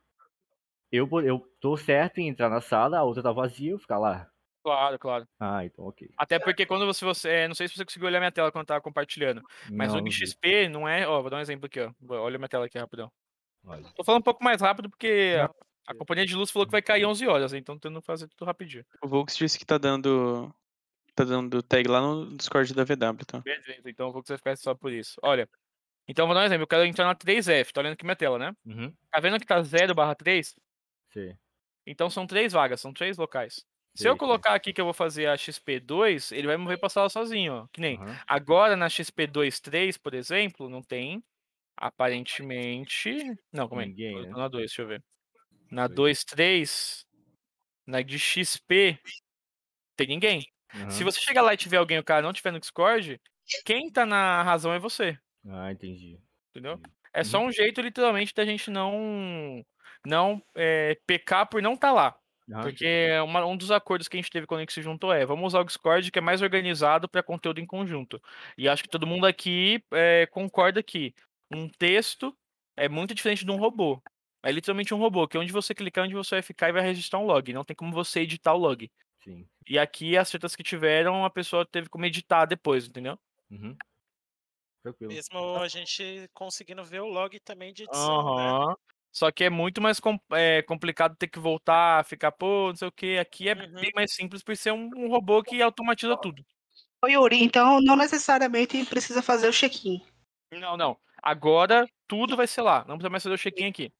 eu, 0.91 1.07
eu 1.21 1.39
tô 1.59 1.77
certo 1.77 2.19
em 2.19 2.27
entrar 2.27 2.49
na 2.49 2.61
sala, 2.61 2.99
a 2.99 3.03
outra 3.03 3.23
tá 3.23 3.31
vazia, 3.31 3.71
eu 3.71 3.79
ficar 3.79 3.97
lá. 3.97 4.29
Claro, 4.63 4.99
claro. 4.99 5.27
Ah, 5.39 5.65
então 5.65 5.85
ok. 5.85 6.07
Até 6.17 6.37
porque 6.37 6.65
quando 6.65 6.85
você, 6.85 7.03
você 7.03 7.29
é, 7.29 7.47
não 7.47 7.55
sei 7.55 7.67
se 7.67 7.75
você 7.75 7.83
conseguiu 7.83 8.07
olhar 8.07 8.19
minha 8.19 8.31
tela 8.31 8.51
quando 8.51 8.67
tava 8.67 8.81
compartilhando, 8.81 9.41
mas 9.71 9.91
Não, 9.93 10.03
vi. 10.03 10.11
XP 10.11 10.69
não 10.69 10.87
é, 10.87 11.07
ó, 11.07 11.21
vou 11.21 11.31
dar 11.31 11.37
um 11.37 11.41
exemplo 11.41 11.65
aqui, 11.65 11.79
ó. 11.79 11.91
Olha 12.09 12.37
minha 12.37 12.47
tela 12.47 12.65
aqui 12.65 12.77
rapidão. 12.77 13.11
Olha. 13.65 13.83
Tô 13.95 14.03
falando 14.03 14.21
um 14.21 14.23
pouco 14.23 14.43
mais 14.43 14.61
rápido 14.61 14.89
porque 14.89 15.35
a, 15.39 15.49
a 15.91 15.95
companhia 15.95 16.25
de 16.25 16.35
luz 16.35 16.51
falou 16.51 16.65
que 16.67 16.71
vai 16.71 16.81
cair 16.81 17.05
11 17.05 17.27
horas, 17.27 17.53
então 17.53 17.75
tô 17.75 17.87
tentando 17.87 18.01
fazer 18.03 18.27
tudo 18.27 18.45
rapidinho. 18.45 18.85
O 19.01 19.07
Volks 19.07 19.35
disse 19.35 19.57
que 19.57 19.65
tá 19.65 19.77
dando. 19.77 20.53
Tá 21.21 21.25
dando 21.25 21.61
tag 21.61 21.87
lá 21.87 22.01
no 22.01 22.35
Discord 22.35 22.73
da 22.73 22.83
VW, 22.83 23.25
tá? 23.27 23.39
Beleza, 23.41 23.79
então 23.85 24.07
eu 24.07 24.11
vou 24.11 24.23
que 24.23 24.27
você 24.27 24.37
ficar 24.37 24.57
só 24.57 24.73
por 24.73 24.91
isso. 24.91 25.19
Olha, 25.21 25.47
então 26.07 26.25
vou 26.25 26.33
dar 26.33 26.41
um 26.41 26.45
exemplo, 26.45 26.63
eu 26.63 26.67
quero 26.67 26.83
entrar 26.83 27.05
na 27.05 27.13
3F, 27.13 27.71
tá 27.71 27.81
olhando 27.81 27.93
aqui 27.93 28.03
minha 28.03 28.15
tela, 28.15 28.39
né? 28.39 28.55
Uhum. 28.65 28.91
Tá 29.11 29.19
vendo 29.19 29.39
que 29.39 29.45
tá 29.45 29.61
0 29.61 29.93
barra 29.93 30.15
3? 30.15 30.55
Sei. 31.13 31.35
Então 31.85 32.09
são 32.09 32.25
três 32.25 32.53
vagas, 32.53 32.81
são 32.81 32.91
três 32.91 33.17
locais. 33.17 33.63
Se 33.93 34.07
eu 34.07 34.17
colocar 34.17 34.55
aqui 34.55 34.73
que 34.73 34.81
eu 34.81 34.85
vou 34.85 34.95
fazer 34.95 35.27
a 35.27 35.35
XP2, 35.35 36.35
ele 36.35 36.47
vai 36.47 36.57
mover 36.57 36.79
pra 36.79 36.89
sala 36.89 37.07
sozinho, 37.07 37.53
ó. 37.53 37.67
Que 37.71 37.81
nem. 37.81 37.99
Agora 38.25 38.75
na 38.75 38.87
XP23, 38.87 39.99
por 40.01 40.15
exemplo, 40.15 40.69
não 40.69 40.81
tem. 40.81 41.23
Aparentemente. 41.77 43.13
Não, 43.53 43.67
calma 43.67 43.83
aí. 43.83 43.89
Ninguém, 43.89 44.13
eu 44.13 44.23
né? 44.23 44.29
na 44.29 44.47
2, 44.47 44.61
deixa 44.63 44.81
eu 44.81 44.87
ver. 44.87 45.03
Na 45.69 45.87
23. 45.87 47.05
Na 47.85 48.01
de 48.01 48.17
XP. 48.17 48.99
Tem 49.95 50.07
ninguém. 50.07 50.43
Se 50.89 51.03
você 51.03 51.19
chegar 51.19 51.41
lá 51.41 51.53
e 51.53 51.57
tiver 51.57 51.77
alguém 51.77 51.99
o 51.99 52.03
cara 52.03 52.21
não 52.21 52.33
tiver 52.33 52.51
no 52.51 52.59
Discord, 52.59 53.19
quem 53.65 53.91
tá 53.91 54.05
na 54.05 54.43
razão 54.43 54.73
é 54.73 54.79
você. 54.79 55.17
Ah, 55.47 55.71
entendi. 55.71 56.19
Entendeu? 56.49 56.79
É 57.13 57.23
só 57.23 57.39
um 57.39 57.51
jeito, 57.51 57.81
literalmente, 57.81 58.33
da 58.33 58.45
gente 58.45 58.69
não. 58.69 59.63
Não 60.05 60.41
é, 60.55 60.97
pecar 61.05 61.47
por 61.47 61.61
não 61.61 61.73
estar 61.73 61.91
lá. 61.91 62.15
Aham. 62.51 62.61
Porque 62.63 63.07
uma- 63.23 63.45
um 63.45 63.55
dos 63.55 63.71
acordos 63.71 64.07
que 64.07 64.17
a 64.17 64.19
gente 64.21 64.31
teve 64.31 64.47
quando 64.47 64.59
a 64.59 64.61
gente 64.63 64.73
se 64.73 64.81
juntou 64.81 65.13
é 65.13 65.25
vamos 65.25 65.45
usar 65.47 65.59
o 65.61 65.63
Discord 65.63 66.11
que 66.11 66.19
é 66.19 66.21
mais 66.21 66.41
organizado 66.41 67.07
para 67.07 67.21
conteúdo 67.23 67.59
em 67.59 67.65
conjunto. 67.65 68.19
E 68.57 68.67
acho 68.67 68.83
que 68.83 68.89
todo 68.89 69.07
mundo 69.07 69.25
aqui 69.25 69.83
é, 69.93 70.25
concorda 70.27 70.81
que 70.83 71.13
um 71.53 71.69
texto 71.69 72.35
é 72.75 72.89
muito 72.89 73.13
diferente 73.13 73.45
de 73.45 73.51
um 73.51 73.57
robô. 73.57 74.01
É 74.43 74.51
literalmente 74.51 74.93
um 74.93 74.97
robô, 74.97 75.27
que 75.27 75.37
onde 75.37 75.51
você 75.53 75.73
clicar, 75.75 76.03
onde 76.05 76.15
você 76.15 76.35
vai 76.35 76.41
ficar 76.41 76.69
e 76.69 76.71
vai 76.73 76.81
registrar 76.81 77.19
um 77.19 77.25
log. 77.25 77.53
Não 77.53 77.63
tem 77.63 77.75
como 77.75 77.93
você 77.93 78.21
editar 78.21 78.53
o 78.53 78.57
log. 78.57 78.89
Sim. 79.23 79.47
E 79.67 79.77
aqui, 79.77 80.17
as 80.17 80.29
tretas 80.29 80.55
que 80.55 80.63
tiveram, 80.63 81.23
a 81.23 81.29
pessoa 81.29 81.65
teve 81.65 81.87
como 81.89 82.05
editar 82.05 82.45
depois, 82.45 82.87
entendeu? 82.87 83.17
Uhum. 83.49 83.75
Tranquilo. 84.83 85.13
Mesmo 85.13 85.57
a 85.57 85.67
gente 85.67 86.29
conseguindo 86.33 86.83
ver 86.83 87.01
o 87.01 87.07
log 87.07 87.39
também 87.41 87.71
de 87.73 87.83
edição, 87.83 88.35
né? 88.35 88.49
Aham. 88.49 88.75
Só 89.13 89.29
que 89.29 89.43
é 89.43 89.49
muito 89.49 89.81
mais 89.81 89.99
com- 89.99 90.17
é, 90.31 90.61
complicado 90.61 91.15
ter 91.17 91.27
que 91.27 91.37
voltar, 91.37 92.05
ficar, 92.05 92.31
pô, 92.31 92.69
não 92.69 92.75
sei 92.75 92.87
o 92.87 92.91
que. 92.91 93.17
Aqui 93.19 93.49
é 93.49 93.55
bem 93.55 93.91
mais 93.93 94.13
simples 94.13 94.41
por 94.41 94.55
ser 94.55 94.71
um, 94.71 94.89
um 94.95 95.09
robô 95.09 95.43
que 95.43 95.61
automatiza 95.61 96.15
tudo. 96.17 96.43
Ô 97.03 97.07
Yuri, 97.07 97.43
então 97.43 97.81
não 97.81 97.95
necessariamente 97.97 98.85
precisa 98.85 99.21
fazer 99.21 99.49
o 99.49 99.53
check-in. 99.53 100.01
Não, 100.53 100.77
não. 100.77 100.97
Agora 101.21 101.85
tudo 102.07 102.37
vai 102.37 102.47
ser 102.47 102.61
lá. 102.61 102.79
Não 102.87 102.95
precisa 102.97 103.09
mais 103.09 103.23
fazer 103.23 103.35
o 103.35 103.37
check-in 103.37 103.65
aqui. 103.67 103.93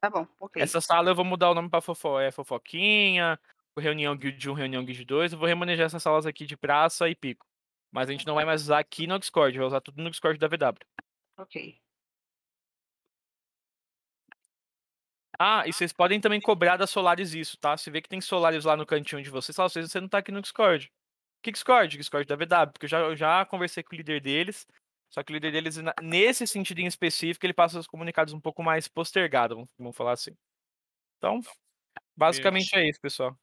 Tá 0.00 0.08
bom, 0.08 0.26
ok. 0.40 0.62
Essa 0.62 0.80
sala 0.80 1.10
eu 1.10 1.14
vou 1.14 1.24
mudar 1.24 1.50
o 1.50 1.54
nome 1.54 1.68
pra 1.68 1.80
fofo, 1.80 2.18
é, 2.18 2.30
fofoquinha, 2.32 3.38
reunião 3.80 4.16
guild 4.16 4.50
1, 4.50 4.52
reunião 4.54 4.84
guild 4.84 5.04
2. 5.04 5.32
Eu 5.32 5.38
vou 5.38 5.48
remanejar 5.48 5.86
essas 5.86 6.02
salas 6.02 6.26
aqui 6.26 6.46
de 6.46 6.56
praça 6.56 7.08
e 7.08 7.14
pico. 7.14 7.46
Mas 7.92 8.08
a 8.08 8.12
gente 8.12 8.26
não 8.26 8.34
vai 8.34 8.44
mais 8.44 8.62
usar 8.62 8.78
aqui 8.80 9.06
no 9.06 9.18
Discord, 9.18 9.56
vai 9.56 9.66
usar 9.66 9.80
tudo 9.80 10.02
no 10.02 10.10
Discord 10.10 10.38
da 10.38 10.48
VW. 10.48 10.78
Ok. 11.38 11.80
Ah, 15.38 15.66
e 15.66 15.72
vocês 15.72 15.92
podem 15.92 16.20
também 16.20 16.40
cobrar 16.40 16.76
da 16.76 16.86
Solaris 16.86 17.34
isso, 17.34 17.56
tá? 17.58 17.76
Se 17.76 17.90
vê 17.90 18.00
que 18.00 18.08
tem 18.08 18.20
Solaris 18.20 18.64
lá 18.64 18.76
no 18.76 18.86
cantinho 18.86 19.22
de 19.22 19.30
vocês, 19.30 19.54
fala, 19.54 19.68
você 19.68 20.00
não 20.00 20.08
tá 20.08 20.18
aqui 20.18 20.30
no 20.30 20.40
Discord. 20.40 20.90
Que 21.42 21.52
Discord? 21.52 21.96
Discord 21.96 22.26
da 22.26 22.36
VW, 22.36 22.72
porque 22.72 22.86
eu 22.86 22.88
já, 22.88 22.98
eu 23.00 23.16
já 23.16 23.44
conversei 23.44 23.82
com 23.82 23.94
o 23.94 23.96
líder 23.96 24.20
deles, 24.20 24.66
só 25.10 25.22
que 25.22 25.32
o 25.32 25.34
líder 25.34 25.52
deles, 25.52 25.76
nesse 26.02 26.46
sentido 26.46 26.80
em 26.80 26.86
específico, 26.86 27.44
ele 27.44 27.52
passa 27.52 27.78
os 27.78 27.86
comunicados 27.86 28.32
um 28.32 28.40
pouco 28.40 28.62
mais 28.62 28.88
postergados, 28.88 29.56
vamos, 29.56 29.70
vamos 29.78 29.96
falar 29.96 30.12
assim. 30.12 30.36
Então, 31.18 31.40
basicamente 32.16 32.74
é 32.76 32.88
isso, 32.88 33.00
pessoal. 33.00 33.36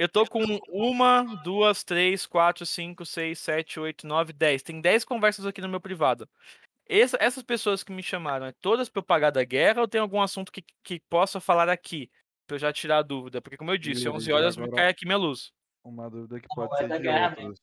Eu 0.00 0.08
tô 0.08 0.24
com 0.26 0.38
uma, 0.68 1.24
duas, 1.42 1.82
três, 1.82 2.24
quatro, 2.24 2.64
cinco, 2.64 3.04
seis, 3.04 3.40
sete, 3.40 3.80
oito, 3.80 4.06
nove, 4.06 4.32
dez. 4.32 4.62
Tem 4.62 4.80
dez 4.80 5.04
conversas 5.04 5.44
aqui 5.44 5.60
no 5.60 5.68
meu 5.68 5.80
privado. 5.80 6.28
Essa- 6.88 7.18
essas 7.20 7.42
pessoas 7.42 7.82
que 7.82 7.90
me 7.92 8.00
chamaram, 8.00 8.46
é 8.46 8.52
todas 8.60 8.88
pra 8.88 9.00
eu 9.00 9.04
pagar 9.04 9.30
da 9.30 9.42
guerra 9.42 9.80
ou 9.80 9.88
tem 9.88 10.00
algum 10.00 10.22
assunto 10.22 10.52
que, 10.52 10.62
que 10.84 11.00
possa 11.10 11.40
falar 11.40 11.68
aqui? 11.68 12.08
Pra 12.46 12.54
eu 12.54 12.60
já 12.60 12.72
tirar 12.72 12.98
a 12.98 13.02
dúvida? 13.02 13.42
Porque, 13.42 13.56
como 13.56 13.72
eu 13.72 13.76
disse, 13.76 14.04
Yuri, 14.04 14.16
11 14.18 14.30
e 14.30 14.32
horas 14.32 14.56
me 14.56 14.64
agora- 14.66 14.82
cai 14.82 14.90
aqui 14.90 15.04
minha 15.04 15.18
luz. 15.18 15.50
Uma 15.84 16.08
dúvida 16.08 16.38
que 16.40 16.46
pode 16.54 16.72
é 16.74 16.78
ser 16.78 16.88
da 16.88 16.96
de 16.96 17.02
guerra 17.02 17.36
outros. 17.40 17.60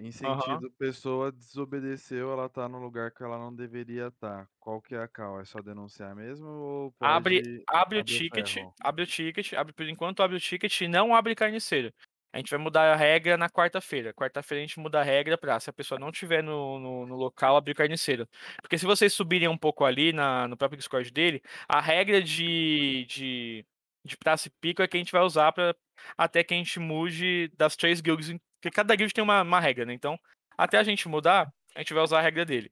Em 0.00 0.10
Aham. 0.22 0.62
sentido, 0.62 0.70
pessoa 0.72 1.30
desobedeceu, 1.30 2.32
ela 2.32 2.48
tá 2.48 2.68
no 2.68 2.78
lugar 2.78 3.12
que 3.12 3.22
ela 3.22 3.38
não 3.38 3.54
deveria 3.54 4.08
estar. 4.08 4.48
Qual 4.58 4.80
que 4.80 4.94
é 4.94 4.98
a 4.98 5.06
cal? 5.08 5.38
É 5.40 5.44
só 5.44 5.60
denunciar 5.62 6.14
mesmo 6.16 6.46
ou 6.48 6.92
pode 6.92 7.22
Abre, 7.22 7.42
abre 7.66 7.98
o 7.98 8.02
abrir 8.02 8.22
ticket, 8.22 8.58
ferro? 8.62 8.74
abre 8.82 9.04
o 9.04 9.06
ticket, 9.06 9.54
abre 9.54 9.72
por 9.72 9.88
enquanto 9.88 10.22
abre 10.22 10.36
o 10.36 10.40
ticket 10.40 10.80
e 10.82 10.88
não 10.88 11.14
abre 11.14 11.34
carniceiro. 11.34 11.92
A 12.32 12.38
gente 12.38 12.50
vai 12.50 12.58
mudar 12.60 12.92
a 12.92 12.96
regra 12.96 13.36
na 13.36 13.48
quarta-feira. 13.50 14.12
Quarta-feira 14.14 14.62
a 14.62 14.66
gente 14.66 14.78
muda 14.78 15.00
a 15.00 15.02
regra 15.02 15.36
pra, 15.36 15.58
se 15.58 15.68
a 15.70 15.72
pessoa 15.72 15.98
não 15.98 16.12
tiver 16.12 16.42
no, 16.44 16.78
no, 16.78 17.06
no 17.06 17.16
local, 17.16 17.56
abrir 17.56 17.74
carniceiro. 17.74 18.28
Porque 18.62 18.78
se 18.78 18.86
vocês 18.86 19.12
subirem 19.12 19.48
um 19.48 19.58
pouco 19.58 19.84
ali 19.84 20.12
na, 20.12 20.46
no 20.46 20.56
próprio 20.56 20.76
Discord 20.78 21.10
dele, 21.10 21.42
a 21.68 21.80
regra 21.80 22.22
de, 22.22 23.04
de, 23.08 23.66
de 24.04 24.16
praça 24.16 24.46
e 24.48 24.50
pico 24.60 24.80
é 24.82 24.86
que 24.86 24.96
a 24.96 25.00
gente 25.00 25.10
vai 25.12 25.22
usar 25.22 25.50
pra, 25.52 25.74
até 26.16 26.44
que 26.44 26.54
a 26.54 26.56
gente 26.56 26.78
mude 26.78 27.48
das 27.56 27.74
três 27.76 28.00
guilds. 28.00 28.28
em- 28.30 28.40
Porque 28.60 28.70
cada 28.70 28.94
guild 28.94 29.12
tem 29.14 29.24
uma, 29.24 29.40
uma 29.42 29.58
regra, 29.58 29.86
né? 29.86 29.94
Então, 29.94 30.20
até 30.56 30.78
a 30.78 30.82
gente 30.82 31.08
mudar, 31.08 31.50
a 31.74 31.78
gente 31.80 31.94
vai 31.94 32.02
usar 32.02 32.18
a 32.18 32.22
regra 32.22 32.44
dele. 32.44 32.70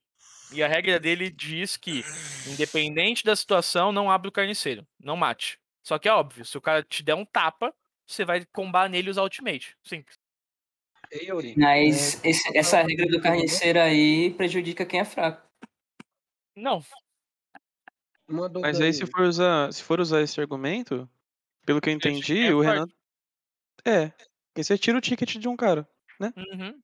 E 0.53 0.62
a 0.62 0.68
regra 0.68 1.01
dele 1.01 1.30
diz 1.30 1.76
que, 1.76 2.05
independente 2.47 3.24
da 3.24 3.34
situação, 3.34 3.91
não 3.91 4.11
abre 4.11 4.28
o 4.28 4.32
carniceiro. 4.32 4.86
Não 4.99 5.16
mate. 5.16 5.59
Só 5.82 5.99
que 5.99 6.09
é 6.09 6.12
óbvio, 6.12 6.45
se 6.45 6.57
o 6.57 6.61
cara 6.61 6.82
te 6.82 7.03
der 7.03 7.14
um 7.14 7.24
tapa, 7.24 7.74
você 8.07 8.24
vai 8.24 8.45
combar 8.53 8.89
nele 8.91 9.09
usar 9.11 9.22
ultimate. 9.22 9.76
Simples. 9.82 10.18
Mas 11.57 12.22
esse- 12.22 12.57
essa 12.57 12.82
regra 12.82 13.07
do 13.07 13.20
carniceiro 13.20 13.80
aí 13.80 14.30
prejudica 14.34 14.84
quem 14.84 15.01
é 15.01 15.05
fraco. 15.07 15.47
Não. 16.55 16.84
Mas 18.61 18.78
aí 18.84 18.93
se 18.93 19.07
for 19.07 19.22
usar, 19.22 19.72
se 19.72 19.82
for 19.82 20.01
usar 20.01 20.20
esse 20.20 20.39
argumento, 20.39 21.09
pelo 21.64 21.80
que 21.80 21.89
eu 21.89 21.95
entendi, 21.95 22.47
é 22.47 22.55
o. 22.55 22.61
Renan. 22.61 22.86
É. 23.86 24.12
Porque 24.59 24.64
você 24.64 24.76
tira 24.76 24.98
o 24.98 25.00
ticket 25.00 25.36
de 25.36 25.46
um 25.48 25.54
cara, 25.54 25.88
né? 26.18 26.32
Uhum. 26.36 26.80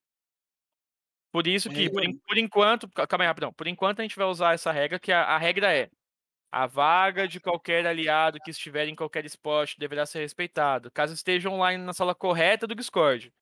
Por 1.32 1.44
isso 1.48 1.68
que, 1.68 1.86
É. 1.86 1.90
por, 1.90 2.04
en- 2.04 2.16
por 2.18 2.38
enquanto, 2.38 2.88
ca- 2.88 3.04
calma 3.04 3.24
aí, 3.24 3.26
rapidão. 3.26 3.52
Por 3.52 3.66
enquanto 3.66 3.98
a 3.98 4.02
gente 4.02 4.14
vai 4.14 4.26
usar 4.26 4.54
essa 4.54 4.70
regra, 4.70 5.00
que 5.00 5.10
a, 5.10 5.22
a 5.24 5.38
regra 5.38 5.74
é 5.74 5.90
a 6.52 6.68
vaga 6.68 7.26
de 7.26 7.40
qualquer 7.40 7.84
aliado 7.84 8.38
que 8.44 8.52
estiver 8.52 8.86
em 8.86 8.94
qualquer 8.94 9.24
spot 9.24 9.74
deverá 9.76 10.06
ser 10.06 10.20
respeitado, 10.20 10.88
caso 10.92 11.14
esteja 11.14 11.50
online 11.50 11.82
na 11.82 11.92
sala 11.92 12.14
correta 12.14 12.64
do 12.64 12.76
Discord, 12.76 13.32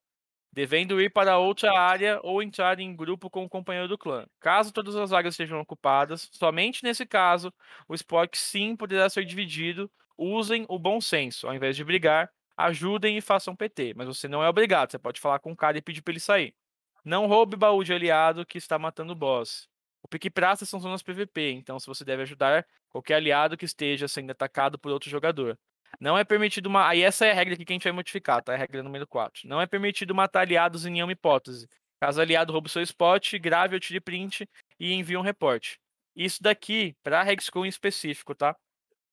devendo 0.51 0.99
ir 0.99 1.11
para 1.11 1.37
outra 1.37 1.79
área 1.79 2.19
ou 2.23 2.41
entrar 2.41 2.79
em 2.79 2.95
grupo 2.95 3.29
com 3.29 3.43
o 3.45 3.49
companheiro 3.49 3.87
do 3.87 3.99
clã. 3.99 4.25
Caso 4.39 4.73
todas 4.73 4.95
as 4.95 5.11
vagas 5.11 5.35
estejam 5.35 5.59
ocupadas, 5.61 6.27
somente 6.33 6.83
nesse 6.83 7.05
caso, 7.05 7.53
o 7.87 7.93
spot 7.93 8.35
sim 8.35 8.75
poderá 8.75 9.07
ser 9.11 9.25
dividido. 9.25 9.91
Usem 10.17 10.65
o 10.69 10.79
bom 10.79 10.99
senso, 10.99 11.47
ao 11.47 11.53
invés 11.53 11.75
de 11.75 11.83
brigar, 11.83 12.31
ajudem 12.57 13.17
e 13.17 13.21
façam 13.21 13.55
PT, 13.55 13.93
mas 13.95 14.07
você 14.07 14.27
não 14.27 14.43
é 14.43 14.49
obrigado, 14.49 14.91
você 14.91 14.99
pode 14.99 15.19
falar 15.19 15.39
com 15.39 15.51
o 15.51 15.55
cara 15.55 15.77
e 15.77 15.81
pedir 15.81 16.01
para 16.01 16.11
ele 16.13 16.19
sair. 16.19 16.55
Não 17.03 17.27
roube 17.27 17.57
baú 17.57 17.83
de 17.83 17.93
aliado 17.93 18.45
que 18.45 18.57
está 18.57 18.79
matando 18.79 19.13
o 19.13 19.15
boss. 19.15 19.67
O 20.01 20.07
pique 20.07 20.29
praça 20.29 20.65
são 20.65 20.79
zonas 20.79 21.01
PVP, 21.01 21.51
então 21.51 21.79
se 21.79 21.87
você 21.87 22.03
deve 22.03 22.23
ajudar 22.23 22.65
qualquer 22.89 23.15
aliado 23.15 23.57
que 23.57 23.65
esteja 23.65 24.07
sendo 24.07 24.31
atacado 24.31 24.77
por 24.77 24.91
outro 24.91 25.09
jogador. 25.09 25.57
Não 25.99 26.17
é 26.17 26.23
permitido 26.23 26.67
uma. 26.67 26.87
Aí 26.87 27.01
essa 27.01 27.25
é 27.25 27.31
a 27.31 27.33
regra 27.33 27.55
que 27.55 27.63
a 27.67 27.73
gente 27.73 27.83
vai 27.83 27.91
modificar, 27.91 28.43
tá? 28.43 28.53
É 28.53 28.55
a 28.55 28.59
regra 28.59 28.83
número 28.83 29.07
4. 29.07 29.47
Não 29.47 29.61
é 29.61 29.67
permitido 29.67 30.13
matar 30.13 30.41
aliados 30.41 30.85
em 30.85 30.91
nenhuma 30.91 31.11
hipótese. 31.11 31.67
Caso 32.01 32.19
aliado 32.19 32.51
roube 32.51 32.69
seu 32.69 32.81
spot, 32.81 33.35
grave 33.39 33.75
ou 33.75 33.79
tire 33.79 33.99
print 33.99 34.47
e 34.79 34.91
envie 34.93 35.15
um 35.15 35.21
reporte. 35.21 35.79
Isso 36.15 36.41
daqui, 36.41 36.95
para 37.01 37.31
Hexcon 37.31 37.65
em 37.65 37.69
específico, 37.69 38.35
tá? 38.35 38.55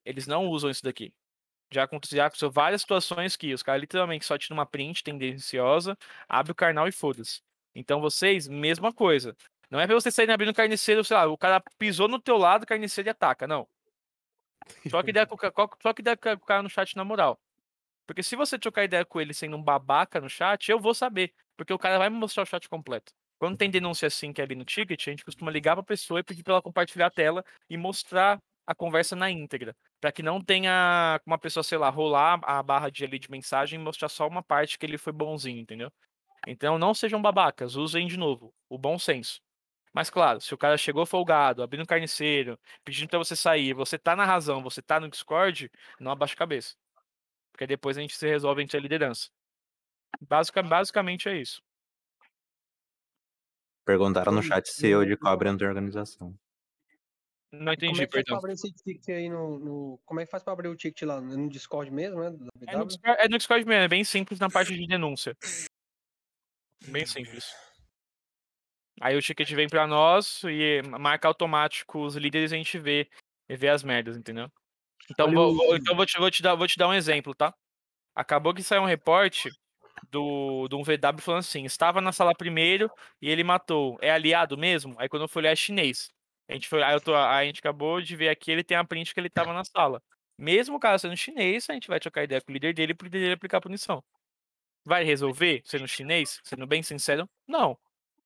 Eles 0.05 0.27
não 0.27 0.47
usam 0.47 0.71
isso 0.71 0.83
daqui. 0.83 1.13
Já 1.73 1.85
aconteceu, 1.85 2.17
já 2.17 2.27
aconteceu 2.27 2.51
várias 2.51 2.81
situações 2.81 3.37
que 3.37 3.55
os 3.55 3.63
caras 3.63 3.81
literalmente 3.81 4.25
só 4.25 4.37
tiram 4.37 4.57
uma 4.57 4.67
print 4.67 5.05
tendenciosa, 5.05 5.97
abre 6.29 6.53
o 6.53 6.55
carnal 6.55 6.89
e 6.89 6.93
foda-se. 6.93 7.41
Então 7.75 8.01
vocês, 8.01 8.49
mesma 8.49 8.93
coisa. 8.93 9.37
Não 9.71 9.79
é 9.79 9.87
pra 9.87 9.95
vocês 9.95 10.13
saírem 10.15 10.35
abrindo 10.35 10.53
carniceiro, 10.53 11.05
sei 11.05 11.17
lá, 11.17 11.27
o 11.27 11.39
cara 11.39 11.63
pisou 11.79 12.09
no 12.09 12.21
teu 12.21 12.37
lado, 12.37 12.67
carniceiro 12.67 13.09
e 13.09 13.11
ataca, 13.11 13.47
não. 13.47 13.69
Só 14.89 15.03
que 15.03 15.11
ideia 15.11 15.27
com 15.27 15.37
só 15.81 15.93
que 15.93 16.03
ideia 16.03 16.17
com 16.17 16.31
o 16.31 16.41
cara 16.41 16.63
no 16.63 16.69
chat 16.69 16.97
na 16.97 17.05
moral. 17.05 17.41
Porque 18.07 18.23
se 18.23 18.35
você 18.35 18.59
trocar 18.59 18.85
ideia 18.85 19.05
com 19.05 19.21
ele 19.21 19.33
sendo 19.33 19.57
um 19.57 19.63
babaca 19.63 20.21
no 20.21 20.29
chat, 20.29 20.69
eu 20.69 20.81
vou 20.81 20.93
saber. 20.93 21.33
Porque 21.57 21.73
o 21.73 21.79
cara 21.79 21.99
vai 21.99 22.11
me 22.11 22.17
mostrar 22.17 22.43
o 22.43 22.47
chat 22.47 22.69
completo. 22.69 23.13
Quando 23.39 23.57
tem 23.57 23.71
denúncia 23.71 24.09
assim 24.09 24.33
que 24.33 24.41
é 24.41 24.45
ali 24.45 24.55
no 24.55 24.65
ticket, 24.65 25.07
a 25.07 25.11
gente 25.11 25.25
costuma 25.25 25.51
ligar 25.51 25.77
pra 25.77 25.83
pessoa 25.83 26.21
e 26.21 26.25
pedir 26.25 26.43
pra 26.43 26.55
ela 26.55 26.63
compartilhar 26.63 27.07
a 27.07 27.11
tela 27.11 27.45
e 27.69 27.77
mostrar 27.77 28.39
a 28.71 28.75
conversa 28.75 29.17
na 29.17 29.29
íntegra. 29.29 29.75
Pra 30.01 30.13
que 30.13 30.23
não 30.23 30.41
tenha 30.41 31.21
uma 31.27 31.37
pessoa, 31.37 31.65
sei 31.65 31.77
lá, 31.77 31.91
rolar 31.91 32.39
a 32.45 32.63
barra 32.63 32.89
de 32.89 33.05
ali 33.05 33.19
de 33.19 33.29
mensagem 33.29 33.81
e 33.81 33.83
mostrar 33.83 34.09
só 34.09 34.29
uma 34.29 34.45
parte 34.45 34.79
que 34.79 34.87
ele 34.87 34.97
foi 34.97 35.13
bonzinho, 35.13 35.59
entendeu? 35.59 35.93
Então 36.47 36.79
não 36.79 36.95
sejam 36.95 37.21
babacas, 37.21 37.75
usem 37.75 38.07
de 38.07 38.17
novo 38.17 38.55
o 38.69 38.79
bom 38.79 38.97
senso. 38.97 39.41
Mas 39.93 40.09
claro, 40.09 40.41
se 40.41 40.55
o 40.55 40.59
cara 40.59 40.79
chegou 40.79 41.05
folgado, 41.05 41.65
abrindo 41.65 41.85
carniceiro, 41.85 42.57
pedindo 42.85 43.09
pra 43.09 43.19
você 43.19 43.35
sair, 43.35 43.75
você 43.75 43.99
tá 43.99 44.15
na 44.15 44.25
razão, 44.25 44.63
você 44.63 44.81
tá 44.81 45.01
no 45.01 45.09
Discord, 45.09 45.69
não 45.99 46.13
abaixa 46.13 46.35
a 46.35 46.39
cabeça. 46.39 46.77
Porque 47.51 47.67
depois 47.67 47.99
a 47.99 48.01
gente 48.01 48.17
se 48.17 48.29
resolve 48.29 48.63
entre 48.63 48.79
a 48.79 48.81
liderança. 48.81 49.31
Basica, 50.21 50.63
basicamente 50.63 51.29
é 51.29 51.37
isso. 51.37 51.61
Perguntaram 53.85 54.31
no 54.31 54.45
chat 54.45 54.69
se 54.69 54.87
eu 54.87 55.05
de 55.05 55.17
cobra 55.17 55.53
da 55.53 55.67
organização. 55.67 56.39
Não 57.53 57.73
E 57.73 57.77
como 57.77 57.91
entendi, 57.91 58.03
é 58.03 58.07
que 58.07 58.13
faz 58.13 58.25
pra 58.25 58.35
perdão. 58.35 58.39
abrir 58.39 58.53
esse 58.53 58.73
ticket 58.73 59.09
aí 59.09 59.29
no, 59.29 59.59
no- 59.59 60.01
Como 60.05 60.21
é 60.21 60.25
que 60.25 60.31
faz 60.31 60.43
pra 60.43 60.53
abrir 60.53 60.69
o 60.69 60.77
ticket 60.77 61.03
lá? 61.03 61.21
No 61.21 61.49
Discord 61.49 61.91
mesmo, 61.91 62.21
né? 62.21 62.27
É 62.69 62.77
no, 62.77 62.87
é 63.05 63.29
no 63.29 63.39
Discord 63.39 63.65
mesmo, 63.67 63.83
é 63.85 63.89
bem 63.89 64.05
simples 64.05 64.39
na 64.39 64.49
parte 64.49 64.75
de 64.77 64.87
denúncia. 64.87 65.37
Bem 66.87 67.05
simples. 67.07 67.53
Aí 69.01 69.17
o 69.17 69.23
ticket 69.23 69.51
vem 69.53 69.69
pra 69.69 69.87
nós 69.87 70.43
e 70.45 70.83
marca 71.01 71.27
automático 71.27 72.05
os 72.05 72.17
líderes 72.17 72.53
e 72.53 72.55
a 72.55 72.59
gente 72.59 72.79
vê, 72.79 73.09
e 73.49 73.57
vê 73.57 73.69
as 73.69 73.83
merdas, 73.83 74.17
entendeu? 74.17 74.51
Então, 75.11 75.33
vou, 75.33 75.55
vou- 75.57 75.77
então 75.77 75.97
vou, 75.97 76.07
te, 76.07 76.19
vou, 76.19 76.31
te 76.31 76.43
dar, 76.43 76.55
vou 76.55 76.67
te 76.69 76.79
dar 76.79 76.89
um 76.89 76.95
exemplo, 76.95 77.35
tá? 77.35 77.55
Acabou 78.15 78.55
que 78.55 78.63
saiu 78.63 78.83
um 78.83 78.87
reporte 78.87 79.51
do, 80.11 80.69
de 80.69 80.77
um 80.77 80.83
VW 80.83 81.21
falando 81.21 81.41
assim: 81.41 81.65
estava 81.65 82.01
na 82.01 82.13
sala 82.13 82.35
primeiro 82.35 82.91
e 83.21 83.29
ele 83.29 83.43
matou. 83.43 83.99
É 84.03 84.11
aliado 84.11 84.57
mesmo? 84.59 84.95
Aí 84.99 85.09
quando 85.09 85.23
eu 85.23 85.29
fui 85.29 85.41
olhar 85.43 85.53
é 85.53 85.57
chinês. 85.57 86.11
A 86.51 86.55
gente, 86.55 86.69
foi, 86.69 86.83
aí 86.83 86.95
eu 86.95 87.01
tô, 87.01 87.15
a 87.15 87.45
gente 87.45 87.61
acabou 87.61 88.01
de 88.03 88.17
ver 88.17 88.29
aqui, 88.29 88.51
ele 88.51 88.65
tem 88.65 88.77
a 88.77 88.83
print 88.85 89.15
que 89.15 89.21
ele 89.21 89.31
tava 89.31 89.53
na 89.53 89.63
sala. 89.63 90.03
Mesmo 90.37 90.77
o 90.77 90.81
cara 90.81 90.99
sendo 90.99 91.17
chinês, 91.17 91.71
a 91.71 91.75
gente 91.75 91.87
vai 91.87 92.01
trocar 92.01 92.25
ideia 92.25 92.41
com 92.41 92.51
o 92.51 92.53
líder 92.53 92.75
dele 92.75 92.93
pro 92.93 93.07
líder 93.07 93.21
dele 93.21 93.35
aplicar 93.35 93.61
punição. 93.61 94.03
Vai 94.85 95.05
resolver 95.05 95.63
sendo 95.65 95.87
chinês? 95.87 96.41
Sendo 96.43 96.67
bem 96.67 96.83
sincero, 96.83 97.31
não. 97.47 97.79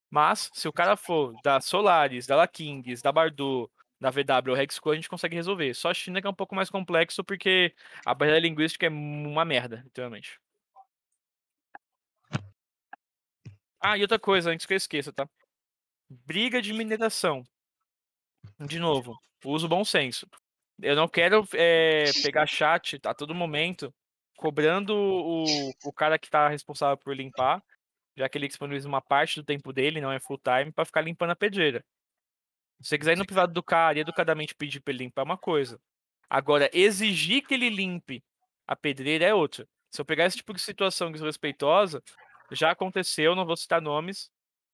Mas, 0.09 0.49
se 0.55 0.67
o 0.67 0.73
cara 0.73 0.97
for 0.97 1.35
da 1.43 1.61
Solaris, 1.61 2.25
da 2.25 2.35
La 2.35 2.47
Kings, 2.47 3.03
da 3.03 3.11
Bardot, 3.11 3.69
da 4.01 4.09
VW 4.09 4.51
ou 4.51 4.55
Rexco, 4.55 4.89
a 4.89 4.95
gente 4.95 5.09
consegue 5.09 5.35
resolver. 5.35 5.73
Só 5.75 5.91
a 5.91 5.93
China 5.93 6.19
que 6.19 6.25
é 6.27 6.29
um 6.29 6.33
pouco 6.33 6.55
mais 6.55 6.69
complexo, 6.69 7.23
porque 7.23 7.75
a 8.05 8.15
barreira 8.15 8.39
linguística 8.39 8.87
é 8.87 8.89
uma 8.89 9.45
merda, 9.45 9.81
literalmente. 9.85 10.39
Ah, 13.79 13.97
e 13.97 14.01
outra 14.01 14.17
coisa, 14.17 14.49
antes 14.49 14.65
que 14.65 14.73
eu 14.73 14.77
esqueça, 14.77 15.13
tá? 15.13 15.29
Briga 16.09 16.59
de 16.59 16.73
mineração. 16.73 17.43
De 18.59 18.79
novo, 18.79 19.17
uso 19.43 19.67
bom 19.67 19.83
senso. 19.83 20.27
Eu 20.81 20.95
não 20.95 21.07
quero 21.07 21.47
eh, 21.53 22.05
pegar 22.23 22.45
chat 22.45 22.99
a 23.05 23.13
todo 23.13 23.33
momento 23.33 23.93
cobrando 24.35 24.93
o, 24.95 25.71
o 25.85 25.93
cara 25.93 26.19
que 26.19 26.29
tá 26.29 26.49
responsável 26.49 26.97
por 26.97 27.15
limpar, 27.15 27.63
já 28.17 28.27
que 28.27 28.37
ele 28.37 28.47
disponibiliza 28.47 28.87
uma 28.87 29.01
parte 29.01 29.39
do 29.39 29.45
tempo 29.45 29.71
dele, 29.71 30.01
não 30.01 30.11
é 30.11 30.19
full 30.19 30.37
time, 30.37 30.71
pra 30.71 30.85
ficar 30.85 31.01
limpando 31.01 31.31
a 31.31 31.35
pedreira. 31.35 31.83
Se 32.81 32.89
você 32.89 32.97
quiser 32.97 33.13
ir 33.13 33.17
no 33.17 33.25
privado 33.25 33.53
do 33.53 33.63
cara 33.63 33.97
e 33.97 34.01
educadamente 34.01 34.53
pedir 34.53 34.81
pra 34.81 34.93
ele 34.93 35.05
limpar 35.05 35.21
é 35.21 35.25
uma 35.25 35.37
coisa. 35.37 35.79
Agora, 36.29 36.69
exigir 36.73 37.45
que 37.45 37.53
ele 37.53 37.69
limpe 37.69 38.23
a 38.67 38.75
pedreira 38.75 39.25
é 39.25 39.33
outra. 39.33 39.67
Se 39.91 40.01
eu 40.01 40.05
pegar 40.05 40.25
esse 40.25 40.37
tipo 40.37 40.53
de 40.53 40.61
situação 40.61 41.11
desrespeitosa, 41.11 42.01
já 42.51 42.71
aconteceu, 42.71 43.35
não 43.35 43.45
vou 43.45 43.55
citar 43.55 43.81
nomes, 43.81 44.29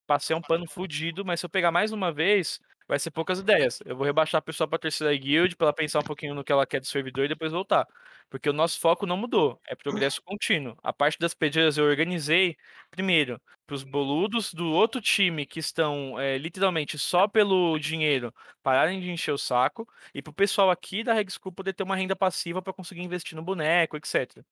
passei 0.07 0.36
um 0.36 0.41
pano 0.41 0.67
fudido, 0.67 1.24
mas 1.24 1.39
se 1.39 1.45
eu 1.45 1.49
pegar 1.49 1.72
mais 1.72 1.91
uma 1.91 2.11
vez, 2.11 2.59
vai 2.92 3.00
ser 3.00 3.10
poucas 3.10 3.39
ideias. 3.39 3.80
Eu 3.86 3.96
vou 3.96 4.06
rebaixar 4.06 4.39
a 4.39 4.42
pessoa 4.42 4.68
pra 4.68 4.78
terceira 4.78 5.16
guild, 5.16 5.56
pra 5.56 5.68
ela 5.68 5.74
pensar 5.74 6.00
um 6.00 6.04
pouquinho 6.04 6.36
no 6.36 6.44
que 6.44 6.52
ela 6.52 6.68
quer 6.68 6.82
do 6.82 6.86
servidor 6.86 7.24
e 7.24 7.30
depois 7.30 7.54
voltar. 7.54 7.88
Porque 8.30 8.50
o 8.50 8.54
nosso 8.54 8.82
foco 8.82 9.06
não 9.06 9.16
mudou, 9.16 9.62
é 9.66 9.76
progresso 9.76 10.22
contínuo. 10.22 10.76
A 10.84 10.92
parte 10.92 11.18
das 11.18 11.34
pedreiras 11.34 11.78
eu 11.78 11.86
organizei, 11.86 12.58
primeiro, 12.89 13.42
pros 13.66 13.86
boludos 13.86 14.54
do 14.54 14.66
outro 14.74 15.00
time 15.00 15.46
que 15.46 15.58
estão 15.58 16.20
eh, 16.20 16.38
literalmente 16.38 17.00
só 17.00 17.30
pelo 17.30 17.80
dinheiro 17.80 18.34
pararem 18.62 19.00
de 19.00 19.10
encher 19.10 19.32
o 19.32 19.38
saco, 19.38 19.88
e 20.14 20.22
pro 20.22 20.34
pessoal 20.34 20.70
aqui 20.70 21.02
da 21.02 21.14
Regschool 21.14 21.54
poder 21.54 21.72
ter 21.74 21.84
uma 21.84 21.96
renda 21.96 22.16
passiva 22.16 22.62
pra 22.62 22.74
conseguir 22.74 23.04
investir 23.04 23.38
no 23.38 23.42
boneco, 23.42 23.96
etc. 23.96 24.44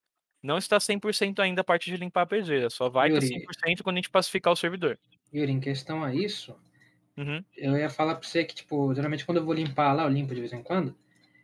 Não 0.41 0.57
está 0.57 0.79
100% 0.79 1.39
ainda 1.39 1.59
a 1.59 1.65
parte 1.65 1.91
de 1.91 1.97
limpar 1.97 2.21
a 2.21 2.25
pedreira, 2.25 2.69
só 2.69 2.87
vai 2.87 3.09
estar 3.09 3.21
Yuri. 3.21 3.45
100% 3.45 3.83
quando 3.83 3.97
a 3.97 3.99
gente 3.99 4.09
pacificar 4.09 4.53
o 4.53 4.55
servidor. 4.55 4.97
Yuri, 5.33 5.51
em 5.51 5.59
questão 5.59 6.05
a 6.05 6.15
isso, 6.15 6.55
Uhum. 7.19 7.43
eu 7.57 7.77
ia 7.77 7.89
falar 7.89 8.15
pra 8.15 8.27
você 8.27 8.43
que, 8.45 8.55
tipo, 8.55 8.93
geralmente 8.93 9.25
quando 9.25 9.37
eu 9.39 9.45
vou 9.45 9.53
limpar 9.53 9.93
lá, 9.93 10.03
eu 10.03 10.09
limpo 10.09 10.33
de 10.33 10.39
vez 10.41 10.53
em 10.53 10.63
quando, 10.63 10.95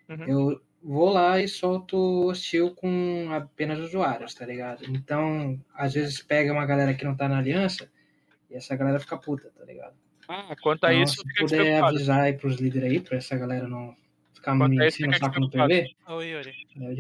Uhum. 0.08 0.26
eu 0.28 0.62
vou 0.82 1.10
lá 1.12 1.40
e 1.40 1.48
solto 1.48 1.98
hostil 2.28 2.72
com 2.76 3.28
apenas 3.32 3.80
usuários, 3.80 4.34
tá 4.34 4.46
ligado? 4.46 4.86
Então, 4.86 5.60
às 5.74 5.94
vezes 5.94 6.22
pega 6.22 6.54
uma 6.54 6.66
galera 6.66 6.94
que 6.94 7.04
não 7.04 7.16
tá 7.16 7.28
na 7.28 7.40
aliança 7.40 7.90
e 8.50 8.56
essa 8.56 8.76
galera 8.76 9.00
fica 9.00 9.18
puta, 9.18 9.50
tá 9.58 9.66
ligado? 9.66 9.96
Ah, 10.28 10.56
quanto 10.62 10.86
a 10.86 10.94
Então, 10.94 11.04
isso, 11.04 11.16
se 11.22 11.28
fica 11.28 11.46
puder 11.46 11.84
avisar 11.84 12.22
aí 12.22 12.34
pros 12.34 12.56
líderes 12.56 12.90
aí, 12.92 13.00
pra 13.00 13.18
essa 13.18 13.36
galera 13.38 13.68
não 13.68 13.96
ficar 14.34 14.58
Quanto 14.58 14.70
me 14.70 14.88
enchendo 14.88 15.12
o 15.12 15.18
saco 15.20 15.40
no. 15.40 15.50
PV. 15.50 15.96
Ô, 16.08 16.22
Yuri. 16.22 16.54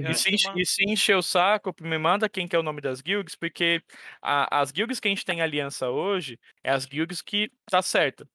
é. 0.03 0.11
E 0.11 0.13
se, 0.15 0.33
enche- 0.33 0.51
e 0.55 0.65
se 0.65 0.83
encher 0.83 1.15
o 1.15 1.21
saco, 1.21 1.73
me 1.81 1.97
manda 1.97 2.27
quem 2.27 2.47
que 2.47 2.55
é 2.55 2.59
o 2.59 2.63
nome 2.63 2.81
das 2.81 3.01
guilds, 3.01 3.35
porque 3.35 3.81
a- 4.21 4.59
as 4.61 4.71
guilds 4.71 4.99
que 4.99 5.07
a 5.07 5.09
gente 5.11 5.23
tem 5.25 5.39
em 5.39 5.41
aliança 5.41 5.89
hoje 5.89 6.39
é 6.63 6.71
as 6.71 6.85
guilds 6.85 7.21
que 7.21 7.51
tá 7.69 7.81
certo. 7.81 8.27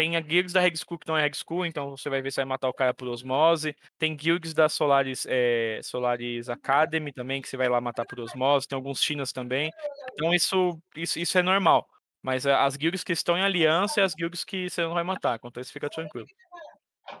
Tem 0.00 0.16
a 0.16 0.20
guilds 0.20 0.54
da 0.54 0.60
Reg 0.62 0.74
School 0.78 0.98
que 0.98 1.06
não 1.06 1.14
é 1.14 1.20
Reg 1.20 1.36
School, 1.36 1.66
então 1.66 1.90
você 1.90 2.08
vai 2.08 2.22
ver 2.22 2.30
se 2.30 2.36
vai 2.36 2.46
matar 2.46 2.70
o 2.70 2.72
cara 2.72 2.94
por 2.94 3.06
osmose. 3.06 3.76
Tem 3.98 4.16
guilds 4.16 4.54
da 4.54 4.66
Solaris, 4.66 5.26
eh, 5.28 5.78
Solaris 5.82 6.48
Academy 6.48 7.12
também, 7.12 7.42
que 7.42 7.48
você 7.50 7.54
vai 7.58 7.68
lá 7.68 7.82
matar 7.82 8.06
por 8.06 8.18
osmose. 8.18 8.66
Tem 8.66 8.76
alguns 8.76 9.02
chinas 9.02 9.30
também. 9.30 9.70
Então 10.14 10.32
isso, 10.32 10.80
isso, 10.96 11.18
isso 11.18 11.36
é 11.36 11.42
normal. 11.42 11.86
Mas 12.22 12.46
a- 12.46 12.64
as 12.64 12.76
guilds 12.76 13.04
que 13.04 13.12
estão 13.12 13.36
em 13.36 13.42
aliança 13.42 14.00
é 14.00 14.02
as 14.02 14.14
guilds 14.14 14.42
que 14.42 14.70
você 14.70 14.80
não 14.80 14.94
vai 14.94 15.04
matar. 15.04 15.38
A 15.38 15.60
isso, 15.60 15.70
fica 15.70 15.90
tranquilo. 15.90 16.26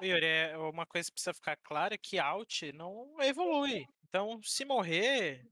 Yuri, 0.00 0.24
é 0.24 0.56
uma 0.56 0.86
coisa 0.86 1.08
que 1.10 1.12
precisa 1.12 1.34
ficar 1.34 1.58
clara 1.62 1.96
é 1.96 1.98
que 1.98 2.18
alt 2.18 2.62
não 2.72 3.14
evolui. 3.20 3.84
Então, 4.08 4.40
se 4.42 4.64
morrer, 4.64 5.44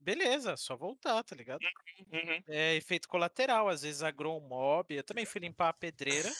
beleza, 0.00 0.56
só 0.56 0.76
voltar, 0.76 1.22
tá 1.22 1.36
ligado? 1.36 1.60
Uhum. 2.12 2.42
É 2.48 2.74
efeito 2.74 3.08
colateral, 3.08 3.68
às 3.68 3.82
vezes 3.82 4.02
agrou 4.02 4.38
um 4.40 4.48
mob. 4.48 4.94
Eu 4.94 5.04
também 5.04 5.26
fui 5.26 5.40
limpar 5.40 5.68
a 5.68 5.72
pedreira. 5.72 6.30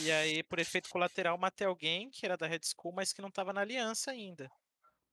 E 0.00 0.10
aí, 0.10 0.42
por 0.42 0.58
efeito 0.58 0.88
colateral, 0.88 1.38
matei 1.38 1.66
alguém 1.66 2.10
que 2.10 2.24
era 2.24 2.36
da 2.36 2.46
Red 2.46 2.60
School, 2.64 2.92
mas 2.94 3.12
que 3.12 3.22
não 3.22 3.30
tava 3.30 3.52
na 3.52 3.60
aliança 3.60 4.10
ainda. 4.10 4.50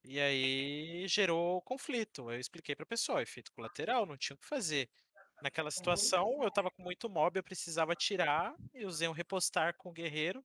E 0.04 0.20
aí 0.20 1.08
gerou 1.08 1.62
conflito. 1.62 2.32
Eu 2.32 2.40
expliquei 2.40 2.76
pra 2.76 2.86
pessoa, 2.86 3.22
efeito 3.22 3.52
colateral, 3.52 4.06
não 4.06 4.18
tinha 4.18 4.36
o 4.36 4.40
que 4.40 4.48
fazer. 4.48 4.90
Naquela 5.42 5.70
situação, 5.70 6.44
eu 6.44 6.52
tava 6.52 6.72
com 6.72 6.82
muito 6.82 7.10
mob, 7.10 7.38
eu 7.38 7.44
precisava 7.44 7.96
tirar, 7.96 8.56
eu 8.74 8.88
usei 8.88 9.08
um 9.08 9.12
repostar 9.12 9.76
com 9.78 9.90
o 9.90 9.94
guerreiro, 9.94 10.44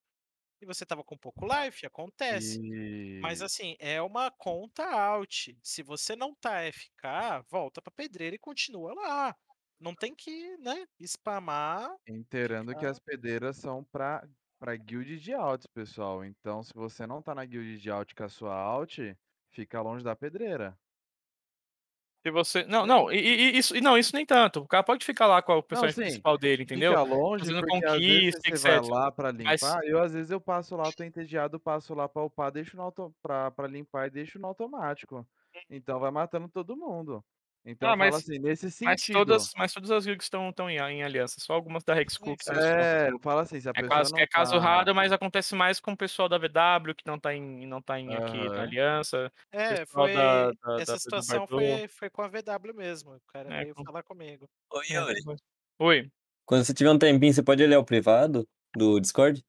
e 0.62 0.66
você 0.66 0.86
tava 0.86 1.04
com 1.04 1.16
pouco 1.18 1.46
life, 1.46 1.86
acontece. 1.86 2.60
Mas 3.20 3.42
E 3.42 3.42
assim, 3.42 3.76
é 3.80 4.02
uma 4.02 4.30
conta 4.30 4.84
alt. 4.84 5.48
Se 5.62 5.82
você 5.82 6.16
não 6.16 6.34
tá 6.34 6.60
FK, 6.72 7.42
volta 7.50 7.82
pra 7.82 7.92
pedreira 7.92 8.36
e 8.36 8.38
continua 8.38 8.94
lá. 8.94 9.36
Não 9.80 9.94
tem 9.94 10.14
que, 10.14 10.56
né, 10.58 10.86
spamar. 11.04 11.96
inteirando 12.08 12.74
que 12.76 12.86
as 12.86 12.98
pedreiras 12.98 13.56
são 13.56 13.84
pra, 13.84 14.28
pra 14.58 14.76
guild 14.76 15.18
de 15.18 15.32
alts, 15.32 15.66
pessoal. 15.66 16.24
Então, 16.24 16.62
se 16.62 16.72
você 16.74 17.06
não 17.06 17.22
tá 17.22 17.34
na 17.34 17.44
guild 17.44 17.78
de 17.78 17.90
alt 17.90 18.12
com 18.14 18.24
a 18.24 18.28
sua 18.28 18.54
alt, 18.54 18.98
fica 19.52 19.80
longe 19.80 20.04
da 20.04 20.16
pedreira. 20.16 20.78
Se 22.24 22.30
você. 22.30 22.64
Não, 22.64 22.86
não, 22.86 23.10
e, 23.12 23.16
e- 23.18 23.58
isso, 23.58 23.74
não, 23.80 23.98
isso 23.98 24.14
nem 24.14 24.24
tanto. 24.24 24.60
O 24.60 24.68
cara 24.68 24.84
pode 24.84 25.04
ficar 25.04 25.26
lá 25.26 25.42
com 25.42 25.54
o 25.54 25.62
Não, 25.70 25.88
personagem 25.88 25.88
sim, 25.88 26.00
principal 26.00 26.38
dele, 26.38 26.62
entendeu? 26.62 26.92
fica 26.92 27.02
longe, 27.02 27.44
Fazendo 27.44 27.64
conquista, 27.64 28.40
você 28.46 28.58
vai 28.58 28.78
etc. 28.78 28.80
lá 28.80 29.10
pra 29.12 29.30
Mas 29.44 29.60
limpar, 29.60 29.84
eu 29.84 30.00
às 30.00 30.12
vezes 30.12 30.30
eu 30.30 30.40
passo 30.40 30.76
lá, 30.76 30.92
tô 30.92 31.02
entediado, 31.04 31.58
passo 31.60 31.94
lá 31.94 32.08
pra 32.08 32.22
upar, 32.24 32.52
deixo 32.52 32.76
no 32.76 32.82
auto 32.82 33.14
pra 33.22 33.50
pra 33.50 33.66
limpar 33.66 34.06
e 34.08 34.10
deixo 34.10 34.38
no 34.38 34.46
automático. 34.48 35.26
Então 35.70 35.98
vai 36.00 36.10
matando 36.10 36.48
todo 36.48 36.76
mundo. 36.76 37.24
Então 37.64 37.88
Ah, 37.90 37.96
mas, 37.96 38.16
assim, 38.16 38.38
nesse 38.38 38.66
mas 38.84 39.00
sentido. 39.02 39.18
todas, 39.18 39.52
mas 39.56 39.72
todas 39.72 39.90
as 39.92 40.04
guilds 40.04 40.26
estão 40.26 40.48
estão 40.50 40.68
em, 40.68 40.78
em 40.78 41.02
aliança, 41.02 41.36
só 41.38 41.52
algumas 41.52 41.84
da 41.84 42.00
Hexcool 42.00 42.36
que 42.36 42.44
são 42.44 42.56
É, 42.56 43.10
eu 43.10 43.20
falo 43.20 43.40
assim, 43.40 43.60
se 43.60 43.68
a 43.68 43.70
É 43.70 43.74
pessoa 43.74 43.88
caso, 43.90 44.12
não 44.12 44.18
é 44.18 44.26
caso 44.26 44.52
tá 44.52 44.58
raro, 44.58 44.94
mas 44.94 45.12
acontece 45.12 45.54
mais 45.54 45.78
com 45.78 45.92
o 45.92 45.96
pessoal 45.96 46.28
da 46.28 46.38
VW, 46.38 46.94
que 46.94 47.06
não 47.06 47.18
tá 47.20 47.32
em, 47.34 47.64
não 47.66 47.80
tá 47.80 48.00
em 48.00 48.14
aqui 48.14 48.36
na 48.48 48.62
aliança. 48.62 49.32
É, 49.52 49.86
foi. 49.86 50.12
da, 50.12 50.50
da, 50.50 50.80
essa 50.80 50.92
da, 50.94 50.98
situação 50.98 51.46
foi, 51.46 51.86
foi 51.86 52.10
com 52.10 52.22
a 52.22 52.28
VW 52.28 52.74
mesmo. 52.74 53.14
O 53.14 53.20
cara 53.32 53.52
É, 53.54 53.62
veio 53.62 53.74
com- 53.76 53.84
falar 53.84 54.02
comigo. 54.02 54.48
Oi, 54.72 54.86
É, 54.90 54.94
Yuri. 54.94 55.20
Oi. 55.78 56.10
Quando 56.44 56.64
você 56.64 56.74
tiver 56.74 56.90
um 56.90 56.98
tempinho, 56.98 57.32
você 57.32 57.42
pode 57.44 57.62
olhar 57.62 57.78
o 57.78 57.84
privado 57.84 58.44
do 58.74 58.98
Discord? 58.98 59.40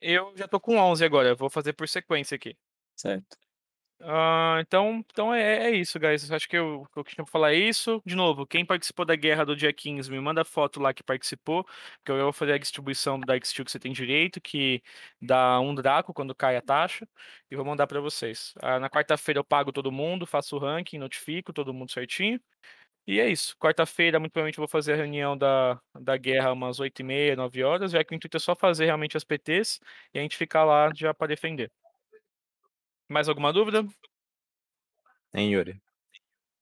Eu 0.00 0.32
já 0.36 0.48
tô 0.48 0.58
com 0.58 0.76
11 0.76 1.04
agora, 1.04 1.28
eu 1.28 1.36
vou 1.36 1.48
fazer 1.50 1.72
por 1.74 1.88
sequência 1.88 2.34
aqui. 2.34 2.56
Certo. 2.96 3.36
Ah, 4.02 4.58
então, 4.62 5.04
então 5.10 5.34
é, 5.34 5.66
é 5.68 5.70
isso, 5.76 5.98
guys. 6.00 6.30
Acho 6.30 6.48
que 6.48 6.56
eu, 6.56 6.86
que 6.92 6.98
eu 6.98 7.04
tinha 7.04 7.22
pra 7.24 7.30
falar 7.30 7.52
é 7.52 7.56
isso. 7.56 8.00
De 8.06 8.14
novo, 8.16 8.46
quem 8.46 8.64
participou 8.64 9.04
da 9.04 9.14
guerra 9.14 9.44
do 9.44 9.54
dia 9.54 9.72
15, 9.74 10.10
me 10.10 10.18
manda 10.18 10.42
foto 10.42 10.80
lá 10.80 10.94
que 10.94 11.02
participou, 11.02 11.66
que 12.04 12.10
eu 12.10 12.16
vou 12.22 12.32
fazer 12.32 12.52
a 12.54 12.58
distribuição 12.58 13.20
da 13.20 13.34
X-Steel 13.36 13.64
que 13.66 13.70
você 13.70 13.78
tem 13.78 13.92
direito, 13.92 14.40
que 14.40 14.82
dá 15.20 15.60
um 15.60 15.74
Draco 15.74 16.14
quando 16.14 16.34
cai 16.34 16.56
a 16.56 16.62
taxa, 16.62 17.06
e 17.50 17.56
vou 17.56 17.64
mandar 17.64 17.86
pra 17.86 18.00
vocês. 18.00 18.54
Ah, 18.62 18.78
na 18.80 18.88
quarta-feira 18.88 19.38
eu 19.40 19.44
pago 19.44 19.70
todo 19.70 19.92
mundo, 19.92 20.26
faço 20.26 20.56
o 20.56 20.58
ranking, 20.58 20.96
notifico 20.98 21.52
todo 21.52 21.74
mundo 21.74 21.90
certinho. 21.92 22.40
E 23.06 23.20
é 23.20 23.28
isso. 23.30 23.56
Quarta-feira, 23.58 24.20
muito 24.20 24.32
provavelmente, 24.32 24.58
eu 24.58 24.62
vou 24.62 24.68
fazer 24.68 24.94
a 24.94 24.96
reunião 24.96 25.36
da, 25.38 25.80
da 26.00 26.16
guerra 26.16 26.52
umas 26.52 26.80
8h30, 26.80 27.36
9 27.36 27.64
horas, 27.64 27.92
já 27.92 28.04
que 28.04 28.14
o 28.14 28.16
intuito 28.16 28.36
é 28.38 28.40
só 28.40 28.56
fazer 28.56 28.86
realmente 28.86 29.16
as 29.16 29.24
PTs 29.24 29.80
e 30.14 30.18
a 30.18 30.22
gente 30.22 30.36
ficar 30.36 30.64
lá 30.64 30.90
já 30.94 31.14
pra 31.14 31.26
defender. 31.28 31.70
Mais 33.10 33.28
alguma 33.28 33.52
dúvida? 33.52 33.84
Hein, 35.34 35.52
Yuri? 35.52 35.82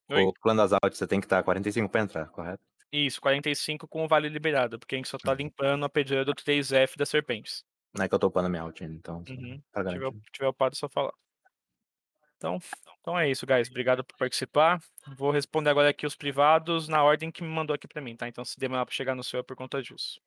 Oi? 0.08 0.22
O 0.24 0.32
plano 0.32 0.62
das 0.62 0.72
altas 0.72 0.96
você 0.96 1.06
tem 1.06 1.20
que 1.20 1.26
estar 1.26 1.42
45 1.42 1.90
pra 1.90 2.00
entrar, 2.00 2.26
correto? 2.30 2.62
Isso, 2.90 3.20
45 3.20 3.86
com 3.86 4.02
o 4.02 4.08
vale 4.08 4.30
liberado, 4.30 4.78
porque 4.78 4.94
a 4.94 4.98
gente 4.98 5.10
só 5.10 5.18
tá 5.18 5.34
limpando 5.34 5.84
a 5.84 5.90
pedreira 5.90 6.24
do 6.24 6.34
3F 6.34 6.96
das 6.96 7.10
serpentes. 7.10 7.62
Não 7.94 8.02
é 8.02 8.08
que 8.08 8.14
eu 8.14 8.18
tô 8.18 8.28
upando 8.28 8.48
minha 8.48 8.62
alt 8.62 8.80
ainda, 8.80 8.94
então. 8.94 9.22
Uhum. 9.28 9.62
Tá 9.70 9.84
Se 9.84 9.90
tiver, 9.90 10.10
tiver 10.32 10.48
upado, 10.48 10.74
é 10.74 10.78
só 10.78 10.88
falar. 10.88 11.12
Então, 12.38 12.58
então 13.00 13.18
é 13.18 13.28
isso, 13.28 13.44
guys. 13.44 13.68
Obrigado 13.68 14.02
por 14.02 14.16
participar. 14.16 14.80
Vou 15.18 15.30
responder 15.30 15.68
agora 15.68 15.90
aqui 15.90 16.06
os 16.06 16.16
privados 16.16 16.88
na 16.88 17.02
ordem 17.02 17.30
que 17.30 17.42
me 17.42 17.48
mandou 17.50 17.74
aqui 17.74 17.86
pra 17.86 18.00
mim, 18.00 18.16
tá? 18.16 18.26
Então, 18.26 18.42
se 18.42 18.58
demorar 18.58 18.86
pra 18.86 18.94
chegar 18.94 19.14
no 19.14 19.24
seu 19.24 19.40
é 19.40 19.42
por 19.42 19.54
conta 19.54 19.82
disso. 19.82 20.18